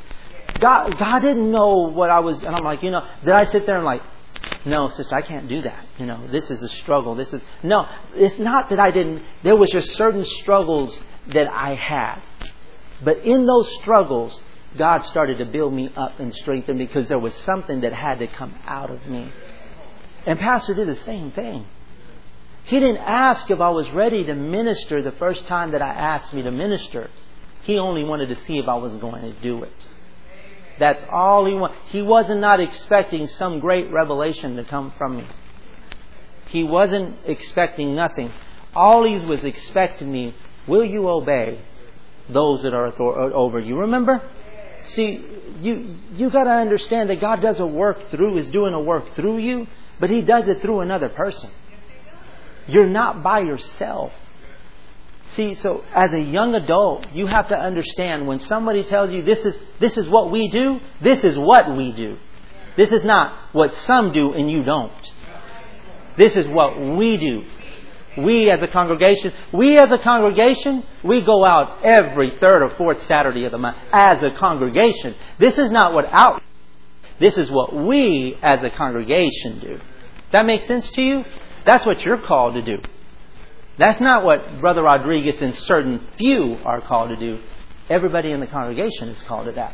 God 0.59 0.97
God 0.97 1.19
didn't 1.19 1.51
know 1.51 1.89
what 1.89 2.09
I 2.09 2.19
was 2.19 2.41
and 2.41 2.55
I'm 2.55 2.63
like 2.63 2.83
you 2.83 2.91
know 2.91 3.07
did 3.23 3.33
I 3.33 3.45
sit 3.45 3.65
there 3.65 3.77
and 3.77 3.85
like 3.85 4.01
no, 4.65 4.89
sister, 4.89 5.15
I 5.15 5.21
can't 5.21 5.47
do 5.47 5.61
that. 5.61 5.85
You 5.97 6.05
know, 6.05 6.27
this 6.31 6.49
is 6.49 6.61
a 6.61 6.69
struggle. 6.69 7.15
This 7.15 7.31
is 7.33 7.41
no. 7.63 7.87
It's 8.15 8.37
not 8.39 8.69
that 8.69 8.79
I 8.79 8.91
didn't. 8.91 9.23
There 9.43 9.55
was 9.55 9.69
just 9.69 9.93
certain 9.93 10.25
struggles 10.25 10.97
that 11.27 11.47
I 11.47 11.75
had, 11.75 12.21
but 13.03 13.19
in 13.19 13.45
those 13.45 13.71
struggles, 13.81 14.39
God 14.77 15.03
started 15.05 15.37
to 15.39 15.45
build 15.45 15.73
me 15.73 15.89
up 15.95 16.19
and 16.19 16.33
strengthen 16.33 16.77
because 16.77 17.07
there 17.07 17.19
was 17.19 17.33
something 17.35 17.81
that 17.81 17.93
had 17.93 18.19
to 18.19 18.27
come 18.27 18.53
out 18.65 18.91
of 18.91 19.05
me. 19.07 19.31
And 20.25 20.39
Pastor 20.39 20.73
did 20.73 20.87
the 20.87 20.95
same 21.03 21.31
thing. 21.31 21.65
He 22.65 22.79
didn't 22.79 22.97
ask 22.97 23.49
if 23.51 23.59
I 23.59 23.69
was 23.69 23.89
ready 23.91 24.23
to 24.23 24.33
minister 24.33 25.03
the 25.03 25.11
first 25.13 25.45
time 25.47 25.71
that 25.71 25.81
I 25.81 25.89
asked 25.89 26.33
me 26.33 26.41
to 26.41 26.51
minister. 26.51 27.09
He 27.61 27.77
only 27.77 28.03
wanted 28.03 28.29
to 28.29 28.43
see 28.45 28.57
if 28.57 28.67
I 28.67 28.75
was 28.75 28.95
going 28.97 29.21
to 29.21 29.33
do 29.41 29.63
it. 29.63 29.87
That's 30.79 31.03
all 31.11 31.45
he 31.45 31.53
wanted. 31.53 31.77
He 31.87 32.01
wasn't 32.01 32.41
not 32.41 32.59
expecting 32.59 33.27
some 33.27 33.59
great 33.59 33.91
revelation 33.91 34.55
to 34.57 34.63
come 34.63 34.93
from 34.97 35.17
me. 35.17 35.27
He 36.47 36.63
wasn't 36.63 37.17
expecting 37.25 37.95
nothing. 37.95 38.31
All 38.75 39.03
he 39.05 39.23
was 39.25 39.43
expecting 39.43 40.11
me, 40.11 40.35
will 40.67 40.83
you 40.83 41.07
obey 41.07 41.61
those 42.29 42.63
that 42.63 42.73
are 42.73 42.93
over 43.01 43.59
you? 43.59 43.77
Remember? 43.77 44.21
See, 44.87 45.25
you 45.61 45.95
you 46.13 46.29
got 46.29 46.43
to 46.43 46.51
understand 46.51 47.09
that 47.09 47.19
God 47.19 47.41
does 47.41 47.59
a 47.59 47.65
work 47.65 48.09
through 48.09 48.37
is 48.37 48.47
doing 48.49 48.73
a 48.73 48.79
work 48.81 49.15
through 49.15 49.39
you, 49.39 49.67
but 49.99 50.09
He 50.09 50.21
does 50.21 50.47
it 50.47 50.61
through 50.61 50.81
another 50.81 51.09
person. 51.09 51.49
You're 52.67 52.87
not 52.87 53.23
by 53.23 53.39
yourself. 53.39 54.11
See, 55.31 55.55
so 55.55 55.83
as 55.93 56.13
a 56.13 56.19
young 56.19 56.53
adult, 56.55 57.07
you 57.13 57.27
have 57.27 57.49
to 57.49 57.55
understand 57.55 58.27
when 58.27 58.39
somebody 58.39 58.83
tells 58.83 59.11
you 59.11 59.23
this 59.23 59.39
is 59.39 59.59
this 59.79 59.97
is 59.97 60.07
what 60.07 60.31
we 60.31 60.49
do, 60.49 60.79
this 61.01 61.23
is 61.23 61.37
what 61.37 61.75
we 61.75 61.91
do. 61.91 62.17
This 62.77 62.91
is 62.91 63.03
not 63.03 63.33
what 63.53 63.73
some 63.75 64.11
do 64.11 64.33
and 64.33 64.49
you 64.51 64.63
don't. 64.63 64.91
This 66.17 66.35
is 66.35 66.47
what 66.47 66.79
we 66.79 67.17
do. 67.17 67.43
We 68.17 68.49
as 68.49 68.61
a 68.61 68.67
congregation, 68.67 69.33
we 69.53 69.77
as 69.77 69.91
a 69.91 69.97
congregation, 69.97 70.83
we 71.03 71.21
go 71.21 71.43
out 71.43 71.83
every 71.83 72.37
third 72.39 72.61
or 72.61 72.75
fourth 72.75 73.01
Saturday 73.03 73.45
of 73.45 73.51
the 73.51 73.57
month 73.57 73.77
as 73.91 74.23
a 74.23 74.31
congregation. 74.31 75.15
This 75.39 75.57
is 75.57 75.69
not 75.69 75.93
what 75.93 76.05
out. 76.11 76.41
This 77.19 77.37
is 77.37 77.49
what 77.49 77.75
we 77.75 78.37
as 78.41 78.63
a 78.63 78.69
congregation 78.69 79.59
do. 79.59 79.79
That 80.31 80.45
makes 80.45 80.65
sense 80.67 80.89
to 80.91 81.01
you? 81.01 81.25
That's 81.65 81.85
what 81.85 82.03
you're 82.05 82.21
called 82.21 82.55
to 82.55 82.61
do. 82.61 82.77
That's 83.77 83.99
not 83.99 84.23
what 84.23 84.61
Brother 84.61 84.83
Rodriguez 84.83 85.41
and 85.41 85.53
certain 85.55 86.07
few 86.17 86.57
are 86.63 86.81
called 86.81 87.09
to 87.09 87.17
do. 87.17 87.41
Everybody 87.89 88.31
in 88.31 88.39
the 88.39 88.47
congregation 88.47 89.09
is 89.09 89.21
called 89.23 89.47
to 89.47 89.51
that. 89.53 89.73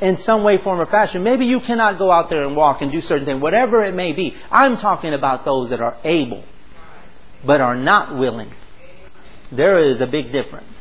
In 0.00 0.16
some 0.18 0.44
way, 0.44 0.58
form, 0.62 0.80
or 0.80 0.86
fashion. 0.86 1.24
Maybe 1.24 1.46
you 1.46 1.58
cannot 1.60 1.98
go 1.98 2.12
out 2.12 2.30
there 2.30 2.44
and 2.44 2.54
walk 2.54 2.82
and 2.82 2.92
do 2.92 3.00
certain 3.00 3.26
things, 3.26 3.42
whatever 3.42 3.82
it 3.82 3.94
may 3.94 4.12
be. 4.12 4.36
I'm 4.50 4.76
talking 4.76 5.12
about 5.12 5.44
those 5.44 5.70
that 5.70 5.80
are 5.80 5.96
able 6.04 6.44
but 7.44 7.60
are 7.60 7.76
not 7.76 8.18
willing. 8.18 8.52
There 9.52 9.90
is 9.92 10.00
a 10.00 10.06
big 10.06 10.32
difference. 10.32 10.76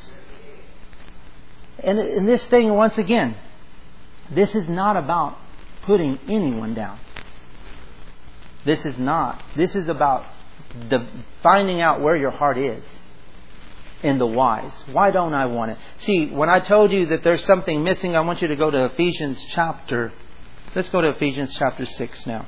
And 1.79 1.99
in 1.99 2.25
this 2.25 2.43
thing, 2.47 2.73
once 2.73 2.97
again, 2.97 3.35
this 4.31 4.53
is 4.55 4.67
not 4.67 4.97
about 4.97 5.37
putting 5.83 6.19
anyone 6.27 6.73
down. 6.73 6.99
This 8.65 8.83
is 8.83 8.97
not. 8.97 9.41
This 9.55 9.75
is 9.75 9.87
about 9.87 10.25
the, 10.89 11.07
finding 11.41 11.79
out 11.81 12.01
where 12.01 12.17
your 12.17 12.31
heart 12.31 12.57
is 12.57 12.83
and 14.03 14.19
the 14.19 14.25
whys. 14.25 14.71
Why 14.91 15.11
don't 15.11 15.33
I 15.33 15.45
want 15.45 15.71
it? 15.71 15.77
See, 15.99 16.27
when 16.27 16.49
I 16.49 16.59
told 16.59 16.91
you 16.91 17.07
that 17.07 17.23
there's 17.23 17.45
something 17.45 17.83
missing, 17.83 18.15
I 18.15 18.19
want 18.21 18.41
you 18.41 18.49
to 18.49 18.55
go 18.55 18.69
to 18.69 18.85
Ephesians 18.85 19.43
chapter. 19.49 20.11
Let's 20.75 20.89
go 20.89 21.01
to 21.01 21.09
Ephesians 21.09 21.55
chapter 21.55 21.85
6 21.85 22.25
now. 22.25 22.45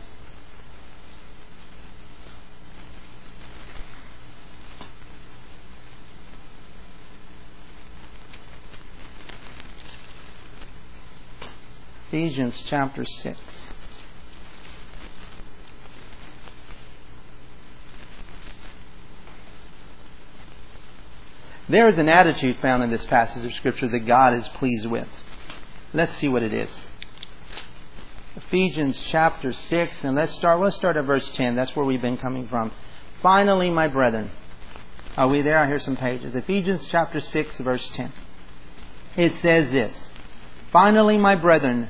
Ephesians 12.09 12.63
chapter 12.65 13.05
6. 13.05 13.39
There 21.69 21.87
is 21.87 21.99
an 21.99 22.09
attitude 22.09 22.57
found 22.63 22.81
in 22.81 22.89
this 22.89 23.05
passage 23.05 23.45
of 23.45 23.53
Scripture 23.53 23.87
that 23.89 24.07
God 24.07 24.33
is 24.33 24.47
pleased 24.47 24.87
with. 24.87 25.07
Let's 25.93 26.17
see 26.17 26.27
what 26.27 26.41
it 26.41 26.51
is. 26.51 26.71
Ephesians 28.37 28.99
chapter 29.09 29.53
6, 29.53 30.03
and 30.03 30.15
let's 30.15 30.33
start, 30.33 30.59
let's 30.59 30.77
start 30.77 30.97
at 30.97 31.05
verse 31.05 31.29
10. 31.35 31.55
That's 31.55 31.75
where 31.75 31.85
we've 31.85 32.01
been 32.01 32.17
coming 32.17 32.47
from. 32.47 32.71
Finally, 33.21 33.69
my 33.69 33.87
brethren. 33.87 34.31
Are 35.15 35.27
we 35.27 35.43
there? 35.43 35.59
I 35.59 35.67
hear 35.67 35.77
some 35.77 35.95
pages. 35.95 36.33
Ephesians 36.33 36.87
chapter 36.89 37.19
6, 37.19 37.59
verse 37.59 37.87
10. 37.93 38.11
It 39.15 39.33
says 39.43 39.71
this 39.71 40.09
Finally, 40.71 41.19
my 41.19 41.35
brethren, 41.35 41.89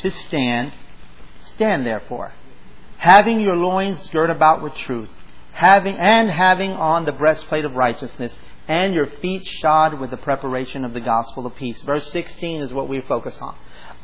to 0.00 0.10
stand, 0.10 0.72
stand 1.46 1.86
therefore, 1.86 2.32
having 2.98 3.40
your 3.40 3.56
loins 3.56 4.06
girt 4.08 4.30
about 4.30 4.62
with 4.62 4.74
truth, 4.74 5.10
having 5.52 5.96
and 5.96 6.30
having 6.30 6.72
on 6.72 7.04
the 7.04 7.12
breastplate 7.12 7.64
of 7.64 7.74
righteousness, 7.74 8.34
and 8.68 8.94
your 8.94 9.06
feet 9.20 9.46
shod 9.46 9.98
with 9.98 10.10
the 10.10 10.16
preparation 10.16 10.84
of 10.84 10.94
the 10.94 11.00
gospel 11.00 11.46
of 11.46 11.56
peace. 11.56 11.80
Verse 11.82 12.10
16 12.12 12.62
is 12.62 12.72
what 12.72 12.88
we 12.88 13.00
focus 13.02 13.36
on. 13.40 13.56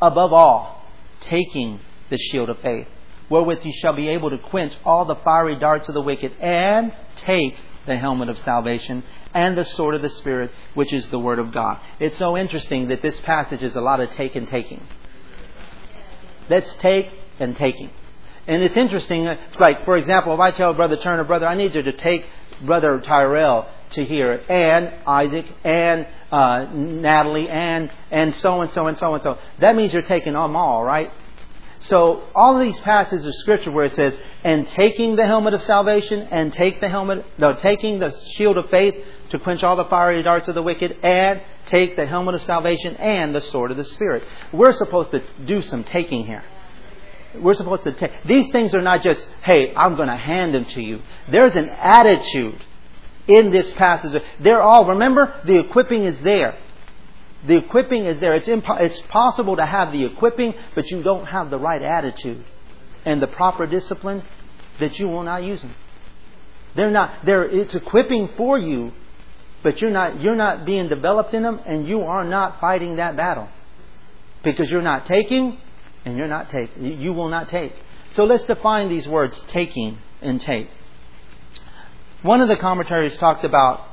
Above 0.03 0.33
all, 0.33 0.83
taking 1.21 1.81
the 2.11 2.19
shield 2.19 2.51
of 2.51 2.59
faith, 2.61 2.89
wherewith 3.31 3.65
you 3.65 3.73
shall 3.81 3.93
be 3.93 4.09
able 4.09 4.31
to 4.31 4.39
quench 4.39 4.73
all 4.85 5.05
the 5.05 5.17
fiery 5.17 5.57
darts 5.57 5.89
of 5.89 5.95
the 5.95 6.03
wicked, 6.03 6.33
and 6.41 6.93
take 7.17 7.57
the 7.87 7.97
helmet 7.97 8.29
of 8.29 8.39
salvation 8.39 9.03
and 9.33 9.57
the 9.57 9.65
sword 9.65 9.95
of 9.95 10.03
the 10.03 10.11
Spirit, 10.11 10.51
which 10.75 10.93
is 10.93 11.09
the 11.09 11.19
Word 11.19 11.39
of 11.39 11.53
God. 11.53 11.79
It's 12.01 12.19
so 12.19 12.37
interesting 12.37 12.89
that 12.89 13.03
this 13.03 13.19
passage 13.21 13.63
is 13.63 13.77
a 13.77 13.81
lot 13.81 14.01
of 14.01 14.11
take 14.11 14.35
and 14.35 14.49
taking. 14.49 14.87
Let's 16.49 16.75
take 16.77 17.11
and 17.39 17.57
taking. 17.57 17.91
And 18.47 18.63
it's 18.63 18.77
interesting, 18.77 19.29
like, 19.59 19.85
for 19.85 19.97
example, 19.97 20.33
if 20.35 20.41
I 20.41 20.53
tell 20.53 20.73
Brother 20.73 20.97
Turner, 20.97 21.25
Brother, 21.25 21.47
I 21.47 21.57
need 21.57 21.75
you 21.75 21.83
to 21.83 21.93
take 21.93 22.25
Brother 22.63 23.01
Tyrell 23.01 23.69
to 23.91 24.05
here, 24.05 24.43
and 24.49 24.93
Isaac, 25.07 25.47
and 25.65 26.07
uh, 26.31 26.67
Natalie, 26.73 27.49
and, 27.49 27.91
and 28.11 28.35
so 28.35 28.61
and 28.61 28.71
so 28.73 28.87
and 28.87 28.99
so 28.99 29.15
and 29.15 29.23
so. 29.23 29.39
That 29.61 29.75
means 29.77 29.93
you're 29.93 30.03
taking 30.03 30.33
them 30.33 30.57
all, 30.57 30.83
right? 30.83 31.11
So 31.81 32.25
all 32.35 32.57
of 32.57 32.63
these 32.63 32.79
passages 32.81 33.27
of 33.27 33.35
scripture 33.37 33.71
where 33.71 33.85
it 33.85 33.95
says, 33.95 34.19
and 34.43 34.69
taking 34.69 35.17
the 35.17 35.27
helmet 35.27 35.55
of 35.55 35.63
salvation, 35.63 36.21
and 36.31 36.53
take 36.53 36.81
the 36.81 36.89
helmet, 36.89 37.25
no, 37.39 37.53
taking 37.53 37.99
the 37.99 38.13
shield 38.35 38.57
of 38.57 38.71
faith 38.71 38.95
to 39.31 39.39
quench 39.39 39.63
all 39.63 39.77
the 39.77 39.85
fiery 39.85 40.23
darts 40.23 40.49
of 40.49 40.55
the 40.55 40.63
wicked, 40.63 40.97
and 41.03 41.43
take 41.67 41.97
the 41.97 42.07
helmet 42.07 42.35
of 42.35 42.43
salvation 42.43 42.97
and 42.97 43.35
the 43.35 43.41
sword 43.41 43.71
of 43.71 43.77
the 43.77 43.85
Spirit. 43.85 44.23
We're 44.53 44.73
supposed 44.73 45.11
to 45.11 45.23
do 45.45 45.63
some 45.63 45.85
taking 45.85 46.27
here. 46.27 46.45
We're 47.35 47.55
supposed 47.55 47.85
to 47.85 47.93
take. 47.93 48.23
These 48.25 48.51
things 48.53 48.75
are 48.75 48.83
not 48.83 49.03
just, 49.03 49.29
hey, 49.43 49.73
I'm 49.77 49.97
going 49.97 50.09
to 50.09 50.17
hand 50.17 50.55
them 50.55 50.65
to 50.65 50.83
you. 50.83 51.03
There's 51.31 51.55
an 51.55 51.69
attitude 51.69 52.65
in 53.27 53.51
this 53.51 53.73
passage. 53.75 54.23
They're 54.41 54.63
all, 54.63 54.87
remember, 54.87 55.41
the 55.45 55.59
equipping 55.59 56.05
is 56.05 56.19
there. 56.23 56.57
The 57.47 57.57
equipping 57.59 58.07
is 58.07 58.21
there. 58.21 58.35
It's, 58.35 58.49
impo- 58.49 58.81
it's 58.81 59.01
possible 59.09 59.57
to 59.57 59.67
have 59.67 59.93
the 59.93 60.05
equipping, 60.05 60.55
but 60.75 60.91
you 60.91 61.03
don't 61.03 61.27
have 61.27 61.51
the 61.51 61.59
right 61.59 61.83
attitude 61.83 62.45
and 63.05 63.23
the 63.23 63.27
proper 63.29 63.67
discipline 63.67 64.25
that 64.81 64.99
you 64.99 65.09
will 65.09 65.23
not 65.23 65.45
use 65.45 65.63
them. 65.63 65.75
They're 66.75 66.91
not, 66.91 67.25
they're, 67.25 67.45
it's 67.45 67.75
equipping 67.75 68.31
for 68.37 68.59
you, 68.59 68.93
but 69.63 69.81
you're 69.81 69.91
not, 69.91 70.21
you're 70.21 70.37
not 70.37 70.67
being 70.67 70.89
developed 70.89 71.33
in 71.35 71.43
them 71.43 71.61
and 71.65 71.89
you 71.89 72.03
are 72.03 72.25
not 72.25 72.61
fighting 72.61 72.97
that 72.97 73.17
battle. 73.17 73.49
Because 74.43 74.71
you're 74.71 74.83
not 74.83 75.07
taking 75.07 75.59
and 76.05 76.17
you're 76.17 76.29
not 76.29 76.51
take. 76.51 76.71
You 76.79 77.13
will 77.13 77.29
not 77.29 77.49
take. 77.49 77.75
So 78.13 78.25
let's 78.25 78.45
define 78.45 78.89
these 78.89 79.07
words, 79.07 79.41
taking 79.49 79.99
and 80.21 80.41
take. 80.41 80.69
One 82.23 82.41
of 82.41 82.49
the 82.49 82.57
commentaries 82.57 83.17
talked 83.19 83.45
about 83.45 83.89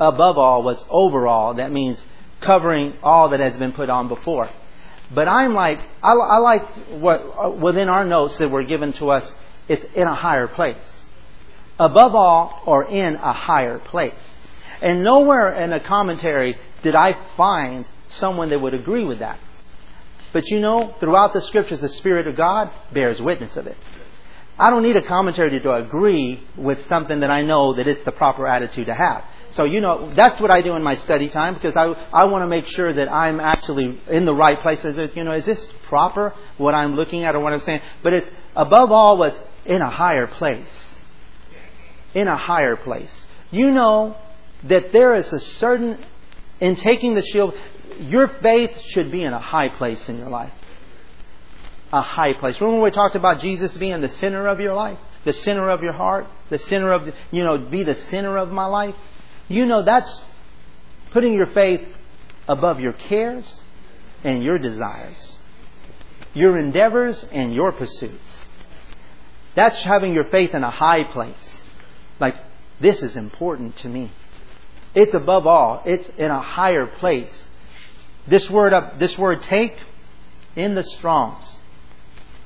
above 0.00 0.38
all 0.38 0.62
was 0.62 0.82
overall. 0.88 1.54
That 1.54 1.72
means 1.72 2.04
covering 2.46 2.94
all 3.02 3.30
that 3.30 3.40
has 3.40 3.56
been 3.58 3.72
put 3.72 3.90
on 3.90 4.08
before. 4.08 4.48
But 5.14 5.28
I'm 5.28 5.54
like, 5.54 5.78
I, 6.02 6.12
I 6.12 6.38
like 6.38 6.62
what 7.00 7.20
uh, 7.20 7.50
within 7.50 7.88
our 7.88 8.04
notes 8.04 8.36
that 8.38 8.48
were 8.48 8.64
given 8.64 8.92
to 8.94 9.10
us. 9.10 9.30
It's 9.68 9.84
in 9.94 10.06
a 10.06 10.14
higher 10.14 10.46
place, 10.46 10.76
above 11.78 12.14
all, 12.14 12.62
or 12.66 12.84
in 12.84 13.16
a 13.16 13.32
higher 13.32 13.78
place. 13.78 14.14
And 14.80 15.02
nowhere 15.02 15.54
in 15.54 15.72
a 15.72 15.80
commentary 15.80 16.56
did 16.82 16.94
I 16.94 17.16
find 17.36 17.86
someone 18.08 18.50
that 18.50 18.60
would 18.60 18.74
agree 18.74 19.04
with 19.04 19.20
that. 19.20 19.40
But 20.32 20.48
you 20.48 20.60
know, 20.60 20.94
throughout 21.00 21.32
the 21.32 21.40
scriptures, 21.40 21.80
the 21.80 21.88
Spirit 21.88 22.26
of 22.26 22.36
God 22.36 22.70
bears 22.92 23.20
witness 23.20 23.56
of 23.56 23.66
it. 23.66 23.76
I 24.58 24.70
don't 24.70 24.82
need 24.82 24.96
a 24.96 25.02
commentary 25.02 25.60
to 25.60 25.74
agree 25.74 26.42
with 26.56 26.86
something 26.88 27.20
that 27.20 27.30
I 27.30 27.42
know 27.42 27.74
that 27.74 27.86
it's 27.86 28.04
the 28.04 28.12
proper 28.12 28.46
attitude 28.46 28.86
to 28.86 28.94
have. 28.94 29.24
So, 29.56 29.64
you 29.64 29.80
know, 29.80 30.12
that's 30.14 30.38
what 30.38 30.50
I 30.50 30.60
do 30.60 30.74
in 30.74 30.82
my 30.82 30.96
study 30.96 31.30
time 31.30 31.54
because 31.54 31.74
I, 31.76 31.86
I 32.12 32.26
want 32.26 32.42
to 32.42 32.46
make 32.46 32.66
sure 32.66 32.92
that 32.92 33.10
I'm 33.10 33.40
actually 33.40 33.98
in 34.06 34.26
the 34.26 34.34
right 34.34 34.60
place. 34.60 34.84
You 34.84 35.24
know, 35.24 35.32
is 35.32 35.46
this 35.46 35.72
proper, 35.88 36.34
what 36.58 36.74
I'm 36.74 36.94
looking 36.94 37.24
at 37.24 37.34
or 37.34 37.40
what 37.40 37.54
I'm 37.54 37.62
saying? 37.62 37.80
But 38.02 38.12
it's, 38.12 38.30
above 38.54 38.92
all, 38.92 39.16
was 39.16 39.32
in 39.64 39.80
a 39.80 39.88
higher 39.88 40.26
place. 40.26 40.68
In 42.12 42.28
a 42.28 42.36
higher 42.36 42.76
place. 42.76 43.24
You 43.50 43.70
know 43.70 44.18
that 44.64 44.92
there 44.92 45.14
is 45.14 45.32
a 45.32 45.40
certain, 45.40 46.04
in 46.60 46.76
taking 46.76 47.14
the 47.14 47.22
shield, 47.22 47.54
your 47.98 48.28
faith 48.28 48.78
should 48.88 49.10
be 49.10 49.22
in 49.22 49.32
a 49.32 49.40
high 49.40 49.70
place 49.70 50.06
in 50.06 50.18
your 50.18 50.28
life. 50.28 50.52
A 51.94 52.02
high 52.02 52.34
place. 52.34 52.60
Remember 52.60 52.82
we 52.82 52.90
talked 52.90 53.16
about 53.16 53.40
Jesus 53.40 53.74
being 53.78 54.02
the 54.02 54.10
center 54.10 54.48
of 54.48 54.60
your 54.60 54.74
life? 54.74 54.98
The 55.24 55.32
center 55.32 55.70
of 55.70 55.80
your 55.82 55.94
heart? 55.94 56.26
The 56.50 56.58
center 56.58 56.92
of, 56.92 57.08
you 57.30 57.42
know, 57.42 57.56
be 57.56 57.84
the 57.84 57.94
center 57.94 58.36
of 58.36 58.50
my 58.50 58.66
life? 58.66 58.94
You 59.48 59.66
know 59.66 59.82
that's 59.82 60.22
putting 61.12 61.34
your 61.34 61.46
faith 61.48 61.82
above 62.48 62.80
your 62.80 62.92
cares 62.92 63.60
and 64.24 64.42
your 64.42 64.58
desires, 64.58 65.36
your 66.34 66.58
endeavors 66.58 67.24
and 67.32 67.54
your 67.54 67.72
pursuits. 67.72 68.46
That's 69.54 69.82
having 69.82 70.12
your 70.12 70.26
faith 70.26 70.54
in 70.54 70.62
a 70.62 70.70
high 70.70 71.04
place. 71.04 71.62
Like, 72.20 72.36
this 72.80 73.02
is 73.02 73.16
important 73.16 73.76
to 73.78 73.88
me. 73.88 74.12
It's 74.94 75.14
above 75.14 75.46
all. 75.46 75.82
It's 75.84 76.08
in 76.18 76.30
a 76.30 76.42
higher 76.42 76.86
place. 76.86 77.48
This 78.26 78.48
word 78.50 78.72
up, 78.72 78.98
this 78.98 79.16
word 79.16 79.42
take 79.42 79.76
in 80.56 80.74
the 80.74 80.82
Strong's. 80.82 81.58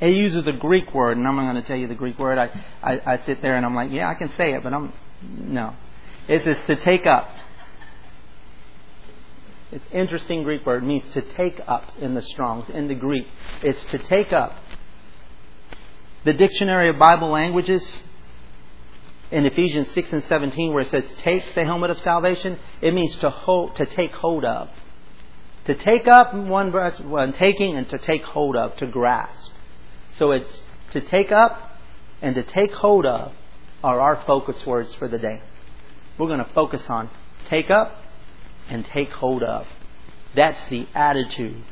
It 0.00 0.14
uses 0.14 0.44
the 0.44 0.52
Greek 0.52 0.94
word, 0.94 1.16
and 1.16 1.26
I'm 1.26 1.36
going 1.36 1.54
to 1.56 1.62
tell 1.62 1.76
you 1.76 1.86
the 1.86 1.94
Greek 1.94 2.18
word. 2.18 2.38
I, 2.38 2.64
I, 2.82 3.14
I 3.14 3.16
sit 3.26 3.42
there 3.42 3.56
and 3.56 3.66
I'm 3.66 3.74
like, 3.74 3.90
yeah, 3.90 4.08
I 4.08 4.14
can 4.14 4.30
say 4.36 4.54
it, 4.54 4.62
but 4.62 4.72
I'm 4.72 4.92
no. 5.22 5.74
It 6.30 6.46
is 6.46 6.58
to 6.68 6.76
take 6.76 7.06
up. 7.06 7.28
It's 9.72 9.84
interesting 9.90 10.44
Greek 10.44 10.64
word. 10.64 10.84
It 10.84 10.86
means 10.86 11.12
to 11.14 11.22
take 11.22 11.60
up 11.66 11.92
in 11.98 12.14
the 12.14 12.22
Strong's. 12.22 12.70
In 12.70 12.86
the 12.86 12.94
Greek, 12.94 13.26
it's 13.64 13.82
to 13.86 13.98
take 13.98 14.32
up. 14.32 14.54
The 16.22 16.32
Dictionary 16.32 16.88
of 16.88 17.00
Bible 17.00 17.30
Languages 17.30 17.84
in 19.32 19.44
Ephesians 19.44 19.90
6 19.90 20.12
and 20.12 20.24
17, 20.28 20.72
where 20.72 20.82
it 20.82 20.90
says, 20.90 21.12
take 21.18 21.52
the 21.56 21.64
helmet 21.64 21.90
of 21.90 21.98
salvation, 21.98 22.60
it 22.80 22.94
means 22.94 23.16
to, 23.16 23.30
hold, 23.30 23.74
to 23.74 23.86
take 23.86 24.12
hold 24.12 24.44
of. 24.44 24.68
To 25.64 25.74
take 25.74 26.06
up 26.06 26.32
one 26.32 26.70
one 26.70 27.32
taking, 27.32 27.76
and 27.76 27.88
to 27.88 27.98
take 27.98 28.22
hold 28.22 28.54
of, 28.54 28.76
to 28.76 28.86
grasp. 28.86 29.50
So 30.14 30.30
it's 30.30 30.62
to 30.90 31.00
take 31.00 31.32
up 31.32 31.76
and 32.22 32.36
to 32.36 32.44
take 32.44 32.72
hold 32.72 33.04
of 33.04 33.32
are 33.82 34.00
our 34.00 34.22
focus 34.28 34.64
words 34.64 34.94
for 34.94 35.08
the 35.08 35.18
day. 35.18 35.42
We're 36.18 36.28
going 36.28 36.44
to 36.44 36.52
focus 36.52 36.88
on 36.88 37.10
take 37.46 37.70
up 37.70 37.96
and 38.68 38.84
take 38.86 39.10
hold 39.12 39.42
of. 39.42 39.66
That's 40.34 40.62
the 40.66 40.86
attitude 40.94 41.64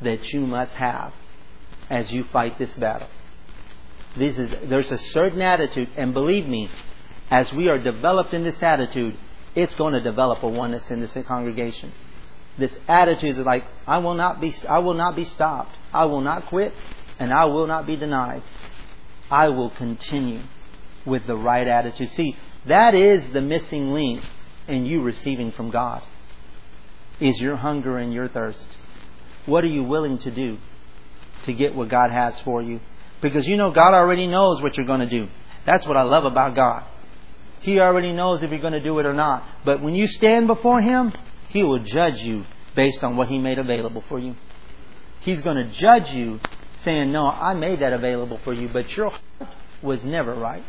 that 0.00 0.32
you 0.32 0.40
must 0.46 0.72
have 0.72 1.12
as 1.90 2.12
you 2.12 2.24
fight 2.24 2.58
this 2.58 2.74
battle. 2.76 3.08
This 4.16 4.38
is, 4.38 4.50
there's 4.68 4.90
a 4.90 4.98
certain 4.98 5.42
attitude, 5.42 5.90
and 5.96 6.14
believe 6.14 6.46
me, 6.46 6.70
as 7.30 7.52
we 7.52 7.68
are 7.68 7.78
developed 7.78 8.32
in 8.32 8.42
this 8.42 8.62
attitude, 8.62 9.16
it's 9.54 9.74
going 9.74 9.92
to 9.92 10.00
develop 10.00 10.42
a 10.42 10.48
oneness 10.48 10.90
in 10.90 11.00
this 11.00 11.16
congregation 11.26 11.92
this 12.58 12.72
attitude 12.88 13.38
is 13.38 13.46
like, 13.46 13.64
I 13.86 13.98
will 13.98 14.14
not 14.14 14.40
be, 14.40 14.54
I 14.68 14.80
will 14.80 14.94
not 14.94 15.14
be 15.16 15.24
stopped. 15.24 15.74
I 15.92 16.04
will 16.06 16.20
not 16.20 16.46
quit 16.46 16.74
and 17.18 17.32
I 17.32 17.44
will 17.46 17.66
not 17.66 17.86
be 17.86 17.96
denied. 17.96 18.42
I 19.30 19.48
will 19.48 19.70
continue 19.70 20.42
with 21.06 21.26
the 21.26 21.36
right 21.36 21.66
attitude. 21.66 22.10
See, 22.10 22.36
that 22.66 22.94
is 22.94 23.32
the 23.32 23.40
missing 23.40 23.92
link 23.92 24.22
in 24.66 24.84
you 24.84 25.02
receiving 25.02 25.52
from 25.52 25.70
God. 25.70 26.02
Is 27.20 27.40
your 27.40 27.56
hunger 27.56 27.98
and 27.98 28.12
your 28.12 28.28
thirst. 28.28 28.68
What 29.46 29.64
are 29.64 29.68
you 29.68 29.82
willing 29.82 30.18
to 30.18 30.30
do 30.30 30.58
to 31.44 31.52
get 31.52 31.74
what 31.74 31.88
God 31.88 32.10
has 32.10 32.38
for 32.40 32.62
you? 32.62 32.80
Because 33.20 33.46
you 33.46 33.56
know 33.56 33.72
God 33.72 33.94
already 33.94 34.26
knows 34.26 34.62
what 34.62 34.76
you're 34.76 34.86
going 34.86 35.00
to 35.00 35.08
do. 35.08 35.28
That's 35.66 35.86
what 35.86 35.96
I 35.96 36.02
love 36.02 36.24
about 36.24 36.54
God. 36.54 36.84
He 37.60 37.80
already 37.80 38.12
knows 38.12 38.42
if 38.42 38.50
you're 38.50 38.60
going 38.60 38.74
to 38.74 38.82
do 38.82 38.98
it 39.00 39.06
or 39.06 39.14
not. 39.14 39.44
But 39.64 39.82
when 39.82 39.94
you 39.94 40.06
stand 40.06 40.46
before 40.46 40.80
Him, 40.80 41.12
he 41.48 41.64
will 41.64 41.80
judge 41.80 42.20
you 42.20 42.44
based 42.76 43.02
on 43.02 43.16
what 43.16 43.28
He 43.28 43.38
made 43.38 43.58
available 43.58 44.04
for 44.08 44.18
you. 44.18 44.36
He's 45.20 45.40
going 45.40 45.56
to 45.56 45.72
judge 45.72 46.10
you 46.10 46.40
saying, 46.84 47.10
No, 47.10 47.26
I 47.26 47.54
made 47.54 47.80
that 47.80 47.92
available 47.92 48.38
for 48.44 48.52
you, 48.52 48.68
but 48.72 48.96
your 48.96 49.10
heart 49.10 49.50
was 49.82 50.04
never 50.04 50.34
right. 50.34 50.64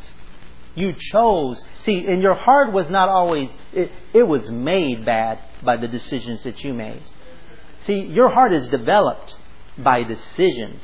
You 0.75 0.93
chose. 0.93 1.63
See, 1.83 2.05
and 2.07 2.21
your 2.21 2.35
heart 2.35 2.71
was 2.71 2.89
not 2.89 3.09
always, 3.09 3.49
it, 3.73 3.91
it 4.13 4.23
was 4.23 4.49
made 4.49 5.05
bad 5.05 5.39
by 5.63 5.77
the 5.77 5.87
decisions 5.87 6.43
that 6.43 6.63
you 6.63 6.73
made. 6.73 7.01
See, 7.81 8.01
your 8.01 8.29
heart 8.29 8.53
is 8.53 8.67
developed 8.67 9.35
by 9.77 10.03
decisions. 10.03 10.81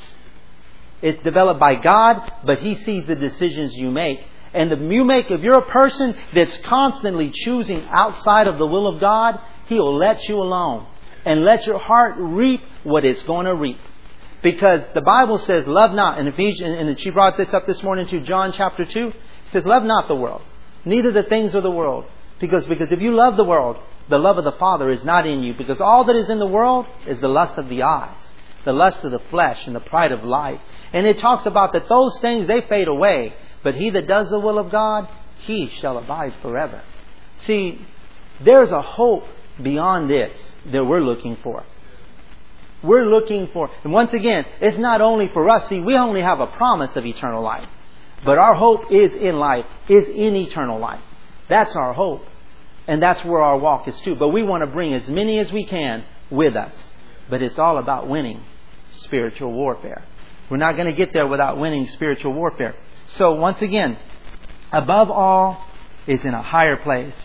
It's 1.01 1.21
developed 1.23 1.59
by 1.59 1.75
God, 1.75 2.31
but 2.45 2.59
He 2.59 2.75
sees 2.75 3.05
the 3.05 3.15
decisions 3.15 3.73
you 3.75 3.91
make. 3.91 4.19
And 4.53 4.71
the 4.71 4.77
you 4.77 5.03
make, 5.03 5.29
if 5.29 5.41
you're 5.41 5.59
a 5.59 5.69
person 5.69 6.15
that's 6.33 6.57
constantly 6.59 7.29
choosing 7.29 7.86
outside 7.89 8.47
of 8.47 8.57
the 8.57 8.65
will 8.65 8.88
of 8.88 9.01
God, 9.01 9.39
He'll 9.67 9.97
let 9.97 10.27
you 10.29 10.38
alone 10.38 10.88
and 11.25 11.43
let 11.43 11.65
your 11.65 11.79
heart 11.79 12.15
reap 12.17 12.61
what 12.83 13.03
it's 13.03 13.23
going 13.23 13.47
to 13.47 13.55
reap. 13.55 13.79
Because 14.41 14.81
the 14.93 15.01
Bible 15.01 15.39
says, 15.39 15.65
love 15.67 15.93
not, 15.93 16.25
Ephesians, 16.25 16.77
and 16.77 16.99
she 16.99 17.09
brought 17.09 17.36
this 17.36 17.53
up 17.53 17.65
this 17.65 17.81
morning 17.81 18.07
to 18.07 18.21
John 18.21 18.51
chapter 18.51 18.86
2, 18.86 19.11
it 19.46 19.52
says, 19.52 19.66
love 19.66 19.84
not 19.84 20.08
the 20.08 20.16
world, 20.16 20.41
neither 20.84 21.12
the 21.12 21.24
things 21.24 21.56
of 21.56 21.64
the 21.64 21.72
world. 21.72 22.06
Because, 22.39 22.68
because 22.68 22.91
if 22.91 23.02
you 23.02 23.14
love 23.14 23.38
the 23.38 23.46
world, 23.46 23.78
the 24.10 24.18
love 24.18 24.38
of 24.38 24.43
the 24.43 24.52
Father 24.54 24.89
is 24.89 25.04
not 25.04 25.26
in 25.26 25.41
you. 25.41 25.54
Because 25.54 25.80
all 25.80 26.04
that 26.06 26.16
is 26.16 26.30
in 26.30 26.39
the 26.39 26.48
world 26.48 26.86
is 27.08 27.20
the 27.22 27.30
lust 27.30 27.58
of 27.58 27.70
the 27.70 27.84
eyes, 27.84 28.30
the 28.66 28.74
lust 28.74 29.04
of 29.04 29.12
the 29.12 29.22
flesh, 29.32 29.66
and 29.66 29.76
the 29.76 29.80
pride 29.80 30.12
of 30.12 30.24
life. 30.24 30.60
And 30.91 31.06
it 31.06 31.20
talks 31.20 31.46
about 31.46 31.74
that 31.74 31.88
those 31.88 32.20
things, 32.20 32.48
they 32.48 32.62
fade 32.62 32.88
away. 32.88 33.34
But 33.64 33.76
he 33.76 33.89
that 33.91 34.08
does 34.08 34.30
the 34.30 34.39
will 34.39 34.60
of 34.60 34.70
God, 34.70 35.08
he 35.39 35.70
shall 35.70 35.98
abide 35.98 36.34
forever. 36.41 36.84
See, 37.38 37.86
there's 38.41 38.72
a 38.72 38.82
hope 38.82 39.24
beyond 39.62 40.10
this 40.10 40.36
that 40.72 40.84
we're 40.84 41.02
looking 41.02 41.38
for. 41.38 41.64
We're 42.84 43.06
looking 43.06 43.50
for, 43.52 43.72
and 43.84 43.91
once 43.91 44.14
again, 44.14 44.46
it's 44.62 44.78
not 44.78 45.02
only 45.02 45.30
for 45.30 45.50
us. 45.50 45.68
See, 45.70 45.80
we 45.80 45.96
only 45.96 46.22
have 46.22 46.39
a 46.39 46.48
promise 46.48 46.96
of 46.96 47.06
eternal 47.06 47.41
life. 47.41 47.68
But 48.26 48.38
our 48.38 48.55
hope 48.55 48.91
is 48.91 49.13
in 49.13 49.38
life, 49.38 49.65
is 49.88 50.07
in 50.09 50.36
eternal 50.36 50.80
life. 50.80 51.01
That's 51.47 51.76
our 51.76 51.93
hope. 51.93 52.23
And 52.88 53.01
that's 53.01 53.23
where 53.23 53.41
our 53.41 53.57
walk 53.57 53.88
is 53.88 53.99
too. 54.01 54.15
But 54.15 54.30
we 54.30 54.43
want 54.43 54.61
to 54.61 54.67
bring 54.67 54.93
as 54.93 55.09
many 55.09 55.39
as 55.39 55.51
we 55.51 55.65
can 55.65 56.03
with 56.30 56.55
us. 56.55 56.73
But 57.30 57.41
it's 57.41 57.59
all 57.59 57.78
about 57.78 58.07
winning 58.07 58.43
spiritual 58.93 59.51
warfare. 59.51 60.03
We're 60.49 60.57
not 60.57 60.76
going 60.76 60.88
to 60.88 60.93
get 60.93 61.13
there 61.13 61.28
without 61.28 61.59
winning 61.59 61.88
spiritual 61.88 62.34
warfare. 62.34 62.76
So 63.07 63.34
once 63.34 63.61
again, 63.61 63.97
above 64.71 65.09
all 65.09 65.63
is 66.05 66.23
in 66.23 66.34
a 66.34 66.41
higher 66.41 66.78
place. 66.78 67.15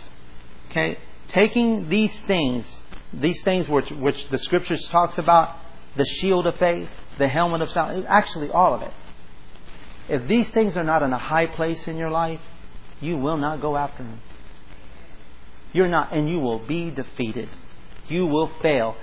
Okay? 0.71 0.99
taking 1.31 1.89
these 1.89 2.17
things, 2.27 2.67
these 3.13 3.41
things 3.43 3.69
which, 3.69 3.91
which 3.91 4.29
the 4.31 4.39
scriptures 4.39 4.87
talks 4.91 5.17
about, 5.19 5.57
the 5.97 6.05
shield 6.05 6.47
of 6.47 6.57
faith, 6.57 6.89
the 7.19 7.29
helmet 7.29 7.63
of 7.63 7.71
salvation, 7.71 8.07
actually 8.09 8.51
all 8.51 8.75
of 8.75 8.83
it. 8.83 8.93
If 10.11 10.27
these 10.27 10.49
things 10.51 10.77
are 10.77 10.83
not 10.83 11.05
in 11.05 11.13
a 11.13 11.19
high 11.19 11.47
place 11.47 11.87
in 11.87 11.97
your 11.97 12.11
life, 12.11 12.41
you 13.01 13.17
will 13.17 13.37
not 13.37 13.61
go 13.61 13.77
after 13.77 14.03
them. 14.03 14.21
You're 15.73 15.89
not, 15.89 16.13
and 16.13 16.29
you 16.29 16.41
will 16.41 16.59
be 16.59 16.91
defeated. 16.91 17.49
You 18.09 18.27
will 18.27 18.51
fail. 18.61 18.97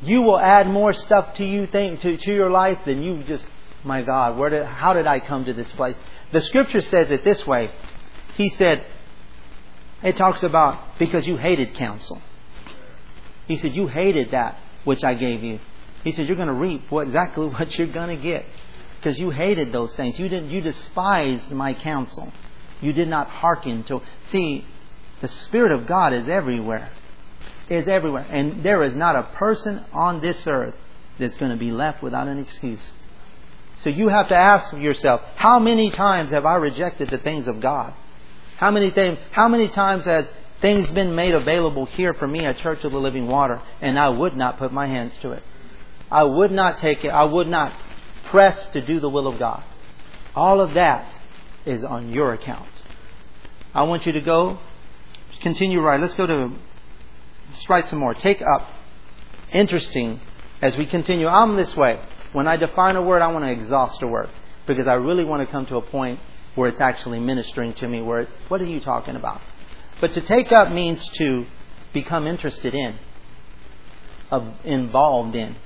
You 0.00 0.22
will 0.22 0.40
add 0.40 0.66
more 0.66 0.94
stuff 0.94 1.34
to 1.34 1.44
you 1.44 1.66
think 1.66 2.00
to, 2.00 2.16
to 2.16 2.34
your 2.34 2.50
life 2.50 2.78
than 2.86 3.02
you 3.02 3.22
just. 3.24 3.44
My 3.84 4.02
God, 4.02 4.36
where 4.36 4.50
did, 4.50 4.64
how 4.64 4.94
did 4.94 5.06
I 5.06 5.20
come 5.20 5.44
to 5.44 5.52
this 5.52 5.70
place? 5.72 5.96
The 6.32 6.40
Scripture 6.40 6.80
says 6.80 7.10
it 7.10 7.22
this 7.22 7.46
way. 7.46 7.70
He 8.34 8.48
said, 8.58 8.84
it 10.02 10.16
talks 10.16 10.42
about 10.42 10.98
because 10.98 11.26
you 11.26 11.36
hated 11.36 11.74
counsel. 11.74 12.20
He 13.46 13.58
said 13.58 13.76
you 13.76 13.86
hated 13.86 14.32
that 14.32 14.58
which 14.84 15.04
I 15.04 15.14
gave 15.14 15.44
you. 15.44 15.60
He 16.02 16.12
said 16.12 16.26
you're 16.26 16.36
going 16.36 16.48
to 16.48 16.54
reap 16.54 16.90
what, 16.90 17.06
exactly 17.06 17.46
what 17.48 17.78
you're 17.78 17.92
going 17.92 18.16
to 18.16 18.22
get 18.22 18.46
because 19.06 19.20
you 19.20 19.30
hated 19.30 19.70
those 19.70 19.94
things. 19.94 20.18
You 20.18 20.28
didn't. 20.28 20.50
You 20.50 20.60
despised 20.60 21.52
my 21.52 21.74
counsel. 21.74 22.32
You 22.80 22.92
did 22.92 23.06
not 23.06 23.28
hearken 23.28 23.84
to. 23.84 24.02
See, 24.30 24.66
the 25.20 25.28
Spirit 25.28 25.70
of 25.70 25.86
God 25.86 26.12
is 26.12 26.28
everywhere. 26.28 26.90
Is 27.70 27.86
everywhere, 27.86 28.26
and 28.28 28.64
there 28.64 28.82
is 28.82 28.96
not 28.96 29.14
a 29.14 29.22
person 29.34 29.84
on 29.92 30.20
this 30.20 30.44
earth 30.48 30.74
that's 31.20 31.36
going 31.36 31.52
to 31.52 31.56
be 31.56 31.70
left 31.70 32.02
without 32.02 32.26
an 32.26 32.38
excuse. 32.38 32.82
So 33.78 33.90
you 33.90 34.08
have 34.08 34.28
to 34.28 34.36
ask 34.36 34.72
yourself, 34.72 35.20
how 35.36 35.60
many 35.60 35.90
times 35.90 36.30
have 36.32 36.44
I 36.44 36.56
rejected 36.56 37.10
the 37.10 37.18
things 37.18 37.46
of 37.46 37.60
God? 37.60 37.94
How 38.56 38.72
many 38.72 38.90
things? 38.90 39.18
How 39.30 39.46
many 39.46 39.68
times 39.68 40.04
has 40.04 40.26
things 40.60 40.90
been 40.90 41.14
made 41.14 41.34
available 41.34 41.86
here 41.86 42.14
for 42.14 42.26
me 42.26 42.44
at 42.44 42.58
Church 42.58 42.82
of 42.82 42.90
the 42.90 42.98
Living 42.98 43.28
Water, 43.28 43.62
and 43.80 43.96
I 43.98 44.08
would 44.08 44.36
not 44.36 44.58
put 44.58 44.72
my 44.72 44.88
hands 44.88 45.16
to 45.18 45.30
it? 45.30 45.44
I 46.10 46.24
would 46.24 46.50
not 46.50 46.78
take 46.78 47.04
it. 47.04 47.08
I 47.08 47.24
would 47.24 47.48
not 47.48 47.72
press 48.26 48.66
to 48.68 48.80
do 48.80 49.00
the 49.00 49.08
will 49.08 49.26
of 49.26 49.38
God. 49.38 49.62
All 50.34 50.60
of 50.60 50.74
that 50.74 51.14
is 51.64 51.82
on 51.84 52.12
your 52.12 52.32
account. 52.32 52.68
I 53.74 53.82
want 53.82 54.06
you 54.06 54.12
to 54.12 54.20
go, 54.20 54.58
continue 55.42 55.80
right. 55.80 56.00
Let's 56.00 56.14
go 56.14 56.26
to, 56.26 56.52
let's 57.48 57.68
write 57.68 57.88
some 57.88 57.98
more. 57.98 58.14
Take 58.14 58.42
up. 58.42 58.68
Interesting 59.52 60.20
as 60.60 60.76
we 60.76 60.86
continue. 60.86 61.26
I'm 61.26 61.56
this 61.56 61.74
way. 61.76 62.00
When 62.32 62.48
I 62.48 62.56
define 62.56 62.96
a 62.96 63.02
word, 63.02 63.22
I 63.22 63.28
want 63.28 63.44
to 63.44 63.50
exhaust 63.50 64.02
a 64.02 64.06
word 64.06 64.28
because 64.66 64.86
I 64.86 64.94
really 64.94 65.24
want 65.24 65.46
to 65.46 65.50
come 65.50 65.66
to 65.66 65.76
a 65.76 65.82
point 65.82 66.20
where 66.54 66.68
it's 66.68 66.80
actually 66.80 67.20
ministering 67.20 67.74
to 67.74 67.88
me, 67.88 68.02
where 68.02 68.22
it's, 68.22 68.32
what 68.48 68.60
are 68.60 68.66
you 68.66 68.80
talking 68.80 69.14
about? 69.14 69.40
But 70.00 70.12
to 70.14 70.20
take 70.20 70.52
up 70.52 70.72
means 70.72 71.06
to 71.18 71.46
become 71.92 72.26
interested 72.26 72.74
in, 72.74 72.98
uh, 74.30 74.52
involved 74.64 75.36
in, 75.36 75.56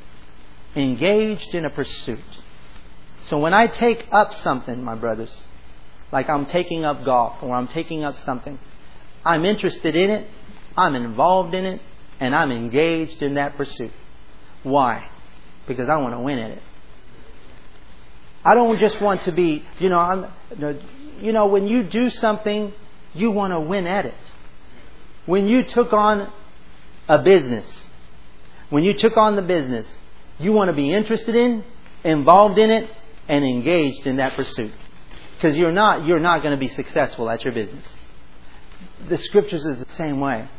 engaged 0.77 1.55
in 1.55 1.65
a 1.65 1.71
pursuit. 1.71 2.21
So 3.31 3.39
when 3.39 3.55
I 3.55 3.69
take 3.69 4.07
up 4.11 4.35
something, 4.35 4.83
my 4.83 4.97
brothers, 4.97 5.31
like 6.11 6.29
I'm 6.29 6.47
taking 6.47 6.85
up 6.85 7.05
golf 7.05 7.41
or 7.43 7.55
I'm 7.55 7.69
taking 7.69 8.03
up 8.03 8.17
something, 8.25 8.59
I'm 9.25 9.45
interested 9.45 9.95
in 9.95 10.11
it, 10.11 10.29
I'm 10.77 10.97
involved 10.97 11.55
in 11.55 11.65
it, 11.65 11.81
and 12.19 12.35
I'm 12.35 12.51
engaged 12.51 13.23
in 13.23 13.35
that 13.35 13.57
pursuit. 13.57 13.93
Why? 14.65 15.09
Because 15.69 15.89
I 15.89 15.97
want 15.99 16.15
to 16.15 16.21
win 16.21 16.39
at 16.41 16.51
it. 16.51 16.63
I 18.45 18.55
don't 18.55 18.81
just 18.81 19.01
want 19.01 19.23
to 19.23 19.33
be, 19.33 19.65
you 19.79 19.89
know, 19.89 19.99
I'm, 19.99 20.27
you 21.21 21.33
know, 21.33 21.47
when 21.47 21.69
you 21.69 21.85
do 21.85 22.11
something, 22.11 22.73
you 23.15 23.31
want 23.31 23.53
to 23.53 23.61
win 23.61 23.87
at 23.87 24.07
it. 24.07 24.33
When 25.27 25.47
you 25.47 25.63
took 25.63 25.93
on 25.93 26.33
a 27.09 27.23
business, 27.23 27.67
when 28.71 28.83
you 28.83 28.95
took 28.95 29.17
on 29.17 29.37
the 29.37 29.43
business, 29.43 29.87
you 30.41 30.53
want 30.53 30.69
to 30.69 30.75
be 30.75 30.93
interested 30.93 31.37
in, 31.37 31.65
involved 32.03 32.59
in 32.59 32.71
it, 32.71 32.91
and 33.31 33.45
engaged 33.45 34.07
in 34.09 34.17
that 34.17 34.35
pursuit. 34.35 34.73
Because 35.37 35.57
you're 35.57 35.73
not, 35.73 36.05
you're 36.05 36.21
not 36.21 36.43
going 36.43 36.53
to 36.53 36.61
be 36.61 36.69
successful 36.69 37.31
at 37.31 37.45
your 37.45 37.55
business. 37.55 37.87
The 39.09 39.17
scriptures 39.17 39.65
is 39.65 39.79
the 39.79 39.95
same 39.97 40.21
way. 40.21 40.51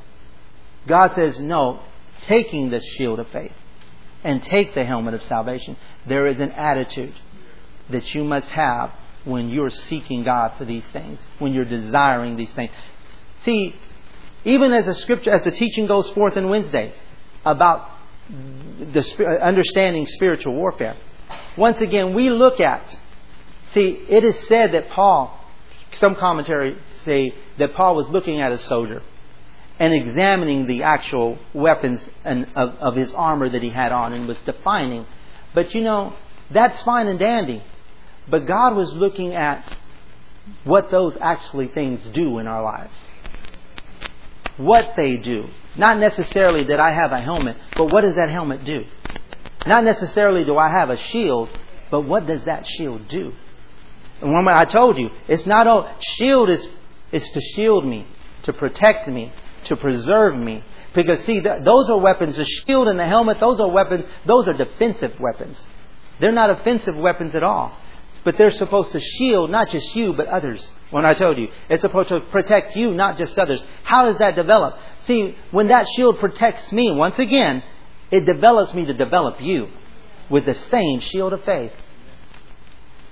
God 0.87 1.13
says, 1.13 1.39
no, 1.39 1.81
taking 2.21 2.71
the 2.71 2.79
shield 2.79 3.19
of 3.19 3.27
faith 3.27 3.51
and 4.23 4.41
take 4.41 4.73
the 4.73 4.85
helmet 4.85 5.13
of 5.13 5.21
salvation, 5.23 5.75
there 6.07 6.27
is 6.27 6.39
an 6.39 6.51
attitude 6.51 7.13
that 7.89 8.15
you 8.15 8.23
must 8.23 8.47
have 8.49 8.91
when 9.25 9.49
you're 9.49 9.69
seeking 9.69 10.23
God 10.23 10.53
for 10.57 10.63
these 10.63 10.85
things, 10.93 11.19
when 11.39 11.53
you're 11.53 11.65
desiring 11.65 12.37
these 12.37 12.53
things. 12.53 12.71
See, 13.43 13.75
even 14.45 14.71
as 14.71 14.85
the 14.85 14.95
scripture, 14.95 15.31
as 15.31 15.43
the 15.43 15.51
teaching 15.51 15.87
goes 15.87 16.09
forth 16.11 16.37
in 16.37 16.47
Wednesdays 16.47 16.93
about 17.45 17.89
the 18.29 19.39
understanding 19.43 20.07
spiritual 20.07 20.55
warfare, 20.55 20.95
once 21.57 21.79
again 21.81 22.13
we 22.13 22.29
look 22.29 22.59
at. 22.59 22.97
See, 23.71 24.03
it 24.09 24.23
is 24.23 24.37
said 24.47 24.73
that 24.73 24.89
Paul, 24.89 25.39
some 25.93 26.15
commentaries 26.15 26.77
say 27.03 27.33
that 27.57 27.73
Paul 27.73 27.95
was 27.95 28.07
looking 28.09 28.41
at 28.41 28.51
a 28.51 28.57
soldier 28.57 29.01
and 29.79 29.93
examining 29.93 30.67
the 30.67 30.83
actual 30.83 31.39
weapons 31.53 32.01
and 32.23 32.47
of, 32.55 32.75
of 32.75 32.95
his 32.95 33.11
armor 33.13 33.49
that 33.49 33.63
he 33.63 33.69
had 33.69 33.91
on 33.91 34.13
and 34.13 34.27
was 34.27 34.39
defining. 34.41 35.05
But 35.53 35.73
you 35.73 35.81
know, 35.81 36.13
that's 36.51 36.81
fine 36.83 37.07
and 37.07 37.17
dandy. 37.17 37.63
But 38.29 38.45
God 38.45 38.75
was 38.75 38.91
looking 38.93 39.33
at 39.33 39.77
what 40.63 40.91
those 40.91 41.15
actually 41.19 41.67
things 41.69 42.03
do 42.13 42.39
in 42.39 42.47
our 42.47 42.61
lives. 42.61 42.95
What 44.57 44.93
they 44.95 45.17
do. 45.17 45.45
Not 45.77 45.97
necessarily 45.97 46.65
that 46.65 46.79
I 46.79 46.91
have 46.91 47.11
a 47.11 47.19
helmet, 47.19 47.57
but 47.75 47.85
what 47.91 48.01
does 48.01 48.15
that 48.15 48.29
helmet 48.29 48.63
do? 48.65 48.83
Not 49.65 49.83
necessarily 49.83 50.43
do 50.43 50.57
I 50.57 50.69
have 50.69 50.89
a 50.89 50.97
shield, 50.97 51.49
but 51.89 52.01
what 52.01 52.25
does 52.25 52.43
that 52.45 52.65
shield 52.67 53.07
do? 53.07 53.33
And 54.21 54.33
when 54.33 54.47
I 54.47 54.65
told 54.65 54.97
you, 54.97 55.09
it's 55.27 55.45
not 55.45 55.67
all 55.67 55.93
shield 55.99 56.49
is 56.49 56.67
is 57.11 57.27
to 57.29 57.41
shield 57.41 57.85
me, 57.85 58.07
to 58.43 58.53
protect 58.53 59.07
me, 59.07 59.33
to 59.65 59.75
preserve 59.75 60.37
me. 60.37 60.63
Because 60.93 61.23
see, 61.23 61.39
those 61.39 61.89
are 61.89 61.97
weapons. 61.97 62.37
The 62.37 62.45
shield 62.45 62.87
and 62.87 62.99
the 62.99 63.05
helmet, 63.05 63.39
those 63.39 63.59
are 63.59 63.69
weapons. 63.69 64.05
Those 64.25 64.47
are 64.47 64.53
defensive 64.53 65.19
weapons. 65.19 65.57
They're 66.19 66.31
not 66.31 66.49
offensive 66.49 66.95
weapons 66.95 67.35
at 67.35 67.43
all. 67.43 67.77
But 68.23 68.37
they're 68.37 68.51
supposed 68.51 68.91
to 68.91 68.99
shield 68.99 69.49
not 69.49 69.69
just 69.69 69.95
you, 69.95 70.13
but 70.13 70.27
others. 70.27 70.69
When 70.91 71.05
I 71.05 71.13
told 71.13 71.37
you, 71.37 71.47
it's 71.69 71.81
supposed 71.81 72.09
to 72.09 72.19
protect 72.31 72.75
you, 72.75 72.93
not 72.93 73.17
just 73.17 73.37
others. 73.39 73.63
How 73.83 74.05
does 74.05 74.19
that 74.19 74.35
develop? 74.35 74.75
See, 75.05 75.35
when 75.49 75.69
that 75.69 75.87
shield 75.95 76.19
protects 76.19 76.71
me, 76.71 76.91
once 76.91 77.17
again, 77.17 77.63
it 78.11 78.25
develops 78.25 78.73
me 78.73 78.85
to 78.85 78.93
develop 78.93 79.41
you 79.41 79.69
with 80.29 80.45
the 80.45 80.53
same 80.53 80.99
shield 80.99 81.33
of 81.33 81.43
faith. 81.43 81.71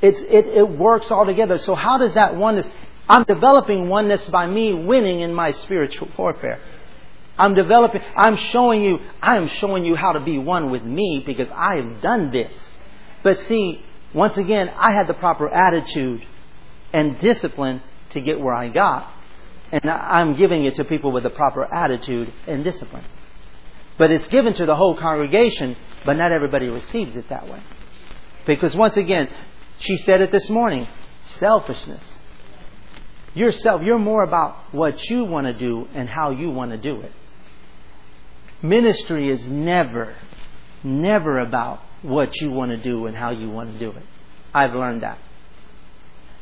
It's, 0.02 0.20
it, 0.20 0.46
it 0.58 0.70
works 0.70 1.12
all 1.12 1.26
together. 1.26 1.58
So 1.58 1.76
how 1.76 1.98
does 1.98 2.14
that 2.14 2.36
oneness? 2.36 2.70
I'm 3.08 3.24
developing 3.24 3.90
oneness 3.90 4.28
by 4.30 4.46
me 4.46 4.74
winning 4.74 5.22
in 5.22 5.34
my 5.34 5.52
spiritual 5.52 6.10
warfare. 6.18 6.62
I'm 7.38 7.54
developing, 7.54 8.02
I'm 8.16 8.36
showing 8.36 8.84
you, 8.84 8.98
I 9.22 9.38
am 9.38 9.48
showing 9.48 9.86
you 9.86 9.96
how 9.96 10.12
to 10.12 10.20
be 10.20 10.38
one 10.38 10.70
with 10.70 10.84
me 10.84 11.24
because 11.26 11.48
I 11.54 11.78
have 11.78 12.02
done 12.02 12.32
this. 12.32 12.52
But 13.24 13.40
see, 13.40 13.84
once 14.14 14.38
again, 14.38 14.70
I 14.70 14.92
had 14.92 15.08
the 15.08 15.14
proper 15.14 15.50
attitude 15.50 16.26
and 16.92 17.20
discipline 17.20 17.82
to 18.12 18.22
get 18.22 18.40
where 18.40 18.54
I 18.54 18.70
got. 18.70 19.12
And 19.72 19.90
I'm 19.90 20.34
giving 20.34 20.64
it 20.66 20.76
to 20.76 20.84
people 20.84 21.12
with 21.12 21.24
the 21.24 21.30
proper 21.30 21.64
attitude 21.64 22.34
and 22.48 22.64
discipline. 22.64 23.06
But 24.00 24.10
it's 24.10 24.28
given 24.30 24.54
to 24.56 24.66
the 24.66 24.76
whole 24.76 24.98
congregation, 24.98 25.76
but 26.06 26.18
not 26.18 26.32
everybody 26.32 26.68
receives 26.68 27.16
it 27.16 27.30
that 27.30 27.48
way. 27.48 27.62
Because 28.48 28.76
once 28.76 28.98
again, 28.98 29.30
she 29.78 29.98
said 29.98 30.22
it 30.22 30.32
this 30.32 30.50
morning 30.50 30.88
selfishness. 31.38 32.04
Yourself, 33.36 33.84
you're 33.84 34.00
more 34.00 34.24
about 34.24 34.74
what 34.74 35.04
you 35.10 35.26
want 35.26 35.46
to 35.46 35.54
do 35.54 35.88
and 35.94 36.10
how 36.10 36.32
you 36.32 36.50
want 36.50 36.72
to 36.72 36.78
do 36.78 37.02
it. 37.02 37.12
Ministry 38.62 39.30
is 39.30 39.48
never, 39.48 40.16
never 40.84 41.40
about 41.40 41.82
what 42.02 42.36
you 42.42 42.52
want 42.52 42.72
to 42.72 42.78
do 42.78 43.06
and 43.06 43.16
how 43.16 43.32
you 43.32 43.50
want 43.50 43.74
to 43.74 43.80
do 43.80 43.92
it. 43.92 44.04
I've 44.54 44.74
learned 44.74 45.04
that. 45.04 45.20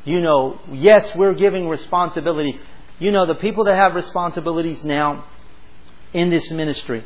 You 0.05 0.22
know, 0.22 0.62
yes, 0.72 1.14
we're 1.16 1.34
giving 1.34 1.68
responsibilities. 1.68 2.55
You 2.99 3.12
know, 3.12 3.26
the 3.26 3.36
people 3.36 3.66
that 3.66 3.76
have 3.76 3.93
responsibilities 3.93 4.84
now 4.84 5.26
in 6.14 6.30
this 6.30 6.49
ministry, 6.51 7.03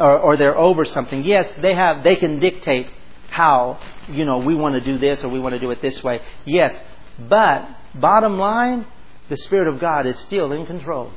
or, 0.00 0.18
or 0.18 0.36
they're 0.36 0.56
over 0.56 0.84
something, 0.84 1.24
yes, 1.24 1.48
they 1.60 1.74
have, 1.74 2.02
they 2.02 2.16
can 2.16 2.40
dictate 2.40 2.88
how, 3.30 3.78
you 4.08 4.24
know, 4.24 4.38
we 4.38 4.54
want 4.54 4.74
to 4.74 4.80
do 4.80 4.98
this 4.98 5.22
or 5.22 5.28
we 5.28 5.38
want 5.38 5.54
to 5.54 5.60
do 5.60 5.70
it 5.70 5.80
this 5.80 6.02
way. 6.02 6.20
Yes, 6.44 6.80
but 7.18 7.68
bottom 7.94 8.38
line, 8.38 8.86
the 9.28 9.36
Spirit 9.36 9.72
of 9.72 9.80
God 9.80 10.06
is 10.06 10.18
still 10.20 10.50
in 10.52 10.66
control. 10.66 11.12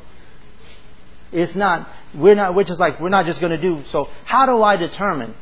It's 1.32 1.56
not, 1.56 1.90
we're 2.14 2.36
not, 2.36 2.54
we're 2.54 2.66
just 2.66 2.80
like, 2.80 3.00
we're 3.00 3.10
not 3.10 3.26
just 3.26 3.40
going 3.40 3.60
to 3.60 3.62
do, 3.62 3.84
so 3.90 4.08
how 4.26 4.46
do 4.46 4.62
I 4.62 4.76
determine 4.76 5.34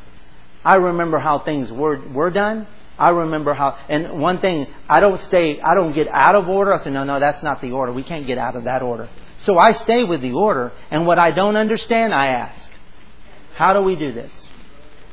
I 0.63 0.75
remember 0.75 1.19
how 1.19 1.39
things 1.39 1.71
were, 1.71 2.07
were 2.09 2.29
done. 2.29 2.67
I 2.97 3.09
remember 3.09 3.53
how, 3.53 3.77
and 3.89 4.19
one 4.21 4.41
thing, 4.41 4.67
I 4.87 4.99
don't 4.99 5.19
stay, 5.21 5.59
I 5.59 5.73
don't 5.73 5.93
get 5.93 6.07
out 6.07 6.35
of 6.35 6.47
order. 6.47 6.73
I 6.73 6.83
say, 6.83 6.91
no, 6.91 7.03
no, 7.03 7.19
that's 7.19 7.41
not 7.41 7.61
the 7.61 7.71
order. 7.71 7.91
We 7.91 8.03
can't 8.03 8.27
get 8.27 8.37
out 8.37 8.55
of 8.55 8.65
that 8.65 8.83
order. 8.83 9.09
So 9.39 9.57
I 9.57 9.71
stay 9.71 10.03
with 10.03 10.21
the 10.21 10.33
order, 10.33 10.71
and 10.91 11.07
what 11.07 11.17
I 11.17 11.31
don't 11.31 11.55
understand, 11.55 12.13
I 12.13 12.27
ask. 12.27 12.70
How 13.61 13.73
do 13.73 13.83
we 13.83 13.95
do 13.95 14.11
this? 14.11 14.31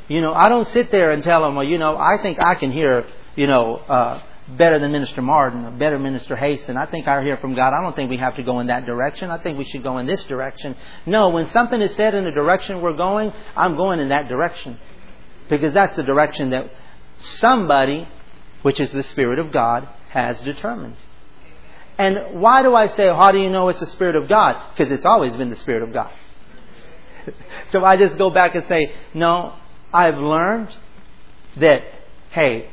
You 0.09 0.23
know, 0.23 0.33
I 0.33 0.49
don't 0.49 0.67
sit 0.69 0.91
there 0.91 1.11
and 1.11 1.23
tell 1.23 1.43
them, 1.43 1.55
well, 1.55 1.67
you 1.67 1.77
know, 1.77 1.99
I 1.99 2.17
think 2.23 2.39
I 2.41 2.55
can 2.55 2.73
hear, 2.73 3.05
you 3.37 3.47
know, 3.47 3.77
uh, 3.77 4.23
better 4.57 4.79
than 4.79 4.91
Minister 4.91 5.21
Martin 5.21 5.67
or 5.67 5.71
better 5.73 5.97
than 5.97 6.05
Minister 6.05 6.35
Hasten. 6.35 6.75
I 6.79 6.87
think 6.87 7.07
I 7.07 7.23
hear 7.23 7.37
from 7.37 7.55
God. 7.55 7.75
I 7.75 7.83
don't 7.83 7.95
think 7.95 8.09
we 8.09 8.17
have 8.17 8.37
to 8.37 8.43
go 8.43 8.61
in 8.61 8.69
that 8.69 8.87
direction. 8.87 9.29
I 9.29 9.37
think 9.37 9.59
we 9.59 9.67
should 9.67 9.83
go 9.83 9.99
in 9.99 10.07
this 10.07 10.25
direction. 10.25 10.77
No, 11.05 11.29
when 11.29 11.51
something 11.51 11.79
is 11.83 11.95
said 11.95 12.15
in 12.15 12.25
the 12.25 12.31
direction 12.31 12.81
we're 12.81 12.97
going, 12.97 13.35
I'm 13.55 13.77
going 13.77 14.01
in 14.01 14.09
that 14.09 14.29
direction. 14.29 14.79
Because 15.51 15.75
that's 15.75 15.97
the 15.97 16.03
direction 16.03 16.49
that 16.49 16.71
somebody, 17.19 18.09
which 18.63 18.81
is 18.81 18.91
the 18.93 19.03
Spirit 19.03 19.41
of 19.41 19.53
God, 19.53 19.87
has 20.09 20.41
determined. 20.41 20.97
And 21.99 22.41
why 22.41 22.63
do 22.63 22.75
I 22.75 22.87
say, 22.87 23.09
how 23.09 23.31
do 23.31 23.39
you 23.39 23.51
know 23.51 23.69
it's 23.69 23.81
the 23.81 23.85
Spirit 23.85 24.17
of 24.17 24.27
God? 24.27 24.71
Because 24.71 24.91
it's 24.91 25.05
always 25.05 25.37
been 25.37 25.51
the 25.51 25.57
Spirit 25.57 25.83
of 25.83 25.93
God. 25.93 26.11
so 27.71 27.85
I 27.85 27.97
just 27.97 28.19
go 28.19 28.31
back 28.31 28.55
and 28.55 28.65
say, 28.69 28.93
no, 29.15 29.55
I've 29.93 30.17
learned 30.17 30.75
that, 31.61 31.83
hey, 32.31 32.71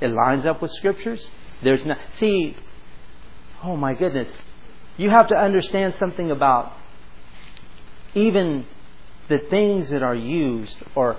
it 0.00 0.08
lines 0.08 0.46
up 0.46 0.62
with 0.62 0.70
scriptures. 0.72 1.26
There's 1.62 1.84
not, 1.84 1.98
see, 2.18 2.56
oh 3.62 3.76
my 3.76 3.94
goodness. 3.94 4.32
You 4.96 5.10
have 5.10 5.28
to 5.28 5.36
understand 5.36 5.94
something 5.98 6.30
about 6.30 6.72
even 8.14 8.66
the 9.28 9.38
things 9.50 9.90
that 9.90 10.02
are 10.02 10.14
used 10.14 10.76
or 10.94 11.16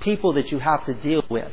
people 0.00 0.34
that 0.34 0.50
you 0.50 0.58
have 0.58 0.84
to 0.86 0.94
deal 0.94 1.22
with 1.28 1.50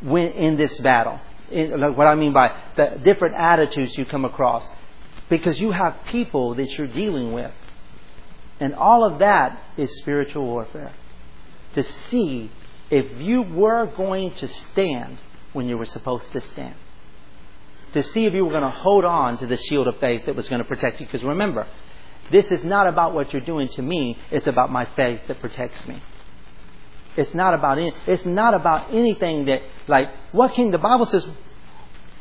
when 0.00 0.28
in 0.28 0.56
this 0.56 0.78
battle. 0.80 1.20
In, 1.50 1.78
like 1.80 1.96
what 1.96 2.06
I 2.06 2.14
mean 2.14 2.32
by 2.32 2.58
the 2.76 2.98
different 3.02 3.34
attitudes 3.36 3.96
you 3.96 4.04
come 4.06 4.24
across. 4.24 4.66
Because 5.28 5.60
you 5.60 5.70
have 5.70 5.96
people 6.10 6.54
that 6.56 6.70
you're 6.72 6.86
dealing 6.86 7.32
with. 7.32 7.52
And 8.62 8.76
all 8.76 9.04
of 9.04 9.18
that 9.18 9.60
is 9.76 9.90
spiritual 9.98 10.44
warfare. 10.44 10.92
To 11.74 11.82
see 11.82 12.48
if 12.90 13.20
you 13.20 13.42
were 13.42 13.86
going 13.86 14.30
to 14.34 14.46
stand 14.46 15.18
when 15.52 15.68
you 15.68 15.76
were 15.76 15.84
supposed 15.84 16.30
to 16.30 16.40
stand. 16.40 16.76
To 17.94 18.04
see 18.04 18.24
if 18.24 18.34
you 18.34 18.44
were 18.44 18.52
going 18.52 18.62
to 18.62 18.70
hold 18.70 19.04
on 19.04 19.36
to 19.38 19.48
the 19.48 19.56
shield 19.56 19.88
of 19.88 19.98
faith 19.98 20.26
that 20.26 20.36
was 20.36 20.48
going 20.48 20.60
to 20.60 20.68
protect 20.68 21.00
you. 21.00 21.06
Because 21.06 21.24
remember, 21.24 21.66
this 22.30 22.52
is 22.52 22.62
not 22.62 22.86
about 22.86 23.14
what 23.14 23.32
you're 23.32 23.42
doing 23.42 23.66
to 23.70 23.82
me, 23.82 24.16
it's 24.30 24.46
about 24.46 24.70
my 24.70 24.86
faith 24.94 25.22
that 25.26 25.40
protects 25.40 25.84
me. 25.88 26.00
It's 27.16 27.34
not 27.34 27.54
about 27.54 27.78
any, 27.78 27.92
it's 28.06 28.24
not 28.24 28.54
about 28.54 28.94
anything 28.94 29.46
that 29.46 29.58
like 29.88 30.06
what 30.30 30.54
can 30.54 30.70
the 30.70 30.78
Bible 30.78 31.06
says 31.06 31.26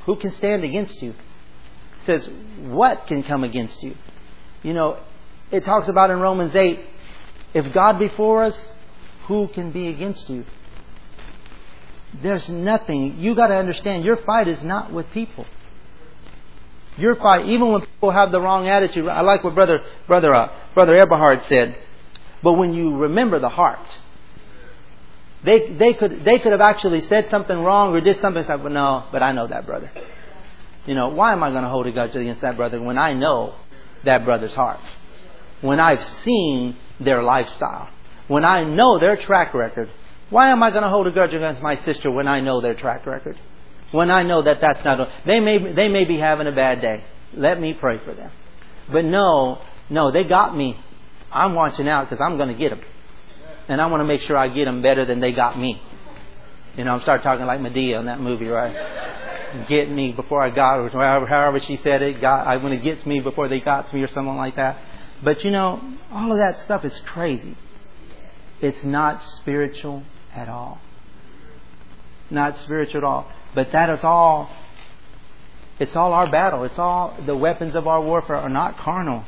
who 0.06 0.16
can 0.16 0.32
stand 0.32 0.64
against 0.64 1.04
you? 1.04 1.12
It 1.12 2.06
says 2.06 2.28
what 2.62 3.06
can 3.06 3.22
come 3.22 3.44
against 3.44 3.84
you? 3.84 3.96
You 4.64 4.74
know, 4.74 4.98
it 5.52 5.64
talks 5.66 5.88
about 5.88 6.10
in 6.10 6.20
Romans 6.20 6.56
8 6.56 6.80
if 7.54 7.74
God 7.74 8.00
be 8.00 8.08
for 8.16 8.44
us, 8.44 8.58
who 9.28 9.48
can 9.50 9.72
be 9.72 9.88
against 9.88 10.30
you? 10.30 10.46
There's 12.22 12.48
nothing. 12.50 13.20
You 13.20 13.36
got 13.36 13.48
to 13.48 13.56
understand 13.56 14.04
your 14.04 14.18
fight 14.18 14.48
is 14.48 14.64
not 14.64 14.92
with 14.92 15.10
people. 15.12 15.46
Your 16.98 17.16
fight, 17.16 17.46
even 17.46 17.72
when 17.72 17.82
people 17.82 18.12
have 18.12 18.32
the 18.32 18.42
wrong 18.42 18.68
attitude. 18.68 19.08
I 19.08 19.22
like 19.22 19.44
what 19.44 19.56
brother 19.56 19.80
brother 20.08 20.34
uh, 20.34 20.50
brother 20.74 20.96
Eberhard 20.96 21.44
said. 21.48 21.78
But 22.44 22.54
when 22.54 22.74
you 22.74 22.98
remember 22.98 23.40
the 23.40 23.50
heart, 23.50 23.80
they 25.44 25.74
they 25.74 25.94
could 25.94 26.26
they 26.26 26.38
could 26.40 26.52
have 26.52 26.60
actually 26.60 27.02
said 27.02 27.30
something 27.30 27.58
wrong 27.58 27.94
or 27.96 28.02
did 28.02 28.20
something. 28.20 28.46
Like, 28.46 28.62
well, 28.62 28.74
no, 28.74 29.06
but 29.12 29.24
I 29.24 29.32
know 29.32 29.48
that 29.48 29.66
brother. 29.66 29.90
You 30.86 30.96
know, 30.96 31.10
why 31.10 31.32
am 31.32 31.44
I 31.44 31.52
going 31.52 31.64
to 31.64 31.70
hold 31.70 31.88
a 31.88 31.92
grudge 31.92 32.16
against 32.16 32.42
that 32.42 32.58
brother 32.58 32.82
when 32.82 32.98
I 32.98 33.14
know 33.14 33.56
that 34.04 34.26
brother's 34.26 34.54
heart? 34.54 34.80
When 35.62 35.80
I've 35.80 36.04
seen 36.24 36.76
their 37.00 37.24
lifestyle, 37.24 37.90
when 38.28 38.46
I 38.46 38.64
know 38.64 39.00
their 39.00 39.16
track 39.16 39.54
record, 39.54 39.90
why 40.30 40.50
am 40.50 40.64
I 40.64 40.72
going 40.72 40.84
to 40.84 40.90
hold 40.90 41.08
a 41.08 41.12
grudge 41.12 41.34
against 41.34 41.62
my 41.62 41.76
sister 41.84 42.10
when 42.10 42.28
I 42.28 42.40
know 42.40 42.62
their 42.62 42.74
track 42.74 43.06
record? 43.06 43.38
When 43.92 44.10
I 44.10 44.24
know 44.24 44.42
that 44.44 44.62
that's 44.62 44.84
not, 44.86 45.10
they 45.26 45.40
may, 45.40 45.74
they 45.74 45.90
may 45.90 46.06
be 46.06 46.18
having 46.18 46.48
a 46.48 46.52
bad 46.52 46.82
day. 46.82 47.04
Let 47.34 47.60
me 47.60 47.74
pray 47.74 48.00
for 48.04 48.14
them. 48.14 48.32
But 48.92 49.04
no, 49.06 49.62
no, 49.90 50.12
they 50.12 50.24
got 50.24 50.56
me. 50.56 50.80
I'm 51.32 51.54
watching 51.54 51.88
out 51.88 52.10
because 52.10 52.24
I'm 52.26 52.38
going 52.38 52.50
to 52.50 52.56
get 52.56 52.70
them. 52.70 52.82
And 53.68 53.82
I 53.82 53.88
want 53.88 54.02
to 54.02 54.06
make 54.06 54.22
sure 54.22 54.38
I 54.38 54.48
get 54.48 54.66
them 54.66 54.82
better 54.82 55.06
than 55.06 55.20
they 55.20 55.34
got 55.34 55.60
me. 55.60 55.82
You 56.78 56.86
know, 56.86 56.92
I'm 56.92 57.02
start 57.02 57.24
talking 57.24 57.46
like 57.46 57.60
Madea 57.60 58.00
in 58.00 58.06
that 58.06 58.22
movie, 58.22 58.48
right? 58.48 59.68
Get 59.68 59.92
me 59.92 60.14
before 60.14 60.42
I 60.42 60.50
got, 60.50 60.80
or 60.80 61.28
however, 61.28 61.60
she 61.60 61.76
said 61.78 62.02
it, 62.02 62.22
got, 62.22 62.48
I, 62.48 62.56
when 62.58 62.72
it 62.72 62.82
gets 62.82 63.06
me 63.06 63.20
before 63.20 63.50
they 63.50 63.60
got 63.60 63.94
me 63.94 64.02
or 64.02 64.08
something 64.08 64.38
like 64.38 64.56
that. 64.56 64.80
But 65.24 65.44
you 65.44 65.52
know, 65.52 65.80
all 66.12 66.32
of 66.32 66.38
that 66.38 66.58
stuff 66.60 66.84
is 66.84 67.00
crazy. 67.06 67.56
It's 68.60 68.84
not 68.84 69.22
spiritual 69.24 70.04
at 70.34 70.50
all. 70.50 70.80
Not 72.30 72.58
spiritual 72.58 73.00
at 73.00 73.04
all. 73.04 73.32
But 73.54 73.72
that 73.72 73.90
is 73.90 74.04
all, 74.04 74.50
it's 75.80 75.96
all 75.96 76.14
our 76.14 76.30
battle. 76.30 76.64
It's 76.64 76.80
all, 76.80 77.18
the 77.26 77.36
weapons 77.36 77.76
of 77.76 77.88
our 77.88 78.02
warfare 78.02 78.38
are 78.38 78.50
not 78.50 78.78
carnal, 78.78 79.26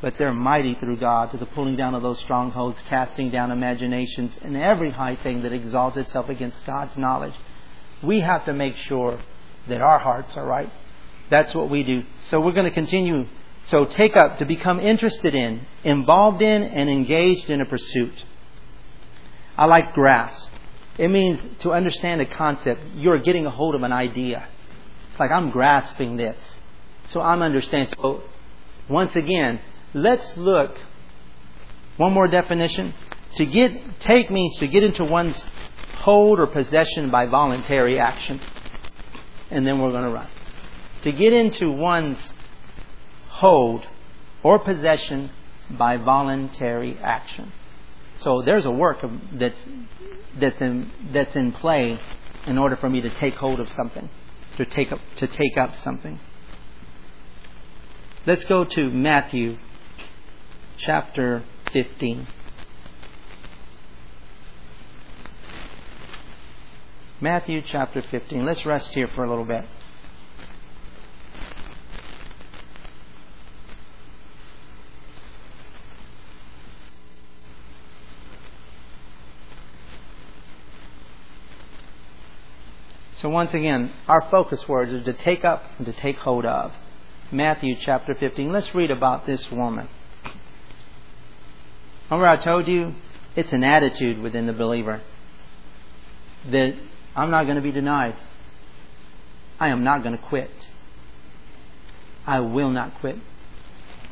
but 0.00 0.18
they're 0.18 0.32
mighty 0.32 0.74
through 0.74 0.96
God 0.96 1.30
to 1.30 1.36
the 1.36 1.46
pulling 1.46 1.76
down 1.76 1.94
of 1.94 2.02
those 2.02 2.18
strongholds, 2.18 2.82
casting 2.88 3.30
down 3.30 3.50
imaginations, 3.50 4.36
and 4.42 4.56
every 4.56 4.90
high 4.90 5.16
thing 5.16 5.42
that 5.42 5.52
exalts 5.52 5.96
itself 5.96 6.28
against 6.28 6.66
God's 6.66 6.96
knowledge. 6.96 7.34
We 8.02 8.20
have 8.20 8.44
to 8.46 8.52
make 8.52 8.76
sure 8.76 9.20
that 9.68 9.80
our 9.80 9.98
hearts 9.98 10.36
are 10.36 10.44
right. 10.44 10.70
That's 11.30 11.54
what 11.54 11.70
we 11.70 11.82
do. 11.82 12.04
So 12.28 12.40
we're 12.40 12.52
going 12.52 12.68
to 12.68 12.74
continue. 12.74 13.26
So 13.66 13.86
take 13.86 14.16
up 14.16 14.38
to 14.38 14.44
become 14.44 14.78
interested 14.78 15.34
in, 15.34 15.66
involved 15.84 16.42
in, 16.42 16.62
and 16.62 16.90
engaged 16.90 17.48
in 17.48 17.60
a 17.60 17.64
pursuit. 17.64 18.24
I 19.56 19.64
like 19.66 19.94
grasp. 19.94 20.48
It 20.98 21.08
means 21.08 21.40
to 21.60 21.72
understand 21.72 22.20
a 22.20 22.26
concept. 22.26 22.80
You're 22.94 23.18
getting 23.18 23.46
a 23.46 23.50
hold 23.50 23.74
of 23.74 23.82
an 23.82 23.92
idea. 23.92 24.46
It's 25.10 25.18
like 25.20 25.30
I'm 25.30 25.50
grasping 25.50 26.16
this. 26.16 26.36
So 27.06 27.20
I'm 27.20 27.42
understanding. 27.42 27.92
So 28.00 28.22
once 28.88 29.16
again, 29.16 29.60
let's 29.92 30.36
look. 30.36 30.76
One 31.96 32.12
more 32.12 32.26
definition. 32.26 32.94
To 33.36 33.46
get, 33.46 34.00
take 34.00 34.30
means 34.30 34.58
to 34.58 34.68
get 34.68 34.84
into 34.84 35.04
one's 35.04 35.42
hold 35.98 36.38
or 36.38 36.46
possession 36.46 37.10
by 37.10 37.26
voluntary 37.26 37.98
action. 37.98 38.40
And 39.50 39.66
then 39.66 39.80
we're 39.80 39.90
going 39.90 40.04
to 40.04 40.10
run. 40.10 40.28
To 41.02 41.12
get 41.12 41.32
into 41.32 41.70
one's 41.70 42.18
hold 43.34 43.84
or 44.42 44.58
possession 44.58 45.30
by 45.70 45.96
voluntary 45.96 46.96
action. 47.02 47.52
So 48.18 48.42
there's 48.42 48.64
a 48.64 48.70
work 48.70 48.98
that's 49.32 49.56
that's 50.38 50.60
in 50.60 50.90
that's 51.12 51.34
in 51.34 51.52
play 51.52 51.98
in 52.46 52.58
order 52.58 52.76
for 52.76 52.88
me 52.88 53.00
to 53.00 53.10
take 53.10 53.34
hold 53.34 53.60
of 53.60 53.68
something, 53.70 54.08
to 54.56 54.64
take 54.64 54.92
up 54.92 55.00
to 55.16 55.26
take 55.26 55.56
up 55.56 55.74
something. 55.76 56.20
Let's 58.26 58.44
go 58.44 58.64
to 58.64 58.90
Matthew 58.90 59.58
chapter 60.78 61.42
15. 61.72 62.26
Matthew 67.20 67.62
chapter 67.62 68.02
15. 68.02 68.44
Let's 68.44 68.64
rest 68.64 68.94
here 68.94 69.08
for 69.08 69.24
a 69.24 69.28
little 69.28 69.44
bit. 69.44 69.64
So 83.24 83.30
once 83.30 83.54
again, 83.54 83.90
our 84.06 84.20
focus 84.30 84.68
words 84.68 84.92
are 84.92 85.02
to 85.02 85.14
take 85.14 85.46
up 85.46 85.64
and 85.78 85.86
to 85.86 85.94
take 85.94 86.18
hold 86.18 86.44
of. 86.44 86.72
Matthew 87.32 87.74
chapter 87.74 88.14
15. 88.14 88.52
Let's 88.52 88.74
read 88.74 88.90
about 88.90 89.24
this 89.24 89.50
woman. 89.50 89.88
Remember 92.10 92.26
I 92.26 92.36
told 92.36 92.68
you 92.68 92.94
it's 93.34 93.50
an 93.54 93.64
attitude 93.64 94.18
within 94.18 94.46
the 94.46 94.52
believer 94.52 95.00
that 96.50 96.74
I'm 97.16 97.30
not 97.30 97.44
going 97.44 97.56
to 97.56 97.62
be 97.62 97.72
denied. 97.72 98.14
I 99.58 99.70
am 99.70 99.84
not 99.84 100.02
going 100.02 100.18
to 100.18 100.22
quit. 100.22 100.50
I 102.26 102.40
will 102.40 102.72
not 102.72 103.00
quit. 103.00 103.16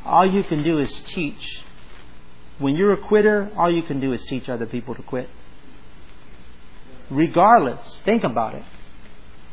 All 0.06 0.24
you 0.24 0.42
can 0.42 0.62
do 0.62 0.78
is 0.78 0.90
teach. 1.02 1.62
When 2.58 2.76
you're 2.76 2.94
a 2.94 3.06
quitter, 3.08 3.52
all 3.58 3.70
you 3.70 3.82
can 3.82 4.00
do 4.00 4.14
is 4.14 4.22
teach 4.22 4.48
other 4.48 4.64
people 4.64 4.94
to 4.94 5.02
quit. 5.02 5.28
Regardless, 7.10 8.00
think 8.06 8.24
about 8.24 8.54
it 8.54 8.64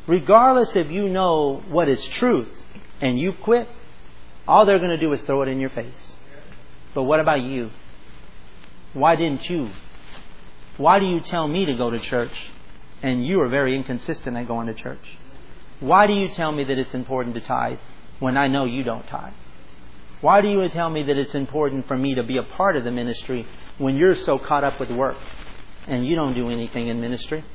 regardless 0.10 0.76
if 0.76 0.90
you 0.90 1.08
know 1.08 1.64
what 1.70 1.88
is 1.88 2.04
truth 2.08 2.50
and 3.00 3.20
you 3.20 3.32
quit, 3.32 3.70
all 4.48 4.66
they're 4.66 4.80
going 4.80 4.90
to 4.90 4.98
do 4.98 5.14
is 5.14 5.22
throw 5.22 5.44
it 5.44 5.48
in 5.48 5.60
your 5.60 5.70
face. 5.70 5.94
But 6.96 7.04
what 7.04 7.20
about 7.20 7.44
you? 7.44 7.70
Why 8.94 9.16
didn't 9.16 9.48
you? 9.48 9.70
Why 10.78 10.98
do 10.98 11.06
you 11.06 11.20
tell 11.20 11.48
me 11.48 11.66
to 11.66 11.76
go 11.76 11.92
to 11.92 12.00
church 12.00 12.34
and 13.04 13.24
you 13.24 13.40
are 13.42 13.50
very 13.50 13.76
inconsistent 13.76 14.36
at 14.36 14.48
going 14.48 14.66
to 14.66 14.74
church? 14.74 15.18
Why 15.80 16.08
do 16.08 16.14
you 16.14 16.28
tell 16.28 16.52
me 16.52 16.64
that 16.64 16.80
it's 16.80 16.96
important 16.96 17.36
to 17.36 17.42
tithe 17.42 17.78
when 18.20 18.36
I 18.36 18.48
know 18.48 18.66
you 18.66 18.84
don't 18.84 19.06
tithe? 19.06 19.34
Why 20.22 20.42
do 20.42 20.50
you 20.50 20.68
tell 20.70 20.90
me 20.90 21.04
that 21.04 21.18
it's 21.18 21.36
important 21.36 21.88
for 21.88 21.96
me 21.96 22.16
to 22.16 22.24
be 22.24 22.38
a 22.38 22.44
part 22.44 22.76
of 22.76 22.84
the 22.84 22.92
ministry 22.92 23.48
when 23.78 23.96
you're 23.96 24.16
so 24.16 24.40
caught 24.40 24.64
up 24.64 24.80
with 24.80 24.90
work 24.90 25.18
and 25.88 26.04
you 26.06 26.16
don't 26.16 26.34
do 26.34 26.50
anything 26.50 26.88
in 26.88 27.00
ministry? 27.00 27.46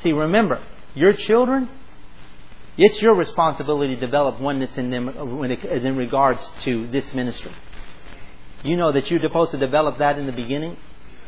See, 0.00 0.12
remember, 0.12 0.60
your 0.94 1.12
children, 1.12 1.68
It's 2.76 3.02
your 3.02 3.14
responsibility 3.14 3.94
to 3.94 4.00
develop 4.00 4.40
oneness 4.40 4.76
in 4.78 4.90
them 4.90 5.08
in 5.08 5.96
regards 5.96 6.40
to 6.60 6.86
this 6.88 7.12
ministry. 7.12 7.52
You 8.62 8.76
know 8.76 8.92
that 8.92 9.10
you're 9.10 9.20
supposed 9.20 9.50
to 9.50 9.58
develop 9.58 9.98
that 9.98 10.18
in 10.18 10.26
the 10.26 10.32
beginning. 10.32 10.78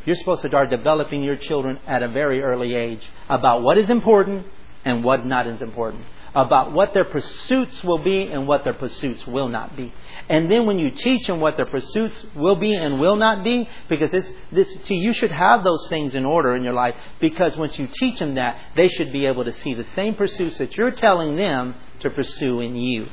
You're 0.05 0.15
supposed 0.15 0.41
to 0.41 0.47
start 0.47 0.71
developing 0.71 1.23
your 1.23 1.37
children 1.37 1.79
at 1.85 2.01
a 2.01 2.07
very 2.07 2.41
early 2.41 2.73
age 2.73 3.03
about 3.29 3.61
what 3.61 3.77
is 3.77 3.89
important 3.89 4.47
and 4.83 5.03
what 5.03 5.25
not 5.25 5.47
is 5.47 5.61
important 5.61 6.05
about 6.35 6.71
what 6.71 6.93
their 6.93 7.05
pursuits 7.05 7.83
will 7.83 7.99
be 7.99 8.23
and 8.23 8.47
what 8.47 8.63
their 8.63 8.73
pursuits 8.73 9.25
will 9.27 9.47
not 9.47 9.77
be. 9.77 9.93
And 10.29 10.49
then 10.49 10.65
when 10.65 10.79
you 10.79 10.89
teach 10.89 11.27
them 11.27 11.39
what 11.39 11.57
their 11.57 11.65
pursuits 11.65 12.25
will 12.35 12.55
be 12.55 12.73
and 12.73 12.99
will 12.99 13.15
not 13.15 13.43
be, 13.43 13.69
because 13.87 14.13
it's, 14.13 14.31
this, 14.51 14.67
see, 14.85 14.95
you 14.95 15.13
should 15.13 15.31
have 15.31 15.63
those 15.63 15.87
things 15.89 16.15
in 16.15 16.25
order 16.25 16.55
in 16.55 16.63
your 16.63 16.73
life, 16.73 16.95
because 17.19 17.55
once 17.55 17.77
you 17.77 17.87
teach 17.87 18.19
them 18.19 18.35
that, 18.35 18.59
they 18.75 18.87
should 18.87 19.11
be 19.11 19.25
able 19.25 19.43
to 19.43 19.53
see 19.53 19.73
the 19.73 19.85
same 19.95 20.15
pursuits 20.15 20.57
that 20.57 20.75
you're 20.75 20.91
telling 20.91 21.35
them 21.35 21.75
to 21.99 22.09
pursue 22.09 22.61
in 22.61 22.75
you. 22.75 23.07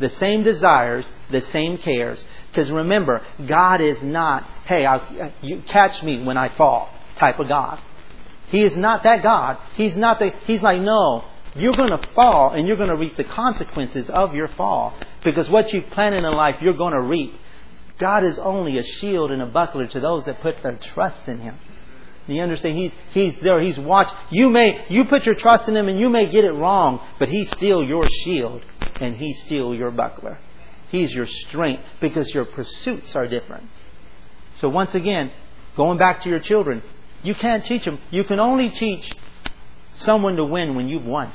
The 0.00 0.10
same 0.10 0.42
desires, 0.42 1.08
the 1.30 1.40
same 1.52 1.78
cares. 1.78 2.24
Because 2.50 2.70
remember, 2.70 3.22
God 3.46 3.80
is 3.80 4.02
not, 4.02 4.44
hey, 4.64 4.86
I'll, 4.86 5.32
you 5.42 5.62
catch 5.66 6.02
me 6.02 6.22
when 6.22 6.36
I 6.36 6.54
fall 6.56 6.88
type 7.16 7.38
of 7.38 7.48
God. 7.48 7.80
He 8.46 8.62
is 8.62 8.76
not 8.76 9.02
that 9.02 9.22
God. 9.22 9.58
He's 9.74 9.96
not 9.96 10.18
the, 10.18 10.32
he's 10.46 10.62
like, 10.62 10.80
no, 10.80 11.24
you're 11.60 11.74
going 11.74 11.90
to 11.90 12.08
fall 12.14 12.52
and 12.52 12.66
you're 12.66 12.76
going 12.76 12.88
to 12.88 12.96
reap 12.96 13.16
the 13.16 13.24
consequences 13.24 14.08
of 14.10 14.34
your 14.34 14.48
fall. 14.48 14.94
Because 15.24 15.48
what 15.48 15.72
you've 15.72 15.90
planted 15.90 16.24
in 16.24 16.32
life, 16.32 16.56
you're 16.60 16.76
going 16.76 16.94
to 16.94 17.00
reap. 17.00 17.34
God 17.98 18.24
is 18.24 18.38
only 18.38 18.78
a 18.78 18.82
shield 18.82 19.30
and 19.30 19.42
a 19.42 19.46
buckler 19.46 19.86
to 19.86 20.00
those 20.00 20.26
that 20.26 20.40
put 20.40 20.62
their 20.62 20.76
trust 20.76 21.26
in 21.28 21.40
Him. 21.40 21.56
You 22.28 22.42
understand? 22.42 22.76
He's, 22.76 22.92
he's 23.12 23.40
there. 23.42 23.58
He's 23.60 23.78
watched. 23.78 24.14
You 24.30 24.50
may, 24.50 24.84
you 24.90 25.06
put 25.06 25.24
your 25.24 25.34
trust 25.34 25.68
in 25.68 25.76
Him 25.76 25.88
and 25.88 25.98
you 25.98 26.10
may 26.10 26.28
get 26.28 26.44
it 26.44 26.52
wrong, 26.52 27.00
but 27.18 27.28
He's 27.28 27.50
still 27.50 27.82
your 27.82 28.06
shield 28.24 28.62
and 29.00 29.16
He's 29.16 29.40
still 29.44 29.74
your 29.74 29.90
buckler. 29.90 30.38
He's 30.90 31.12
your 31.12 31.26
strength 31.26 31.82
because 32.00 32.32
your 32.34 32.44
pursuits 32.44 33.16
are 33.16 33.26
different. 33.26 33.68
So 34.56 34.68
once 34.68 34.94
again, 34.94 35.32
going 35.76 35.98
back 35.98 36.22
to 36.22 36.28
your 36.28 36.40
children, 36.40 36.82
you 37.22 37.34
can't 37.34 37.64
teach 37.64 37.84
them. 37.84 37.98
You 38.10 38.24
can 38.24 38.40
only 38.40 38.70
teach 38.70 39.10
someone 39.94 40.36
to 40.36 40.44
win 40.44 40.74
when 40.74 40.88
you've 40.88 41.04
won. 41.04 41.32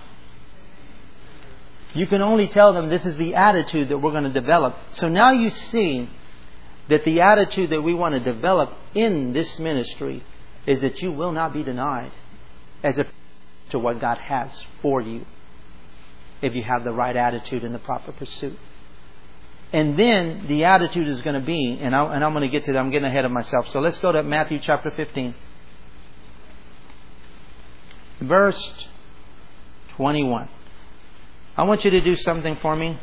You 1.94 2.08
can 2.08 2.22
only 2.22 2.48
tell 2.48 2.74
them 2.74 2.90
this 2.90 3.06
is 3.06 3.18
the 3.18 3.36
attitude 3.36 3.90
that 3.90 3.98
we're 3.98 4.12
going 4.12 4.24
to 4.24 4.32
develop. 4.32 4.76
So 4.94 5.10
now 5.10 5.32
you 5.32 5.50
see 5.50 6.10
that 6.90 7.06
the 7.06 7.22
attitude 7.22 7.70
that 7.70 7.82
we 7.82 7.94
want 7.94 8.14
to 8.14 8.20
develop 8.20 8.74
in 8.94 9.34
this 9.34 9.60
ministry 9.60 10.24
is 10.66 10.82
that 10.82 11.02
you 11.02 11.12
will 11.12 11.32
not 11.32 11.54
be 11.54 11.64
denied 11.64 12.12
as 12.84 12.98
a 12.98 13.06
to 13.70 13.80
what 13.80 14.00
God 14.00 14.18
has 14.18 14.52
for 14.82 15.02
you 15.02 15.26
if 16.42 16.54
you 16.54 16.64
have 16.64 16.84
the 16.84 16.92
right 16.92 17.16
attitude 17.16 17.64
and 17.64 17.74
the 17.74 17.80
proper 17.80 18.12
pursuit. 18.12 18.58
And 19.72 19.98
then 19.98 20.46
the 20.48 20.66
attitude 20.66 21.08
is 21.08 21.22
going 21.22 21.40
to 21.40 21.46
be, 21.46 21.80
and, 21.82 21.96
I, 21.96 22.14
and 22.14 22.24
I'm 22.24 22.34
going 22.34 22.44
to 22.44 22.50
get 22.50 22.66
to 22.66 22.74
that, 22.74 22.80
I'm 22.80 22.92
getting 22.92 23.08
ahead 23.08 23.26
of 23.26 23.32
myself. 23.32 23.70
So 23.70 23.80
let's 23.80 23.98
go 24.00 24.12
to 24.12 24.22
Matthew 24.22 24.60
chapter 24.60 24.92
15 24.92 25.34
verse 28.22 28.74
21. 29.96 30.50
I 31.56 31.64
want 31.64 31.86
you 31.86 31.92
to 31.92 32.02
do 32.02 32.16
something 32.16 32.58
for 32.62 32.76
me. 32.76 32.98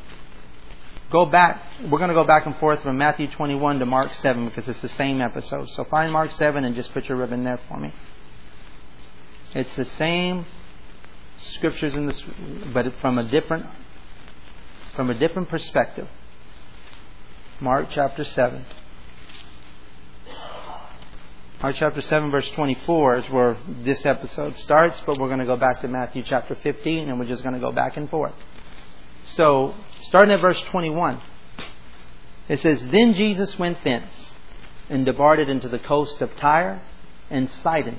Go 1.10 1.26
back. 1.26 1.62
We're 1.82 1.98
going 1.98 2.08
to 2.08 2.14
go 2.14 2.24
back 2.24 2.46
and 2.46 2.56
forth 2.56 2.82
from 2.82 2.98
Matthew 2.98 3.28
21 3.28 3.78
to 3.80 3.86
Mark 3.86 4.12
7 4.14 4.46
because 4.46 4.68
it's 4.68 4.82
the 4.82 4.88
same 4.90 5.20
episode. 5.20 5.68
So 5.70 5.84
find 5.84 6.12
Mark 6.12 6.32
7 6.32 6.64
and 6.64 6.74
just 6.74 6.92
put 6.92 7.08
your 7.08 7.18
ribbon 7.18 7.44
there 7.44 7.60
for 7.68 7.78
me. 7.78 7.92
It's 9.54 9.74
the 9.76 9.84
same 9.84 10.46
scriptures 11.54 11.94
in 11.94 12.06
this, 12.06 12.22
but 12.72 12.92
from 13.00 13.18
a 13.18 13.24
different, 13.24 13.66
from 14.94 15.10
a 15.10 15.14
different 15.14 15.48
perspective. 15.48 16.08
Mark 17.60 17.88
chapter 17.90 18.24
7. 18.24 18.64
Mark 21.62 21.76
chapter 21.76 22.00
7, 22.00 22.30
verse 22.30 22.48
24 22.52 23.16
is 23.18 23.24
where 23.28 23.58
this 23.84 24.06
episode 24.06 24.56
starts, 24.56 24.98
but 25.04 25.18
we're 25.18 25.26
going 25.26 25.40
to 25.40 25.44
go 25.44 25.58
back 25.58 25.82
to 25.82 25.88
Matthew 25.88 26.22
chapter 26.24 26.54
15 26.54 27.10
and 27.10 27.18
we're 27.18 27.26
just 27.26 27.42
going 27.42 27.54
to 27.54 27.60
go 27.60 27.70
back 27.70 27.98
and 27.98 28.08
forth. 28.08 28.32
So, 29.26 29.74
starting 30.04 30.32
at 30.32 30.40
verse 30.40 30.58
21, 30.70 31.20
it 32.48 32.60
says, 32.60 32.80
Then 32.90 33.12
Jesus 33.12 33.58
went 33.58 33.76
thence 33.84 34.10
and 34.88 35.04
departed 35.04 35.50
into 35.50 35.68
the 35.68 35.78
coast 35.78 36.22
of 36.22 36.34
Tyre 36.36 36.80
and 37.28 37.50
Sidon. 37.50 37.98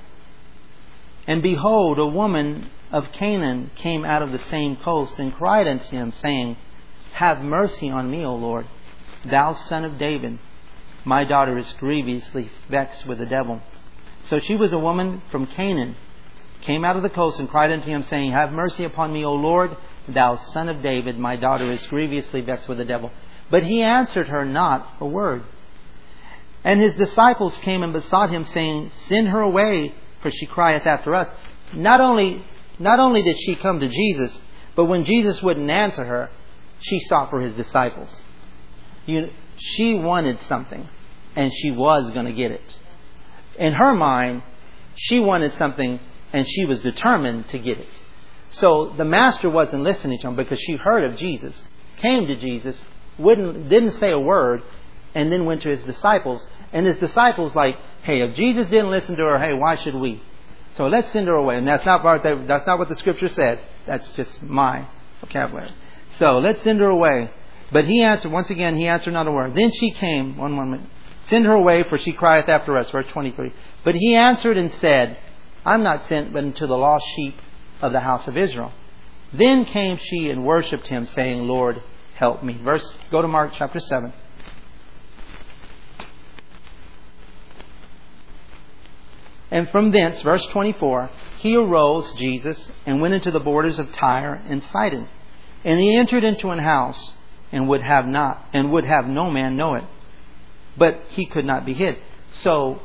And 1.28 1.44
behold, 1.44 2.00
a 2.00 2.08
woman 2.08 2.72
of 2.92 3.12
Canaan 3.12 3.70
came 3.76 4.04
out 4.04 4.24
of 4.24 4.32
the 4.32 4.40
same 4.40 4.76
coast 4.78 5.20
and 5.20 5.36
cried 5.36 5.68
unto 5.68 5.92
him, 5.92 6.12
saying, 6.14 6.58
Have 7.14 7.42
mercy 7.42 7.92
on 7.92 8.10
me, 8.10 8.26
O 8.26 8.34
Lord, 8.34 8.66
thou 9.24 9.54
son 9.54 9.86
of 9.86 10.00
David. 10.00 10.40
My 11.04 11.24
daughter 11.24 11.58
is 11.58 11.72
grievously 11.74 12.52
vexed 12.70 13.08
with 13.08 13.18
the 13.18 13.26
devil. 13.26 13.62
So 14.24 14.40
she 14.40 14.56
was 14.56 14.72
a 14.72 14.80
woman 14.80 15.22
from 15.32 15.48
Canaan, 15.48 15.96
came 16.62 16.86
out 16.86 16.96
of 16.96 17.04
the 17.04 17.10
coast 17.10 17.40
and 17.40 17.50
cried 17.50 17.72
unto 17.72 17.90
him, 17.90 18.04
saying, 18.04 18.32
Have 18.32 18.52
mercy 18.52 18.84
upon 18.84 19.12
me, 19.12 19.26
O 19.26 19.34
Lord, 19.34 19.76
thou 20.08 20.36
son 20.36 20.70
of 20.70 20.82
David, 20.82 21.18
my 21.18 21.36
daughter 21.36 21.70
is 21.72 21.86
grievously 21.88 22.42
vexed 22.42 22.70
with 22.70 22.78
the 22.78 22.86
devil. 22.86 23.12
But 23.50 23.64
he 23.64 23.82
answered 23.82 24.28
her 24.28 24.46
not 24.46 24.88
a 25.00 25.06
word. 25.06 25.44
And 26.64 26.80
his 26.80 26.94
disciples 26.96 27.58
came 27.60 27.82
and 27.82 27.94
besought 27.94 28.30
him, 28.30 28.44
saying, 28.44 28.92
Send 29.08 29.28
her 29.28 29.42
away, 29.42 29.96
for 30.22 30.30
she 30.30 30.46
crieth 30.46 30.86
after 30.86 31.16
us. 31.16 31.28
Not 31.74 32.00
only, 32.00 32.46
not 32.78 33.00
only 33.00 33.24
did 33.24 33.38
she 33.40 33.56
come 33.56 33.80
to 33.80 33.88
Jesus, 33.88 34.40
but 34.76 34.86
when 34.86 35.04
Jesus 35.04 35.42
wouldn't 35.42 35.70
answer 35.70 36.06
her, 36.06 36.30
she 36.80 37.00
sought 37.00 37.30
for 37.30 37.42
his 37.42 37.56
disciples. 37.56 38.16
You, 39.06 39.32
she 39.58 39.96
wanted 39.96 40.40
something, 40.42 40.88
and 41.36 41.52
she 41.54 41.72
was 41.72 42.12
going 42.12 42.26
to 42.26 42.34
get 42.34 42.52
it. 42.52 42.78
In 43.58 43.74
her 43.74 43.94
mind, 43.94 44.44
she 44.96 45.20
wanted 45.20 45.54
something, 45.54 46.00
and 46.34 46.48
she 46.48 46.66
was 46.66 46.80
determined 46.80 47.50
to 47.50 47.60
get 47.60 47.78
it. 47.78 47.90
So 48.52 48.94
the 48.98 49.06
master 49.06 49.50
wasn't 49.50 49.84
listening 49.84 50.20
to 50.20 50.28
him 50.28 50.36
because 50.36 50.60
she 50.60 50.76
heard 50.76 51.12
of 51.12 51.18
Jesus, 51.18 51.60
came 51.98 52.28
to 52.28 52.36
Jesus, 52.36 52.82
wouldn't, 53.18 53.70
didn't 53.70 54.00
say 54.00 54.12
a 54.12 54.20
word, 54.20 54.64
and 55.14 55.32
then 55.32 55.46
went 55.46 55.62
to 55.62 55.70
his 55.70 55.84
disciples. 55.84 56.46
And 56.74 56.86
his 56.86 56.98
disciples 56.98 57.56
like, 57.56 57.78
hey, 58.04 58.22
if 58.22 58.36
Jesus 58.36 58.68
didn't 58.68 58.92
listen 58.92 59.16
to 59.16 59.24
her, 59.24 59.40
hey, 59.40 59.54
why 59.54 59.76
should 59.76 59.96
we? 59.96 60.22
So 60.76 60.88
let's 60.88 61.12
send 61.12 61.28
her 61.28 61.36
away. 61.36 61.58
And 61.58 61.68
that's 61.68 61.86
not 61.86 62.02
that's 62.24 62.68
not 62.68 62.80
what 62.80 62.90
the 62.90 62.96
scripture 62.96 63.28
says. 63.28 63.60
That's 63.86 64.10
just 64.12 64.42
my 64.42 64.88
vocabulary. 65.20 65.72
So 66.18 66.38
let's 66.38 66.64
send 66.64 66.80
her 66.80 66.90
away. 66.90 67.30
But 67.72 67.86
he 67.86 68.02
answered, 68.02 68.32
once 68.32 68.50
again, 68.50 68.76
he 68.76 68.88
answered 68.88 69.14
not 69.14 69.28
a 69.28 69.32
word. 69.32 69.56
Then 69.56 69.72
she 69.72 69.92
came, 69.92 70.38
one 70.38 70.52
moment, 70.52 70.90
send 71.28 71.46
her 71.46 71.54
away, 71.54 71.84
for 71.84 71.98
she 71.98 72.12
crieth 72.12 72.50
after 72.50 72.78
us. 72.78 72.90
Verse 72.90 73.08
23. 73.08 73.54
But 73.86 73.96
he 73.96 74.16
answered 74.16 74.58
and 74.58 74.72
said, 74.74 75.18
I'm 75.66 75.84
not 75.84 76.08
sent 76.08 76.34
but 76.34 76.44
unto 76.44 76.68
the 76.68 76.78
lost 76.78 77.06
sheep 77.16 77.36
of 77.82 77.94
the 77.94 78.02
house 78.02 78.28
of 78.28 78.36
Israel. 78.36 78.74
Then 79.34 79.64
came 79.64 79.98
she 79.98 80.30
and 80.30 80.46
worshipped 80.46 80.88
him, 80.88 81.06
saying, 81.06 81.48
Lord, 81.48 81.82
help 82.16 82.44
me. 82.44 82.60
Verse, 82.62 82.86
go 83.10 83.22
to 83.22 83.28
Mark 83.28 83.54
chapter 83.56 83.80
7. 83.80 84.14
And 89.50 89.70
from 89.70 89.92
thence, 89.92 90.22
verse 90.22 90.46
24, 90.48 91.10
he 91.38 91.56
arose, 91.56 92.12
Jesus, 92.14 92.70
and 92.86 93.02
went 93.02 93.14
into 93.14 93.32
the 93.32 93.40
borders 93.40 93.80
of 93.80 93.92
Tyre 93.94 94.42
and 94.48 94.64
Sidon. 94.72 95.08
And 95.64 95.80
he 95.80 95.96
entered 95.96 96.24
into 96.24 96.50
an 96.50 96.60
house 96.60 97.14
and 97.52 97.68
would 97.68 97.82
have 97.82 98.08
not 98.08 98.46
and 98.54 98.72
would 98.72 98.86
have 98.86 99.06
no 99.08 99.30
man 99.30 99.58
know 99.58 99.76
it. 99.76 99.84
But 100.78 101.04
he 101.10 101.26
could 101.26 101.46
not 101.46 101.66
be 101.66 101.74
hid. 101.74 101.98
So 102.42 102.82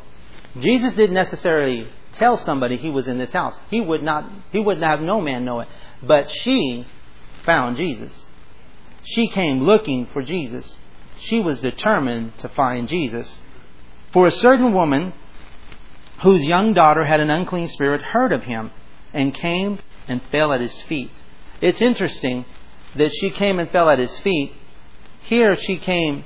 Jesus 0.58 0.92
didn't 0.92 1.14
necessarily 1.14 1.88
tell 2.12 2.36
somebody 2.36 2.76
he 2.76 2.90
was 2.90 3.06
in 3.06 3.18
this 3.18 3.32
house. 3.32 3.58
He 3.70 3.80
would 3.80 4.02
not 4.02 4.30
he 4.52 4.58
would 4.58 4.82
have 4.82 5.00
no 5.00 5.20
man 5.20 5.44
know 5.44 5.60
it. 5.60 5.68
But 6.02 6.30
she 6.30 6.86
found 7.44 7.76
Jesus. 7.76 8.12
She 9.04 9.28
came 9.28 9.62
looking 9.62 10.06
for 10.12 10.22
Jesus. 10.22 10.78
She 11.20 11.40
was 11.40 11.60
determined 11.60 12.36
to 12.38 12.48
find 12.50 12.88
Jesus. 12.88 13.38
For 14.12 14.26
a 14.26 14.30
certain 14.30 14.74
woman 14.74 15.12
whose 16.22 16.44
young 16.44 16.72
daughter 16.72 17.04
had 17.04 17.20
an 17.20 17.30
unclean 17.30 17.68
spirit 17.68 18.00
heard 18.00 18.32
of 18.32 18.42
him 18.42 18.70
and 19.12 19.34
came 19.34 19.78
and 20.08 20.20
fell 20.30 20.52
at 20.52 20.60
his 20.60 20.82
feet. 20.82 21.10
It's 21.60 21.80
interesting 21.80 22.44
that 22.96 23.12
she 23.20 23.30
came 23.30 23.58
and 23.58 23.70
fell 23.70 23.88
at 23.90 23.98
his 23.98 24.18
feet. 24.20 24.52
Here 25.26 25.56
she 25.56 25.78
came 25.78 26.24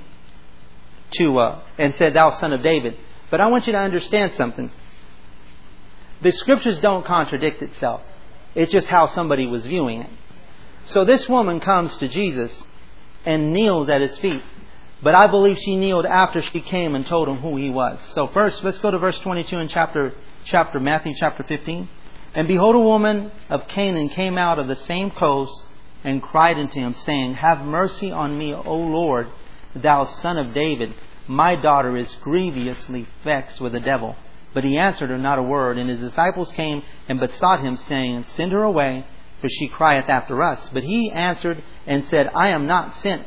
to 1.13 1.39
uh, 1.39 1.61
and 1.79 1.95
said, 1.95 2.15
"Thou 2.15 2.31
son 2.31 2.53
of 2.53 2.63
David." 2.63 2.97
But 3.31 3.41
I 3.41 3.47
want 3.47 3.67
you 3.67 3.73
to 3.73 3.79
understand 3.79 4.35
something. 4.35 4.71
The 6.21 6.33
scriptures 6.33 6.81
don't 6.81 7.07
contradict 7.07 7.63
itself. 7.63 8.03
It's 8.55 8.73
just 8.73 8.89
how 8.89 9.07
somebody 9.07 9.47
was 9.47 9.65
viewing 9.65 10.03
it. 10.03 10.11
So 10.87 11.05
this 11.05 11.29
woman 11.29 11.61
comes 11.61 11.97
to 11.99 12.09
Jesus 12.09 12.53
and 13.25 13.53
kneels 13.53 13.89
at 13.89 14.01
his 14.01 14.19
feet. 14.19 14.43
But 15.03 15.15
I 15.15 15.29
believe 15.29 15.59
she 15.59 15.77
kneeled 15.77 16.05
after 16.05 16.43
she 16.43 16.61
came 16.61 16.95
and 16.95 17.07
told 17.07 17.29
him 17.29 17.39
who 17.39 17.57
he 17.57 17.71
was. 17.71 17.99
So 18.15 18.29
first, 18.29 18.63
let's 18.63 18.79
go 18.81 18.91
to 18.91 18.99
verse 18.99 19.19
22 19.21 19.59
in 19.59 19.69
chapter, 19.69 20.13
chapter 20.45 20.79
Matthew 20.79 21.15
chapter 21.19 21.43
15. 21.45 21.89
And 22.35 22.47
behold, 22.47 22.77
a 22.77 22.81
woman 22.81 23.31
of 23.49 23.67
Canaan 23.69 24.11
came 24.11 24.37
out 24.37 24.59
of 24.59 24.69
the 24.69 24.77
same 24.77 25.11
coast 25.11 25.65
and 26.05 26.23
cried 26.23 26.59
unto 26.59 26.81
him, 26.81 26.93
saying, 26.93 27.35
Have 27.35 27.61
mercy 27.61 28.11
on 28.11 28.39
me, 28.39 28.55
O 28.55 28.77
Lord, 28.77 29.29
thou 29.75 30.05
son 30.05 30.39
of 30.39 30.55
David. 30.55 30.95
My 31.27 31.57
daughter 31.57 31.97
is 31.97 32.15
grievously 32.23 33.07
vexed 33.25 33.61
with 33.61 33.73
the 33.73 33.81
devil. 33.81 34.17
But 34.53 34.65
he 34.65 34.79
answered 34.79 35.11
her 35.11 35.19
not 35.19 35.39
a 35.39 35.43
word. 35.43 35.79
And 35.79 35.89
his 35.89 36.01
disciples 36.01 36.51
came 36.53 36.83
and 37.09 37.21
besought 37.21 37.61
him, 37.61 37.77
saying, 37.77 38.25
Send 38.37 38.53
her 38.53 38.63
away, 38.63 39.07
for 39.41 39.49
she 39.49 39.69
crieth 39.69 40.09
after 40.09 40.43
us. 40.43 40.69
But 40.73 40.83
he 40.83 41.11
answered 41.13 41.63
and 41.87 42.05
said, 42.07 42.31
I 42.35 42.49
am 42.49 42.67
not 42.67 42.97
sent 42.97 43.27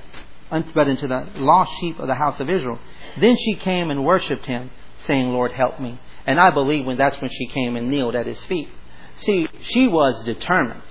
but 0.75 0.87
into 0.87 1.07
the 1.07 1.27
lost 1.35 1.71
sheep 1.79 1.97
of 1.99 2.07
the 2.07 2.15
house 2.15 2.39
of 2.39 2.49
Israel. 2.49 2.79
Then 3.19 3.35
she 3.37 3.55
came 3.55 3.89
and 3.89 4.05
worshipped 4.05 4.45
him, 4.45 4.69
saying, 5.05 5.29
Lord, 5.29 5.51
help 5.51 5.79
me. 5.79 5.99
And 6.27 6.39
I 6.39 6.51
believe 6.51 6.85
when 6.85 6.97
that's 6.97 7.19
when 7.19 7.31
she 7.31 7.47
came 7.47 7.75
and 7.75 7.89
kneeled 7.89 8.15
at 8.15 8.27
his 8.27 8.43
feet. 8.45 8.69
See, 9.15 9.47
she 9.61 9.87
was 9.87 10.23
determined. 10.25 10.81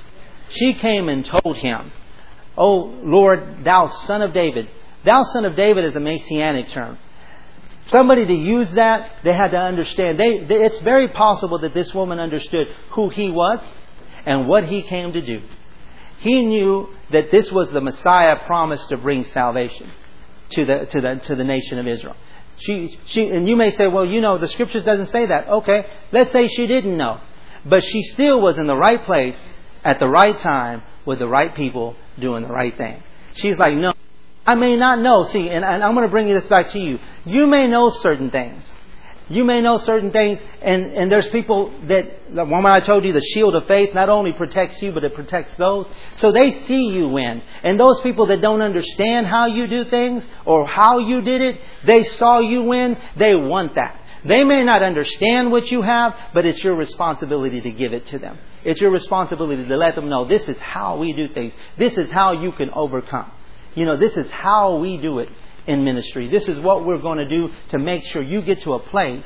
She 0.53 0.74
came 0.74 1.09
and 1.09 1.24
told 1.24 1.57
him, 1.57 1.92
O 2.57 2.94
Lord, 3.03 3.64
thou 3.64 3.88
son 3.88 4.22
of 4.22 4.32
David. 4.32 4.68
Thou 5.05 5.22
son 5.24 5.44
of 5.44 5.57
David 5.57 5.84
is 5.84 5.96
a 5.96 6.00
messianic 6.00 6.68
term. 6.68 6.98
Somebody 7.88 8.26
to 8.26 8.34
use 8.34 8.70
that, 8.72 9.16
they 9.24 9.32
had 9.32 9.50
to 9.50 9.59
understand. 9.59 10.18
They, 10.18 10.44
they, 10.44 10.62
it's 10.62 10.78
very 10.78 11.09
possible 11.09 11.59
that 11.61 11.74
this 11.74 11.92
woman 11.92 12.20
understood 12.20 12.68
who 12.90 13.09
he 13.09 13.30
was 13.30 13.61
and 14.24 14.46
what 14.46 14.64
he 14.64 14.82
came 14.82 15.12
to 15.12 15.20
do. 15.20 15.42
He 16.18 16.42
knew 16.42 16.88
that 17.11 17.32
this 17.32 17.50
was 17.50 17.70
the 17.70 17.80
Messiah 17.80 18.36
promised 18.46 18.88
to 18.90 18.96
bring 18.96 19.24
salvation 19.24 19.90
to 20.50 20.64
the, 20.64 20.86
to 20.86 21.00
the, 21.00 21.14
to 21.16 21.34
the 21.34 21.44
nation 21.44 21.78
of 21.78 21.88
Israel. 21.88 22.16
She, 22.59 23.00
she, 23.07 23.28
and 23.28 23.48
you 23.48 23.57
may 23.57 23.74
say, 23.76 23.88
well, 23.88 24.05
you 24.05 24.20
know, 24.20 24.38
the 24.38 24.46
scriptures 24.46 24.84
doesn't 24.84 25.11
say 25.11 25.26
that. 25.26 25.48
Okay, 25.48 25.86
let's 26.12 26.30
say 26.30 26.46
she 26.46 26.66
didn't 26.68 26.96
know. 26.96 27.20
But 27.64 27.82
she 27.84 28.03
still 28.05 28.40
was 28.40 28.59
in 28.59 28.66
the 28.66 28.76
right 28.76 29.03
place 29.05 29.36
at 29.85 29.99
the 29.99 30.09
right 30.09 30.39
time 30.39 30.83
with 31.05 31.18
the 31.18 31.28
right 31.28 31.55
people 31.55 31.97
doing 32.18 32.43
the 32.43 32.53
right 32.53 32.76
thing. 32.76 33.03
She's 33.35 33.57
like, 33.57 33.76
no, 33.76 33.93
I 34.47 34.55
may 34.55 34.76
not 34.76 35.01
know. 35.01 35.24
See, 35.24 35.49
and, 35.49 35.64
and 35.64 35.83
I'm 35.83 35.95
going 35.95 36.07
to 36.07 36.11
bring 36.11 36.28
this 36.28 36.47
back 36.47 36.70
to 36.70 36.78
you. 36.78 36.99
You 37.24 37.47
may 37.47 37.66
know 37.66 37.91
certain 37.91 38.30
things. 38.30 38.62
You 39.28 39.45
may 39.45 39.62
know 39.62 39.78
certain 39.78 40.11
things, 40.11 40.41
and, 40.61 40.93
and 40.93 41.11
there's 41.11 41.28
people 41.28 41.72
that, 41.87 42.35
the 42.35 42.45
woman 42.45 42.66
I 42.66 42.80
told 42.80 43.05
you, 43.05 43.12
the 43.12 43.22
shield 43.33 43.55
of 43.55 43.66
faith 43.66 43.95
not 43.95 44.09
only 44.09 44.33
protects 44.33 44.83
you, 44.83 44.93
but 44.93 45.05
it 45.05 45.14
protects 45.14 45.55
those. 45.55 45.89
So 46.16 46.33
they 46.33 46.64
see 46.66 46.89
you 46.89 47.09
win. 47.09 47.41
And 47.62 47.80
those 47.80 48.01
people 48.03 48.26
that 48.26 48.43
don't 48.43 48.61
understand 48.61 49.26
how 49.26 49.47
you 49.47 49.66
do 49.68 49.85
things 49.85 50.24
or 50.45 50.66
how 50.66 50.99
you 50.99 51.22
did 51.22 51.41
it, 51.41 51.61
they 51.87 52.03
saw 52.05 52.41
you 52.41 52.64
win, 52.64 52.99
they 53.16 53.35
want 53.35 53.76
that. 53.76 54.01
They 54.25 54.45
may 54.45 54.62
not 54.62 54.83
understand 54.83 55.51
what 55.51 55.70
you 55.70 55.83
have, 55.83 56.14
but 56.33 56.47
it's 56.47 56.62
your 56.62 56.77
responsibility 56.77 57.61
to 57.61 57.70
give 57.70 57.93
it 57.93 58.07
to 58.07 58.18
them. 58.18 58.39
It's 58.64 58.81
your 58.81 58.91
responsibility 58.91 59.66
to 59.66 59.77
let 59.77 59.97
them 59.97 60.09
know 60.09 60.25
this 60.27 60.49
is 60.49 60.59
how 60.59 60.99
we 60.99 61.12
do 61.12 61.29
things. 61.29 61.53
This 61.77 61.99
is 61.99 62.11
how 62.11 62.33
you 62.33 62.53
can 62.53 62.70
overcome. 62.70 63.31
You 63.75 63.85
know, 63.85 63.97
this 63.97 64.16
is 64.16 64.31
how 64.31 64.77
we 64.77 64.97
do 64.97 65.18
it 65.18 65.29
in 65.66 65.85
ministry. 65.85 66.29
This 66.29 66.47
is 66.47 66.61
what 66.61 66.85
we're 66.85 67.01
going 67.01 67.18
to 67.18 67.29
do 67.29 67.51
to 67.70 67.79
make 67.79 68.05
sure 68.05 68.23
you 68.23 68.43
get 68.43 68.62
to 68.62 68.75
a 68.75 68.79
place 68.79 69.25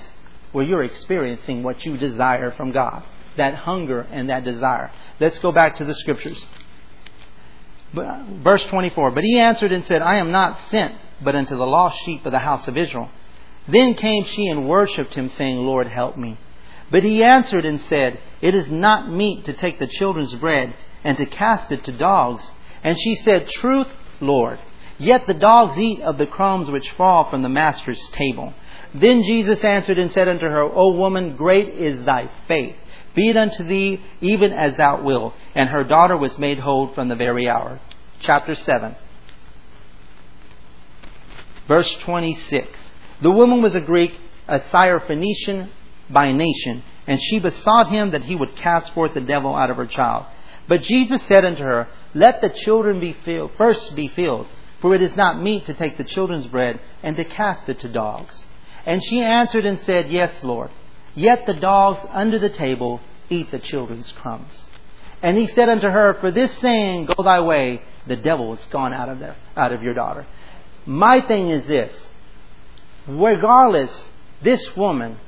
where 0.53 0.64
you're 0.64 0.84
experiencing 0.84 1.62
what 1.62 1.84
you 1.84 1.99
desire 1.99 2.53
from 2.53 2.72
God. 2.72 3.03
That 3.36 3.55
hunger 3.55 4.01
and 4.01 4.30
that 4.30 4.44
desire. 4.44 4.90
Let's 5.20 5.38
go 5.40 5.53
back 5.53 5.76
to 5.76 5.84
the 5.84 5.94
scriptures. 5.94 6.42
Verse 7.92 8.64
24. 8.64 9.11
But 9.11 9.24
he 9.24 9.38
answered 9.38 9.72
and 9.72 9.84
said, 9.84 10.01
I 10.01 10.16
am 10.16 10.30
not 10.30 10.59
sent 10.70 10.94
but 11.22 11.34
unto 11.34 11.57
the 11.57 11.66
lost 11.66 11.99
sheep 12.05 12.24
of 12.26 12.32
the 12.32 12.38
house 12.38 12.68
of 12.68 12.76
Israel. 12.76 13.11
Then 13.68 13.94
came 13.94 14.24
she 14.24 14.46
and 14.46 14.68
worshipped 14.68 15.14
him, 15.14 15.28
saying, 15.28 15.56
Lord, 15.56 15.88
help 15.88 16.16
me. 16.16 16.38
But 16.90 17.02
he 17.02 17.22
answered 17.22 17.64
and 17.64 17.80
said, 17.82 18.20
It 18.40 18.54
is 18.54 18.70
not 18.70 19.10
meet 19.10 19.44
to 19.46 19.52
take 19.52 19.78
the 19.78 19.88
children's 19.88 20.34
bread 20.34 20.74
and 21.02 21.16
to 21.16 21.26
cast 21.26 21.72
it 21.72 21.84
to 21.84 21.92
dogs. 21.92 22.48
And 22.84 22.96
she 22.98 23.16
said, 23.16 23.48
Truth, 23.48 23.88
Lord. 24.20 24.60
Yet 24.98 25.26
the 25.26 25.34
dogs 25.34 25.76
eat 25.76 26.00
of 26.00 26.16
the 26.16 26.26
crumbs 26.26 26.70
which 26.70 26.90
fall 26.92 27.28
from 27.28 27.42
the 27.42 27.48
master's 27.48 28.00
table. 28.10 28.54
Then 28.94 29.24
Jesus 29.24 29.62
answered 29.62 29.98
and 29.98 30.12
said 30.12 30.28
unto 30.28 30.46
her, 30.46 30.62
O 30.62 30.92
woman, 30.92 31.36
great 31.36 31.68
is 31.68 32.04
thy 32.04 32.30
faith. 32.48 32.76
Be 33.14 33.30
it 33.30 33.36
unto 33.36 33.64
thee 33.64 34.00
even 34.20 34.52
as 34.52 34.76
thou 34.76 35.02
wilt. 35.02 35.34
And 35.54 35.68
her 35.68 35.84
daughter 35.84 36.16
was 36.16 36.38
made 36.38 36.58
whole 36.58 36.88
from 36.94 37.08
the 37.08 37.16
very 37.16 37.48
hour. 37.48 37.80
Chapter 38.20 38.54
7. 38.54 38.96
Verse 41.66 41.92
26. 41.96 42.78
The 43.20 43.30
woman 43.30 43.62
was 43.62 43.74
a 43.74 43.80
Greek, 43.80 44.14
a 44.48 44.60
Syrophoenician 44.60 45.70
by 46.10 46.32
nation, 46.32 46.82
and 47.06 47.20
she 47.20 47.38
besought 47.38 47.88
him 47.88 48.10
that 48.10 48.24
he 48.24 48.36
would 48.36 48.56
cast 48.56 48.92
forth 48.94 49.14
the 49.14 49.20
devil 49.20 49.54
out 49.54 49.70
of 49.70 49.76
her 49.76 49.86
child. 49.86 50.26
But 50.68 50.82
Jesus 50.82 51.22
said 51.22 51.44
unto 51.44 51.62
her, 51.62 51.88
Let 52.14 52.40
the 52.40 52.48
children 52.48 53.00
be 53.00 53.12
filled, 53.24 53.52
first 53.56 53.94
be 53.94 54.08
filled, 54.08 54.48
for 54.80 54.94
it 54.94 55.02
is 55.02 55.16
not 55.16 55.42
meet 55.42 55.66
to 55.66 55.74
take 55.74 55.96
the 55.96 56.04
children's 56.04 56.46
bread 56.46 56.80
and 57.02 57.16
to 57.16 57.24
cast 57.24 57.68
it 57.68 57.80
to 57.80 57.88
dogs. 57.88 58.44
And 58.84 59.02
she 59.02 59.20
answered 59.20 59.64
and 59.64 59.80
said, 59.80 60.10
Yes, 60.10 60.42
Lord. 60.44 60.70
Yet 61.14 61.46
the 61.46 61.54
dogs 61.54 62.06
under 62.10 62.38
the 62.38 62.50
table 62.50 63.00
eat 63.30 63.50
the 63.50 63.58
children's 63.58 64.12
crumbs. 64.12 64.66
And 65.22 65.36
he 65.36 65.46
said 65.46 65.68
unto 65.68 65.88
her, 65.88 66.14
For 66.14 66.30
this 66.30 66.56
saying, 66.58 67.06
go 67.06 67.22
thy 67.22 67.40
way, 67.40 67.82
the 68.06 68.16
devil 68.16 68.52
is 68.52 68.64
gone 68.66 68.92
out 68.92 69.08
of 69.08 69.18
there, 69.18 69.36
out 69.56 69.72
of 69.72 69.82
your 69.82 69.94
daughter. 69.94 70.26
My 70.84 71.20
thing 71.20 71.50
is 71.50 71.66
this. 71.66 72.08
Regardless, 73.09 74.07
this 74.42 74.76
woman, 74.76 75.18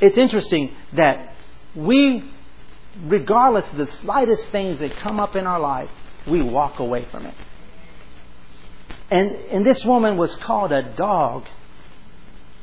it's 0.00 0.18
interesting 0.18 0.74
that 0.94 1.34
we, 1.74 2.30
regardless 3.04 3.70
of 3.70 3.78
the 3.78 3.92
slightest 4.02 4.48
things 4.48 4.80
that 4.80 4.96
come 4.96 5.20
up 5.20 5.36
in 5.36 5.46
our 5.46 5.60
life, 5.60 5.90
we 6.26 6.42
walk 6.42 6.78
away 6.78 7.06
from 7.10 7.26
it. 7.26 7.34
And, 9.10 9.30
and 9.30 9.66
this 9.66 9.84
woman 9.84 10.16
was 10.16 10.34
called 10.36 10.72
a 10.72 10.94
dog. 10.94 11.44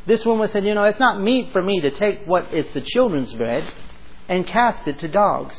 This 0.05 0.25
woman 0.25 0.49
said, 0.51 0.65
You 0.65 0.73
know, 0.73 0.83
it's 0.83 0.99
not 0.99 1.21
meet 1.21 1.51
for 1.51 1.61
me 1.61 1.81
to 1.81 1.91
take 1.91 2.25
what 2.25 2.53
is 2.53 2.69
the 2.71 2.81
children's 2.81 3.33
bread 3.33 3.71
and 4.27 4.45
cast 4.45 4.87
it 4.87 4.99
to 4.99 5.07
dogs. 5.07 5.55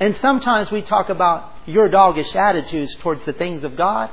And 0.00 0.16
sometimes 0.16 0.70
we 0.70 0.82
talk 0.82 1.08
about 1.08 1.52
your 1.66 1.88
doggish 1.88 2.34
attitudes 2.34 2.94
towards 2.96 3.24
the 3.24 3.32
things 3.32 3.64
of 3.64 3.76
God. 3.76 4.10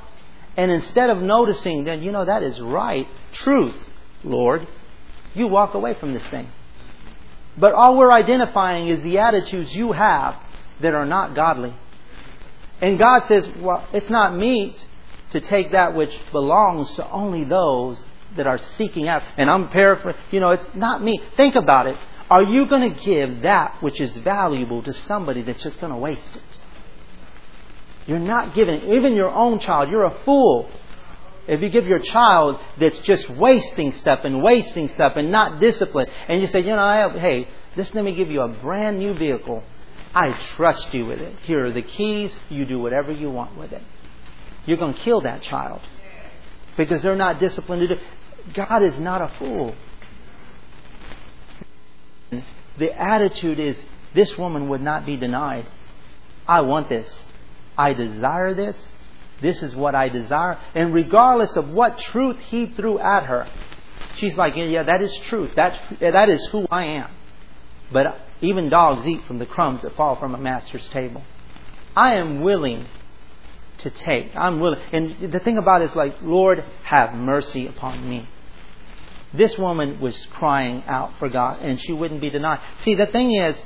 And 0.55 0.71
instead 0.71 1.09
of 1.09 1.17
noticing 1.17 1.86
that, 1.86 2.01
you 2.01 2.11
know, 2.11 2.26
that 2.26 2.43
is 2.43 2.59
right, 2.61 3.07
truth, 3.32 3.76
Lord, 4.24 4.67
you 5.34 5.47
walk 5.47 5.74
away 5.74 5.95
from 5.99 6.13
this 6.13 6.24
thing. 6.28 6.49
But 7.57 7.74
all 7.74 7.97
we're 7.97 8.11
identifying 8.11 8.88
is 8.88 9.01
the 9.03 9.19
attitudes 9.19 9.74
you 9.76 9.91
have 9.91 10.36
that 10.82 10.93
are 10.93 11.05
not 11.05 11.36
godly. 11.36 11.76
And 12.82 12.97
God 12.97 13.26
says, 13.28 13.47
well, 13.59 13.88
it's 13.93 14.09
not 14.09 14.36
meet 14.36 14.84
to 15.32 15.39
take 15.39 15.71
that 15.71 15.95
which 15.95 16.15
belongs 16.32 16.91
to 16.95 17.09
only 17.09 17.43
those 17.43 18.03
that 18.36 18.47
are 18.47 18.57
seeking 18.78 19.07
after. 19.07 19.30
And 19.38 19.49
I'm 19.49 19.69
paraphrasing, 19.69 20.21
you 20.32 20.39
know, 20.39 20.49
it's 20.49 20.67
not 20.76 21.03
me. 21.03 21.21
Think 21.38 21.55
about 21.55 21.88
it. 21.88 21.97
Are 22.30 22.43
you 22.43 22.65
going 22.65 22.93
to 22.93 22.99
give 22.99 23.43
that 23.43 23.82
which 23.82 24.01
is 24.01 24.15
valuable 24.17 24.82
to 24.84 24.93
somebody 24.93 25.43
that's 25.43 25.61
just 25.61 25.80
going 25.80 25.91
to 25.91 25.97
waste 25.97 26.36
it? 26.36 26.59
You're 28.07 28.19
not 28.19 28.53
giving 28.53 28.91
even 28.93 29.13
your 29.13 29.30
own 29.30 29.59
child. 29.59 29.89
You're 29.89 30.05
a 30.05 30.17
fool 30.26 30.69
if 31.47 31.61
you 31.61 31.69
give 31.69 31.85
your 31.85 31.99
child 31.99 32.59
that's 32.79 32.99
just 32.99 33.29
wasting 33.29 33.93
stuff 33.93 34.21
and 34.23 34.41
wasting 34.41 34.87
stuff 34.89 35.13
and 35.15 35.31
not 35.31 35.59
disciplined, 35.59 36.09
and 36.27 36.41
you 36.41 36.47
say, 36.47 36.59
you 36.59 36.71
know, 36.71 36.79
I 36.79 36.97
have, 36.97 37.13
hey, 37.13 37.47
just 37.75 37.93
let 37.95 38.03
me 38.03 38.15
give 38.15 38.29
you 38.29 38.41
a 38.41 38.47
brand 38.47 38.99
new 38.99 39.13
vehicle. 39.13 39.63
I 40.15 40.33
trust 40.55 40.93
you 40.93 41.05
with 41.07 41.19
it. 41.19 41.37
Here 41.39 41.65
are 41.65 41.71
the 41.71 41.81
keys. 41.81 42.31
You 42.49 42.65
do 42.65 42.79
whatever 42.79 43.11
you 43.11 43.29
want 43.29 43.57
with 43.57 43.71
it 43.71 43.81
you're 44.65 44.77
going 44.77 44.93
to 44.93 44.99
kill 44.99 45.21
that 45.21 45.41
child 45.41 45.81
because 46.77 47.01
they're 47.01 47.15
not 47.15 47.39
disciplined 47.39 47.87
to 47.87 47.95
do. 47.95 48.01
God 48.53 48.83
is 48.83 48.97
not 48.99 49.21
a 49.21 49.33
fool. 49.37 49.75
The 52.77 52.91
attitude 52.91 53.59
is 53.59 53.77
this 54.15 54.35
woman 54.37 54.69
would 54.69 54.81
not 54.81 55.05
be 55.05 55.17
denied. 55.17 55.67
I 56.47 56.61
want 56.61 56.89
this. 56.89 57.07
I 57.77 57.93
desire 57.93 58.53
this. 58.53 58.75
This 59.43 59.61
is 59.61 59.75
what 59.75 59.93
I 59.93 60.07
desire. 60.07 60.57
And 60.73 60.93
regardless 60.93 61.57
of 61.57 61.67
what 61.67 61.99
truth 61.99 62.39
he 62.39 62.67
threw 62.67 62.97
at 62.97 63.25
her, 63.25 63.45
she's 64.15 64.37
like, 64.37 64.55
yeah, 64.55 64.83
that 64.83 65.01
is 65.01 65.13
truth. 65.27 65.51
That, 65.57 65.77
that 65.99 66.29
is 66.29 66.43
who 66.51 66.65
I 66.71 66.85
am. 66.85 67.11
But 67.91 68.05
even 68.39 68.69
dogs 68.69 69.05
eat 69.05 69.25
from 69.27 69.39
the 69.39 69.45
crumbs 69.45 69.81
that 69.81 69.97
fall 69.97 70.15
from 70.15 70.33
a 70.33 70.37
master's 70.37 70.87
table. 70.87 71.23
I 71.93 72.15
am 72.15 72.41
willing 72.41 72.87
to 73.79 73.89
take. 73.89 74.33
I'm 74.33 74.61
willing. 74.61 74.79
And 74.93 75.33
the 75.33 75.39
thing 75.41 75.57
about 75.57 75.81
it 75.81 75.89
is 75.89 75.95
like, 75.95 76.15
Lord, 76.21 76.63
have 76.85 77.13
mercy 77.13 77.67
upon 77.67 78.09
me. 78.09 78.29
This 79.33 79.57
woman 79.57 79.99
was 79.99 80.15
crying 80.31 80.83
out 80.87 81.19
for 81.19 81.27
God 81.27 81.61
and 81.61 81.81
she 81.81 81.91
wouldn't 81.91 82.21
be 82.21 82.29
denied. 82.29 82.61
See, 82.81 82.95
the 82.95 83.07
thing 83.07 83.35
is, 83.35 83.61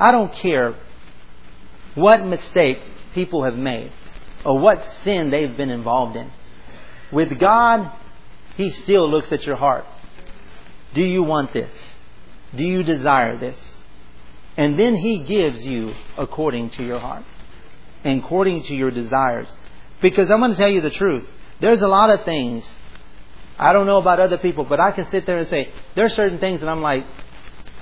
I 0.00 0.10
don't 0.10 0.32
care 0.32 0.76
what 1.94 2.24
mistake 2.24 2.78
people 3.14 3.44
have 3.44 3.54
made 3.56 3.92
or 4.44 4.58
what 4.58 4.84
sin 5.04 5.30
they've 5.30 5.56
been 5.56 5.70
involved 5.70 6.16
in. 6.16 6.30
With 7.12 7.38
God, 7.38 7.92
He 8.56 8.70
still 8.70 9.10
looks 9.10 9.30
at 9.32 9.44
your 9.44 9.56
heart. 9.56 9.84
Do 10.94 11.02
you 11.02 11.22
want 11.22 11.52
this? 11.52 11.76
Do 12.54 12.64
you 12.64 12.82
desire 12.82 13.38
this? 13.38 13.58
And 14.56 14.78
then 14.78 14.96
He 14.96 15.18
gives 15.24 15.66
you 15.66 15.94
according 16.16 16.70
to 16.70 16.82
your 16.84 16.98
heart. 16.98 17.24
according 18.04 18.62
to 18.64 18.74
your 18.74 18.90
desires. 18.90 19.48
Because 20.00 20.30
I'm 20.30 20.40
going 20.40 20.52
to 20.52 20.56
tell 20.56 20.70
you 20.70 20.80
the 20.80 20.90
truth. 20.90 21.28
There's 21.60 21.82
a 21.82 21.88
lot 21.88 22.10
of 22.10 22.24
things. 22.24 22.64
I 23.58 23.72
don't 23.72 23.86
know 23.86 23.98
about 23.98 24.20
other 24.20 24.38
people, 24.38 24.64
but 24.64 24.80
I 24.80 24.92
can 24.92 25.08
sit 25.10 25.26
there 25.26 25.38
and 25.38 25.48
say, 25.48 25.70
there 25.94 26.06
are 26.06 26.10
certain 26.10 26.38
things 26.38 26.60
that 26.60 26.68
I'm 26.68 26.80
like, 26.80 27.04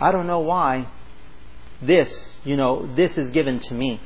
I 0.00 0.10
don't 0.10 0.26
know 0.26 0.40
why 0.40 0.88
this, 1.80 2.40
you 2.44 2.56
know, 2.56 2.92
this 2.96 3.16
is 3.16 3.30
given 3.30 3.60
to 3.60 3.74
me. 3.74 4.00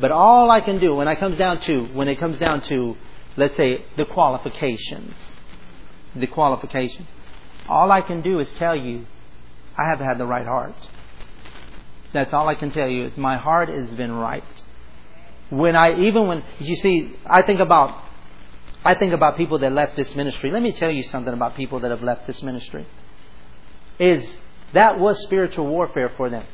But 0.00 0.10
all 0.10 0.50
I 0.50 0.60
can 0.60 0.78
do 0.78 0.94
when 0.94 1.08
it 1.08 1.16
comes 1.16 1.38
down 1.38 1.60
to, 1.62 1.84
when 1.94 2.08
it 2.08 2.16
comes 2.16 2.38
down 2.38 2.60
to, 2.62 2.96
let's 3.36 3.56
say, 3.56 3.84
the 3.96 4.04
qualifications, 4.04 5.14
the 6.14 6.26
qualifications, 6.26 7.08
all 7.68 7.90
I 7.90 8.02
can 8.02 8.20
do 8.20 8.38
is 8.38 8.50
tell 8.52 8.76
you, 8.76 9.06
I 9.76 9.88
have 9.88 9.98
had 9.98 10.18
the 10.18 10.26
right 10.26 10.46
heart. 10.46 10.74
That's 12.12 12.32
all 12.32 12.48
I 12.48 12.54
can 12.54 12.70
tell 12.70 12.88
you. 12.88 13.10
My 13.16 13.36
heart 13.36 13.68
has 13.68 13.90
been 13.94 14.12
right. 14.12 14.44
When 15.50 15.76
I 15.76 15.98
even 15.98 16.26
when 16.26 16.42
you 16.58 16.76
see, 16.76 17.14
I 17.24 17.42
think 17.42 17.60
about 17.60 18.02
I 18.84 18.94
think 18.94 19.12
about 19.12 19.36
people 19.36 19.58
that 19.60 19.72
left 19.72 19.96
this 19.96 20.14
ministry. 20.14 20.50
Let 20.50 20.62
me 20.62 20.72
tell 20.72 20.90
you 20.90 21.02
something 21.02 21.32
about 21.32 21.56
people 21.56 21.80
that 21.80 21.90
have 21.90 22.02
left 22.02 22.26
this 22.26 22.42
ministry. 22.42 22.86
Is 23.98 24.26
that 24.72 24.98
was 24.98 25.20
spiritual 25.22 25.66
warfare 25.66 26.12
for 26.16 26.30
them. 26.30 26.46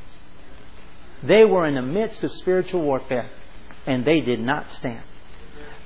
They 1.23 1.45
were 1.45 1.67
in 1.67 1.75
the 1.75 1.83
midst 1.83 2.23
of 2.25 2.33
spiritual 2.33 2.83
warfare 2.83 3.31
and 3.87 4.05
they 4.05 4.21
did 4.21 4.41
not 4.41 4.73
stand. 4.73 5.03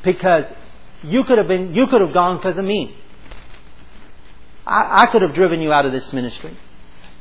Because 0.03 0.45
you 1.03 1.25
could 1.25 1.39
have 1.39 1.49
been 1.49 1.75
you 1.75 1.87
could 1.87 2.01
have 2.01 2.13
gone 2.13 2.39
because 2.39 2.57
of 2.57 2.65
me. 2.65 2.97
I, 4.67 5.03
I 5.03 5.07
could 5.07 5.23
have 5.23 5.35
driven 5.35 5.61
you 5.61 5.73
out 5.73 5.87
of 5.87 5.93
this 5.93 6.13
ministry. 6.13 6.57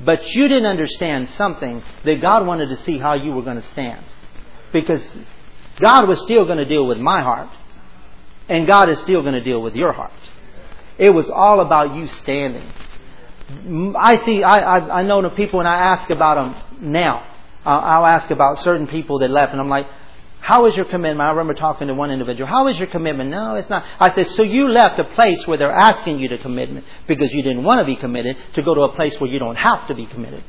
But 0.04 0.34
you 0.34 0.48
didn't 0.48 0.66
understand 0.66 1.30
something 1.38 1.84
that 2.04 2.22
God 2.22 2.46
wanted 2.46 2.68
to 2.70 2.78
see 2.78 2.98
how 2.98 3.14
you 3.14 3.32
were 3.32 3.44
going 3.44 3.62
to 3.62 3.68
stand. 3.70 4.06
Because 4.74 5.06
God 5.80 6.08
was 6.08 6.20
still 6.22 6.46
going 6.46 6.58
to 6.58 6.66
deal 6.66 6.86
with 6.86 6.98
my 6.98 7.22
heart. 7.22 7.50
And 8.50 8.68
God 8.68 8.90
is 8.90 9.00
still 9.00 9.22
going 9.22 9.34
to 9.34 9.44
deal 9.44 9.62
with 9.62 9.76
your 9.76 9.94
heart. 9.94 10.12
It 10.98 11.10
was 11.10 11.30
all 11.30 11.62
about 11.62 11.96
you 11.96 12.08
standing. 12.08 12.70
I 13.98 14.18
see, 14.26 14.44
I, 14.44 14.78
I, 14.78 15.00
I 15.00 15.04
know 15.04 15.22
the 15.22 15.30
people 15.30 15.60
and 15.60 15.68
I 15.68 15.76
ask 15.76 16.10
about 16.10 16.36
them 16.36 16.92
now. 16.92 17.35
I'll 17.66 18.06
ask 18.06 18.30
about 18.30 18.60
certain 18.60 18.88
people 18.88 19.20
that 19.20 19.30
left 19.30 19.52
and 19.52 19.62
I'm 19.62 19.70
like, 19.70 19.88
how 20.40 20.68
is 20.68 20.76
your 20.76 20.86
commitment? 20.86 21.28
I 21.28 21.32
remember 21.32 21.56
talking 21.56 21.88
to 21.88 21.96
one 21.96 22.12
individual. 22.12 22.48
How 22.48 22.68
is 22.68 22.78
your 22.78 22.88
commitment? 22.88 23.32
No, 23.32 23.56
it's 23.56 23.70
not. 23.70 23.84
I 24.00 24.14
said, 24.14 24.30
so 24.32 24.44
you 24.44 24.70
left 24.70 25.00
a 25.00 25.04
place 25.04 25.48
where 25.48 25.58
they're 25.58 25.72
asking 25.72 26.20
you 26.20 26.28
to 26.30 26.38
commitment 26.38 26.86
because 27.08 27.32
you 27.32 27.42
didn't 27.42 27.64
want 27.64 27.80
to 27.80 27.86
be 27.86 27.96
committed 27.96 28.38
to 28.54 28.62
go 28.62 28.76
to 28.76 28.82
a 28.82 28.94
place 28.94 29.20
where 29.20 29.30
you 29.30 29.40
don't 29.40 29.56
have 29.56 29.88
to 29.88 29.96
be 29.96 30.06
committed. 30.06 30.44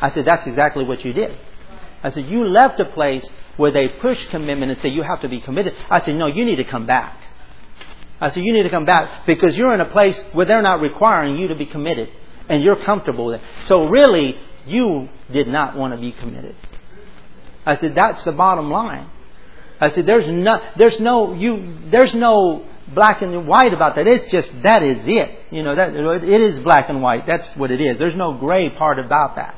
I 0.00 0.10
said, 0.10 0.24
that's 0.24 0.46
exactly 0.46 0.84
what 0.84 1.04
you 1.04 1.12
did. 1.12 1.36
I 2.02 2.12
said, 2.12 2.26
you 2.26 2.44
left 2.44 2.78
a 2.78 2.84
place 2.84 3.28
where 3.56 3.72
they 3.72 3.88
push 3.88 4.24
commitment 4.28 4.70
and 4.70 4.80
say 4.80 4.88
you 4.88 5.02
have 5.02 5.20
to 5.22 5.28
be 5.28 5.40
committed. 5.40 5.76
I 5.90 6.00
said, 6.00 6.14
no, 6.14 6.26
you 6.26 6.44
need 6.44 6.56
to 6.56 6.64
come 6.64 6.86
back. 6.86 7.18
I 8.20 8.30
said, 8.30 8.44
you 8.44 8.52
need 8.52 8.62
to 8.62 8.70
come 8.70 8.84
back 8.84 9.26
because 9.26 9.56
you're 9.56 9.74
in 9.74 9.80
a 9.80 9.90
place 9.90 10.18
where 10.32 10.46
they're 10.46 10.62
not 10.62 10.80
requiring 10.80 11.38
you 11.38 11.48
to 11.48 11.56
be 11.56 11.66
committed 11.66 12.08
and 12.48 12.62
you're 12.62 12.76
comfortable 12.76 13.26
with 13.26 13.40
it. 13.40 13.46
So 13.64 13.88
really, 13.88 14.38
you 14.66 15.08
did 15.32 15.48
not 15.48 15.76
want 15.76 15.94
to 15.94 16.00
be 16.00 16.12
committed. 16.12 16.56
I 17.66 17.76
said, 17.76 17.94
that's 17.94 18.24
the 18.24 18.32
bottom 18.32 18.70
line. 18.70 19.08
I 19.80 19.92
said, 19.92 20.06
there's 20.06 20.28
no, 20.28 20.60
there's 20.76 21.00
no, 21.00 21.34
you, 21.34 21.78
there's 21.90 22.14
no 22.14 22.66
black 22.94 23.22
and 23.22 23.46
white 23.46 23.72
about 23.72 23.96
that. 23.96 24.06
It's 24.06 24.30
just, 24.30 24.50
that 24.62 24.82
is 24.82 25.06
it. 25.06 25.30
You 25.50 25.62
know, 25.62 25.74
that, 25.74 25.94
it 25.94 26.40
is 26.40 26.60
black 26.60 26.88
and 26.88 27.02
white. 27.02 27.26
That's 27.26 27.56
what 27.56 27.70
it 27.70 27.80
is. 27.80 27.98
There's 27.98 28.16
no 28.16 28.34
gray 28.34 28.70
part 28.70 28.98
about 28.98 29.36
that. 29.36 29.56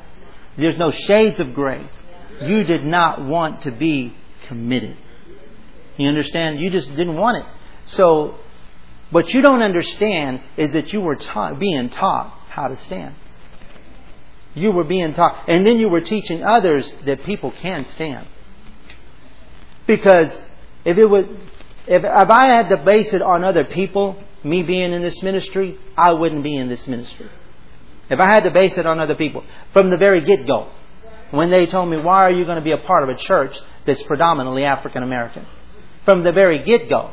There's 0.57 0.77
no 0.77 0.91
shades 0.91 1.39
of 1.39 1.53
gray. 1.53 1.89
You 2.41 2.63
did 2.63 2.85
not 2.85 3.25
want 3.25 3.63
to 3.63 3.71
be 3.71 4.15
committed. 4.47 4.97
You 5.97 6.09
understand? 6.09 6.59
You 6.59 6.69
just 6.69 6.89
didn't 6.89 7.15
want 7.15 7.43
it. 7.43 7.51
So, 7.85 8.35
what 9.11 9.33
you 9.33 9.41
don't 9.41 9.61
understand 9.61 10.41
is 10.57 10.73
that 10.73 10.91
you 10.91 11.01
were 11.01 11.15
taught, 11.15 11.59
being 11.59 11.89
taught 11.89 12.33
how 12.49 12.67
to 12.67 12.81
stand. 12.83 13.15
You 14.55 14.71
were 14.71 14.83
being 14.83 15.13
taught, 15.13 15.49
and 15.49 15.65
then 15.65 15.79
you 15.79 15.89
were 15.89 16.01
teaching 16.01 16.43
others 16.43 16.91
that 17.05 17.23
people 17.23 17.51
can 17.51 17.85
stand. 17.87 18.27
Because 19.87 20.29
if 20.85 20.97
it 20.97 21.05
was, 21.05 21.25
if, 21.87 22.03
if 22.03 22.29
I 22.29 22.45
had 22.45 22.69
to 22.69 22.77
base 22.77 23.13
it 23.13 23.21
on 23.21 23.43
other 23.43 23.65
people, 23.65 24.21
me 24.43 24.63
being 24.63 24.93
in 24.93 25.01
this 25.01 25.21
ministry, 25.23 25.77
I 25.97 26.11
wouldn't 26.13 26.43
be 26.43 26.55
in 26.55 26.69
this 26.69 26.87
ministry. 26.87 27.29
If 28.09 28.19
I 28.19 28.31
had 28.31 28.43
to 28.43 28.51
base 28.51 28.77
it 28.77 28.85
on 28.85 28.99
other 28.99 29.15
people, 29.15 29.43
from 29.71 29.89
the 29.89 29.97
very 29.97 30.21
get 30.21 30.45
go, 30.45 30.69
when 31.31 31.49
they 31.49 31.65
told 31.65 31.89
me, 31.89 31.97
why 31.97 32.23
are 32.23 32.31
you 32.31 32.45
going 32.45 32.57
to 32.57 32.63
be 32.63 32.73
a 32.73 32.77
part 32.77 33.03
of 33.03 33.09
a 33.09 33.17
church 33.17 33.57
that's 33.87 34.03
predominantly 34.03 34.65
African 34.65 35.01
American? 35.01 35.47
From 36.05 36.23
the 36.23 36.31
very 36.31 36.59
get 36.59 36.89
go, 36.89 37.11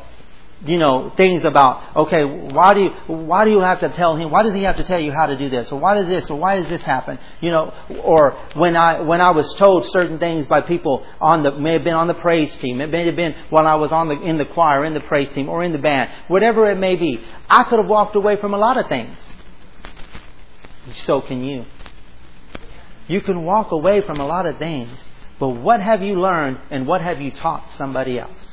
you 0.65 0.79
know, 0.79 1.11
things 1.17 1.43
about, 1.45 1.97
okay, 1.97 2.25
why 2.25 2.75
do 2.75 2.81
you, 2.83 2.91
why 3.07 3.45
do 3.45 3.51
you 3.51 3.61
have 3.61 3.81
to 3.81 3.89
tell 3.89 4.17
him, 4.17 4.31
why 4.31 4.43
does 4.43 4.53
he 4.53 4.63
have 4.63 4.77
to 4.77 4.85
tell 4.85 5.01
you 5.01 5.11
how 5.11 5.27
to 5.27 5.37
do 5.37 5.49
this? 5.49 5.73
Or 5.73 5.81
why 5.81 5.95
does 5.95 6.07
this, 6.07 6.29
or 6.29 6.39
why 6.39 6.61
does 6.61 6.69
this 6.69 6.83
happen? 6.83 7.19
You 7.41 7.51
know, 7.51 7.73
or 8.05 8.33
when 8.55 8.77
I, 8.77 9.01
when 9.01 9.23
I 9.23 9.31
was 9.31 9.53
told 9.55 9.89
certain 9.91 10.19
things 10.19 10.47
by 10.47 10.61
people 10.61 11.05
on 11.21 11.43
the, 11.43 11.59
may 11.59 11.73
have 11.73 11.85
been 11.85 11.95
on 11.95 12.09
the 12.09 12.15
praise 12.15 12.55
team, 12.59 12.81
it 12.83 12.91
may 12.91 13.07
have 13.07 13.17
been 13.17 13.33
while 13.49 13.67
I 13.67 13.77
was 13.77 13.91
on 13.91 14.09
the, 14.09 14.21
in 14.21 14.37
the 14.37 14.45
choir, 14.45 14.85
in 14.85 14.93
the 14.93 15.01
praise 15.01 15.31
team, 15.31 15.49
or 15.49 15.63
in 15.63 15.73
the 15.73 15.79
band, 15.79 16.11
whatever 16.29 16.71
it 16.71 16.79
may 16.79 16.97
be, 16.97 17.25
I 17.49 17.65
could 17.65 17.79
have 17.79 17.89
walked 17.89 18.17
away 18.17 18.37
from 18.37 18.53
a 18.53 18.59
lot 18.59 18.77
of 18.77 18.87
things. 18.89 19.17
So 21.07 21.23
can 21.23 21.43
you. 21.43 21.65
You 23.09 23.23
can 23.23 23.45
walk 23.45 23.73
away 23.73 24.03
from 24.03 24.21
a 24.21 24.27
lot 24.27 24.45
of 24.45 24.59
things, 24.59 24.91
but 25.39 25.49
what 25.49 25.81
have 25.81 26.03
you 26.03 26.21
learned 26.21 26.59
and 26.71 26.87
what 26.87 27.01
have 27.01 27.21
you 27.21 27.31
taught 27.31 27.73
somebody 27.73 28.19
else? 28.19 28.50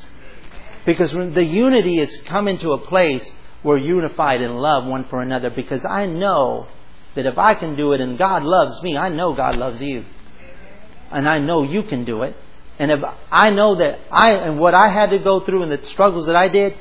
Because 0.88 1.12
the 1.12 1.44
unity 1.44 2.00
is 2.00 2.18
coming 2.26 2.58
to 2.60 2.72
a 2.72 2.78
place 2.88 3.30
where 3.62 3.78
unified 3.78 4.42
in 4.42 4.56
love 4.56 4.86
one 4.86 5.06
for 5.10 5.22
another. 5.22 5.50
Because 5.50 5.82
I 5.88 6.06
know 6.06 6.68
that 7.14 7.26
if 7.26 7.38
I 7.38 7.56
can 7.56 7.76
do 7.76 7.92
it 7.92 8.00
and 8.00 8.18
God 8.18 8.44
loves 8.44 8.82
me, 8.82 8.98
I 8.98 9.10
know 9.10 9.36
God 9.36 9.58
loves 9.58 9.82
you. 9.82 10.06
And 11.12 11.28
I 11.28 11.40
know 11.40 11.64
you 11.64 11.84
can 11.84 12.06
do 12.06 12.24
it. 12.24 12.38
And 12.80 12.90
if 12.90 13.02
I 13.30 13.50
know 13.50 13.76
that 13.76 14.00
I 14.10 14.32
and 14.32 14.60
what 14.60 14.74
I 14.74 14.88
had 14.88 15.10
to 15.10 15.20
go 15.20 15.42
through 15.42 15.64
and 15.64 15.72
the 15.72 15.86
struggles 15.90 16.28
that 16.28 16.38
I 16.38 16.48
did, 16.48 16.74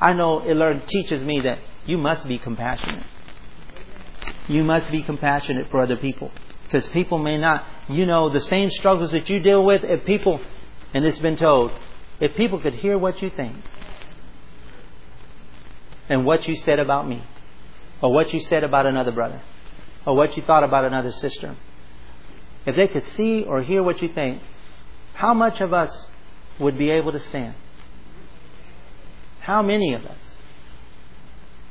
I 0.00 0.14
know 0.14 0.40
it 0.40 0.56
learned 0.56 0.88
teaches 0.88 1.22
me 1.22 1.40
that 1.42 1.58
you 1.86 1.96
must 1.96 2.26
be 2.26 2.38
compassionate. 2.38 3.06
You 4.48 4.64
must 4.64 4.90
be 4.90 5.04
compassionate 5.04 5.70
for 5.70 5.80
other 5.80 5.96
people. 5.96 6.32
Because 6.64 6.88
people 6.88 7.18
may 7.18 7.38
not, 7.38 7.64
you 7.88 8.04
know, 8.04 8.30
the 8.30 8.40
same 8.40 8.70
struggles 8.70 9.12
that 9.12 9.30
you 9.30 9.38
deal 9.38 9.64
with, 9.64 9.84
if 9.84 10.04
people, 10.04 10.40
and 10.92 11.04
it's 11.04 11.20
been 11.20 11.36
told, 11.36 11.70
if 12.24 12.34
people 12.36 12.58
could 12.58 12.72
hear 12.72 12.96
what 12.96 13.20
you 13.20 13.28
think 13.28 13.54
and 16.08 16.24
what 16.24 16.48
you 16.48 16.56
said 16.56 16.78
about 16.78 17.06
me, 17.06 17.22
or 18.00 18.12
what 18.14 18.32
you 18.32 18.40
said 18.40 18.64
about 18.64 18.86
another 18.86 19.12
brother, 19.12 19.42
or 20.06 20.16
what 20.16 20.34
you 20.34 20.42
thought 20.42 20.64
about 20.64 20.86
another 20.86 21.12
sister, 21.12 21.54
if 22.64 22.74
they 22.76 22.88
could 22.88 23.06
see 23.08 23.42
or 23.42 23.62
hear 23.62 23.82
what 23.82 24.00
you 24.00 24.08
think, 24.08 24.40
how 25.12 25.34
much 25.34 25.60
of 25.60 25.74
us 25.74 26.08
would 26.58 26.78
be 26.78 26.88
able 26.88 27.12
to 27.12 27.20
stand? 27.20 27.54
How 29.40 29.60
many 29.60 29.92
of 29.92 30.06
us? 30.06 30.18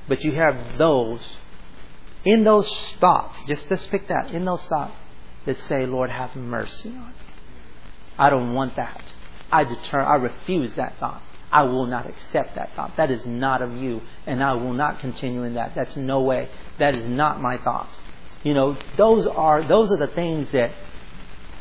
But 0.08 0.24
you 0.24 0.34
have 0.34 0.78
those, 0.78 1.22
in 2.26 2.44
those 2.44 2.72
thoughts, 3.00 3.44
just 3.48 3.72
let's 3.72 3.88
pick 3.88 4.08
that, 4.08 4.30
in 4.30 4.46
those 4.46 4.64
thoughts, 4.68 4.96
that 5.46 5.58
say, 5.68 5.88
Lord, 5.88 6.12
have 6.12 6.36
mercy 6.36 6.90
on 6.90 7.08
me. 7.08 7.16
I 8.20 8.30
don't 8.30 8.54
want 8.54 8.76
that. 8.76 9.02
I 9.52 9.64
deter, 9.64 10.02
I 10.02 10.16
refuse 10.16 10.74
that 10.76 10.98
thought. 11.00 11.22
I 11.52 11.64
will 11.64 11.86
not 11.86 12.08
accept 12.08 12.56
that 12.56 12.72
thought. 12.76 12.98
That 12.98 13.12
is 13.12 13.24
not 13.26 13.62
of 13.62 13.76
you, 13.76 14.02
and 14.26 14.44
I 14.44 14.54
will 14.54 14.74
not 14.74 15.00
continue 15.00 15.44
in 15.44 15.54
that. 15.54 15.76
That's 15.76 15.96
no 15.96 16.22
way. 16.22 16.50
That 16.80 16.96
is 16.96 17.06
not 17.06 17.42
my 17.42 17.58
thought. 17.58 17.90
You 18.44 18.56
know, 18.56 18.76
those 18.98 19.28
are 19.28 19.66
those 19.66 19.92
are 19.92 19.98
the 19.98 20.08
things 20.08 20.52
that 20.52 20.72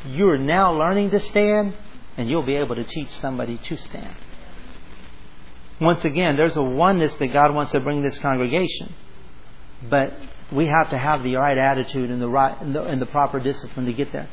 you're 0.06 0.38
now 0.38 0.72
learning 0.78 1.10
to 1.10 1.20
stand, 1.20 1.74
and 2.16 2.28
you'll 2.28 2.46
be 2.46 2.56
able 2.56 2.74
to 2.74 2.84
teach 2.84 3.10
somebody 3.10 3.58
to 3.58 3.76
stand. 3.76 4.16
Once 5.80 6.04
again, 6.04 6.36
there's 6.36 6.56
a 6.56 6.62
oneness 6.62 7.14
that 7.16 7.28
God 7.28 7.54
wants 7.54 7.72
to 7.72 7.80
bring 7.80 8.02
this 8.02 8.18
congregation, 8.18 8.94
but 9.90 10.14
we 10.50 10.66
have 10.66 10.90
to 10.90 10.98
have 10.98 11.22
the 11.22 11.36
right 11.36 11.58
attitude 11.58 12.10
and 12.10 12.20
the 12.20 12.28
right 12.28 12.60
and 12.62 12.74
the, 12.74 12.82
and 12.82 13.00
the 13.00 13.06
proper 13.06 13.40
discipline 13.40 13.86
to 13.86 13.92
get 13.92 14.12
there. 14.12 14.28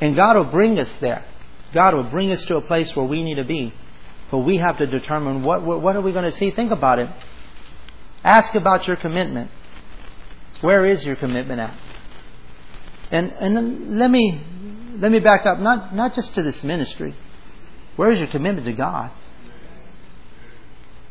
And 0.00 0.16
God 0.16 0.36
will 0.36 0.50
bring 0.50 0.78
us 0.78 0.90
there. 1.00 1.24
God 1.72 1.94
will 1.94 2.04
bring 2.04 2.32
us 2.32 2.44
to 2.46 2.56
a 2.56 2.60
place 2.60 2.94
where 2.96 3.06
we 3.06 3.22
need 3.22 3.36
to 3.36 3.44
be. 3.44 3.72
But 4.30 4.38
we 4.38 4.58
have 4.58 4.78
to 4.78 4.86
determine 4.86 5.42
what, 5.42 5.62
what 5.62 5.96
are 5.96 6.00
we 6.00 6.12
going 6.12 6.30
to 6.30 6.36
see. 6.36 6.50
Think 6.50 6.70
about 6.70 6.98
it. 6.98 7.08
Ask 8.22 8.54
about 8.54 8.86
your 8.86 8.96
commitment. 8.96 9.50
Where 10.60 10.84
is 10.86 11.04
your 11.04 11.16
commitment 11.16 11.60
at? 11.60 11.76
And, 13.10 13.32
and 13.32 13.98
let 13.98 14.10
me, 14.10 14.40
let 14.98 15.10
me 15.10 15.18
back 15.18 15.46
up, 15.46 15.58
not, 15.58 15.94
not 15.94 16.14
just 16.14 16.34
to 16.34 16.42
this 16.42 16.62
ministry. 16.62 17.16
Where 17.96 18.12
is 18.12 18.18
your 18.18 18.28
commitment 18.28 18.66
to 18.66 18.72
God? 18.72 19.10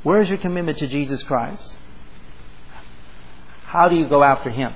Where 0.04 0.22
is 0.22 0.30
your 0.30 0.38
commitment 0.38 0.78
to 0.78 0.88
Jesus 0.88 1.22
Christ? 1.24 1.78
How 3.66 3.90
do 3.90 3.96
you 3.96 4.08
go 4.08 4.24
after 4.24 4.50
Him? 4.50 4.74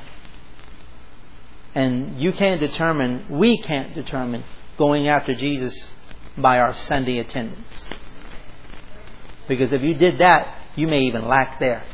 And 1.76 2.22
you 2.22 2.34
can't 2.34 2.60
determine, 2.60 3.26
we 3.30 3.58
can't 3.58 3.96
determine 3.96 4.44
going 4.84 5.08
after 5.08 5.34
Jesus 5.34 5.94
by 6.38 6.60
our 6.60 6.74
Sunday 6.74 7.20
attendance. 7.20 7.72
Because 9.48 9.72
if 9.72 9.82
you 9.82 9.94
did 9.94 10.18
that, 10.18 10.58
you 10.76 10.88
may 10.88 11.04
even 11.04 11.26
lack 11.26 11.58
there. 11.58 11.86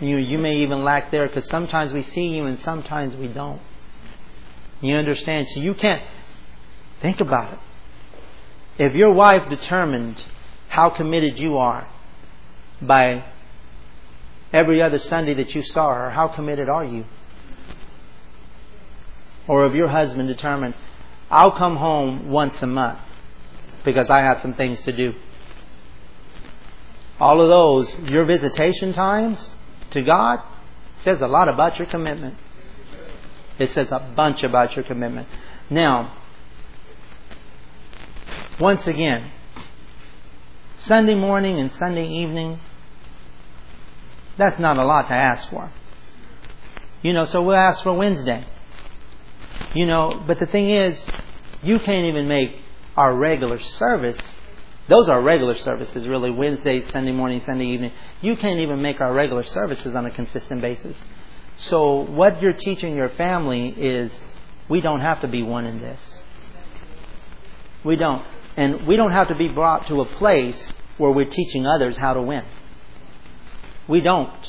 You, 0.00 0.16
you 0.16 0.38
may 0.38 0.56
even 0.56 0.82
lack 0.82 1.12
there 1.12 1.28
because 1.28 1.48
sometimes 1.48 1.92
we 1.92 2.02
see 2.02 2.26
you 2.34 2.46
and 2.46 2.58
sometimes 2.58 3.14
we 3.14 3.28
don't. 3.28 3.60
You 4.80 4.96
understand? 4.96 5.46
So 5.54 5.60
you 5.60 5.74
can't 5.74 6.02
think 7.00 7.20
about 7.20 7.52
it. 7.52 7.58
If 8.78 8.96
your 8.96 9.12
wife 9.12 9.48
determined 9.48 10.20
how 10.68 10.90
committed 10.90 11.38
you 11.38 11.58
are 11.58 11.88
by 12.82 13.24
every 14.52 14.82
other 14.82 14.98
Sunday 14.98 15.34
that 15.34 15.54
you 15.54 15.62
saw 15.62 15.94
her, 15.94 16.10
how 16.10 16.26
committed 16.26 16.68
are 16.68 16.84
you? 16.84 17.04
Or 19.46 19.66
if 19.66 19.74
your 19.74 19.88
husband 19.88 20.26
determined, 20.26 20.74
I'll 21.30 21.52
come 21.52 21.76
home 21.76 22.28
once 22.28 22.60
a 22.60 22.66
month 22.66 22.98
because 23.84 24.10
I 24.10 24.20
have 24.20 24.40
some 24.40 24.54
things 24.54 24.80
to 24.82 24.92
do. 24.92 25.12
All 27.20 27.40
of 27.40 27.48
those, 27.48 28.10
your 28.10 28.24
visitation 28.24 28.92
times 28.92 29.54
to 29.90 30.02
God, 30.02 30.40
says 31.02 31.20
a 31.20 31.26
lot 31.26 31.48
about 31.48 31.78
your 31.78 31.86
commitment. 31.86 32.36
It 33.58 33.70
says 33.70 33.88
a 33.90 34.00
bunch 34.00 34.42
about 34.42 34.74
your 34.74 34.84
commitment. 34.84 35.28
Now, 35.68 36.16
once 38.58 38.86
again, 38.86 39.30
Sunday 40.78 41.14
morning 41.14 41.60
and 41.60 41.70
Sunday 41.72 42.08
evening, 42.08 42.58
that's 44.36 44.58
not 44.58 44.78
a 44.78 44.84
lot 44.84 45.08
to 45.08 45.14
ask 45.14 45.48
for. 45.50 45.72
You 47.02 47.12
know, 47.12 47.24
so 47.24 47.42
we'll 47.42 47.56
ask 47.56 47.82
for 47.82 47.92
Wednesday. 47.92 48.46
You 49.74 49.86
know, 49.86 50.22
but 50.26 50.40
the 50.40 50.46
thing 50.46 50.70
is, 50.70 51.10
you 51.62 51.78
can't 51.78 52.06
even 52.06 52.26
make 52.26 52.56
our 52.96 53.14
regular 53.14 53.60
service. 53.60 54.20
Those 54.88 55.08
are 55.08 55.22
regular 55.22 55.56
services, 55.56 56.08
really, 56.08 56.30
Wednesday, 56.30 56.88
Sunday 56.90 57.12
morning, 57.12 57.42
Sunday 57.46 57.66
evening. 57.66 57.92
You 58.20 58.36
can't 58.36 58.58
even 58.60 58.82
make 58.82 59.00
our 59.00 59.12
regular 59.12 59.44
services 59.44 59.94
on 59.94 60.06
a 60.06 60.10
consistent 60.10 60.60
basis. 60.60 60.96
So, 61.56 62.00
what 62.00 62.40
you're 62.40 62.54
teaching 62.54 62.96
your 62.96 63.10
family 63.10 63.68
is 63.68 64.10
we 64.68 64.80
don't 64.80 65.00
have 65.00 65.20
to 65.20 65.28
be 65.28 65.42
one 65.42 65.66
in 65.66 65.80
this. 65.80 66.00
We 67.84 67.96
don't. 67.96 68.24
And 68.56 68.86
we 68.86 68.96
don't 68.96 69.12
have 69.12 69.28
to 69.28 69.36
be 69.36 69.48
brought 69.48 69.86
to 69.86 70.00
a 70.00 70.04
place 70.04 70.72
where 70.98 71.12
we're 71.12 71.28
teaching 71.28 71.66
others 71.66 71.96
how 71.96 72.14
to 72.14 72.22
win. 72.22 72.44
We 73.88 74.00
don't. 74.00 74.46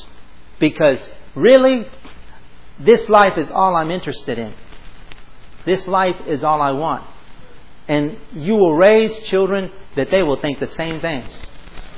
Because 0.60 1.00
really, 1.36 1.88
this 2.80 3.08
life 3.10 3.38
is 3.38 3.48
all 3.52 3.76
I'm 3.76 3.92
interested 3.92 4.40
in. 4.40 4.54
This 5.66 5.88
life 5.88 6.16
is 6.28 6.44
all 6.44 6.62
I 6.62 6.72
want. 6.72 7.06
And 7.88 8.18
you 8.34 8.56
will 8.56 8.76
raise 8.76 9.18
children 9.28 9.72
that 9.96 10.10
they 10.12 10.24
will 10.24 10.40
think 10.40 10.60
the 10.60 10.68
same 10.68 11.02
thing. 11.02 11.24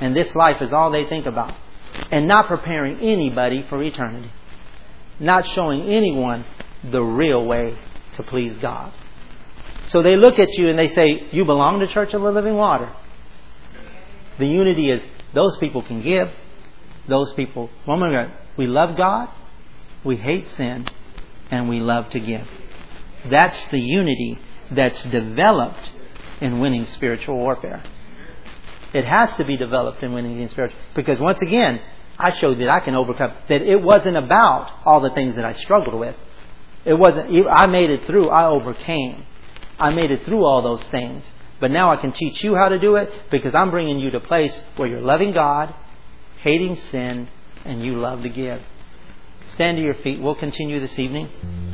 And 0.00 0.16
this 0.16 0.34
life 0.34 0.60
is 0.60 0.72
all 0.72 0.90
they 0.90 1.06
think 1.06 1.26
about. 1.26 1.54
And 2.10 2.26
not 2.26 2.48
preparing 2.48 2.98
anybody 2.98 3.64
for 3.68 3.82
eternity. 3.82 4.30
Not 5.20 5.46
showing 5.46 5.82
anyone 5.82 6.44
the 6.90 7.02
real 7.02 7.44
way 7.44 7.78
to 8.14 8.22
please 8.22 8.58
God. 8.58 8.92
So 9.88 10.02
they 10.02 10.16
look 10.16 10.38
at 10.38 10.48
you 10.54 10.68
and 10.68 10.78
they 10.78 10.88
say, 10.94 11.28
You 11.30 11.44
belong 11.44 11.80
to 11.80 11.86
Church 11.86 12.14
of 12.14 12.22
the 12.22 12.30
Living 12.30 12.54
Water. 12.54 12.92
The 14.38 14.46
unity 14.46 14.90
is 14.90 15.02
those 15.32 15.56
people 15.58 15.82
can 15.82 16.02
give. 16.02 16.28
Those 17.06 17.32
people, 17.34 17.68
one 17.84 18.00
woman, 18.00 18.32
we 18.56 18.66
love 18.66 18.96
God, 18.96 19.28
we 20.04 20.16
hate 20.16 20.48
sin, 20.56 20.86
and 21.50 21.68
we 21.68 21.80
love 21.80 22.08
to 22.10 22.20
give. 22.20 22.46
That's 23.30 23.66
the 23.66 23.80
unity 23.80 24.38
that's 24.70 25.02
developed 25.04 25.92
in 26.40 26.60
winning 26.60 26.86
spiritual 26.86 27.36
warfare. 27.36 27.82
It 28.92 29.04
has 29.04 29.34
to 29.36 29.44
be 29.44 29.56
developed 29.56 30.02
in 30.02 30.12
winning 30.12 30.40
in 30.40 30.48
spiritual 30.50 30.78
because 30.94 31.18
once 31.18 31.40
again, 31.40 31.80
I 32.18 32.30
showed 32.30 32.60
that 32.60 32.68
I 32.68 32.80
can 32.80 32.94
overcome 32.94 33.32
that 33.48 33.62
it 33.62 33.82
wasn't 33.82 34.16
about 34.16 34.70
all 34.84 35.00
the 35.00 35.10
things 35.10 35.36
that 35.36 35.44
I 35.44 35.52
struggled 35.52 35.98
with. 35.98 36.14
It 36.84 36.94
wasn't 36.94 37.46
I 37.50 37.66
made 37.66 37.90
it 37.90 38.06
through, 38.06 38.28
I 38.28 38.46
overcame. 38.46 39.26
I 39.78 39.90
made 39.90 40.10
it 40.12 40.24
through 40.24 40.44
all 40.44 40.62
those 40.62 40.84
things. 40.84 41.24
But 41.60 41.70
now 41.70 41.90
I 41.90 41.96
can 41.96 42.12
teach 42.12 42.44
you 42.44 42.54
how 42.54 42.68
to 42.68 42.78
do 42.78 42.96
it 42.96 43.10
because 43.30 43.54
I'm 43.54 43.70
bringing 43.70 43.98
you 43.98 44.10
to 44.10 44.18
a 44.18 44.20
place 44.20 44.56
where 44.76 44.88
you're 44.88 45.00
loving 45.00 45.32
God, 45.32 45.74
hating 46.40 46.76
sin, 46.76 47.28
and 47.64 47.82
you 47.82 47.98
love 47.98 48.22
to 48.22 48.28
give. 48.28 48.60
Stand 49.54 49.78
to 49.78 49.82
your 49.82 49.94
feet. 49.94 50.20
We'll 50.20 50.34
continue 50.34 50.80
this 50.80 50.98
evening. 50.98 51.73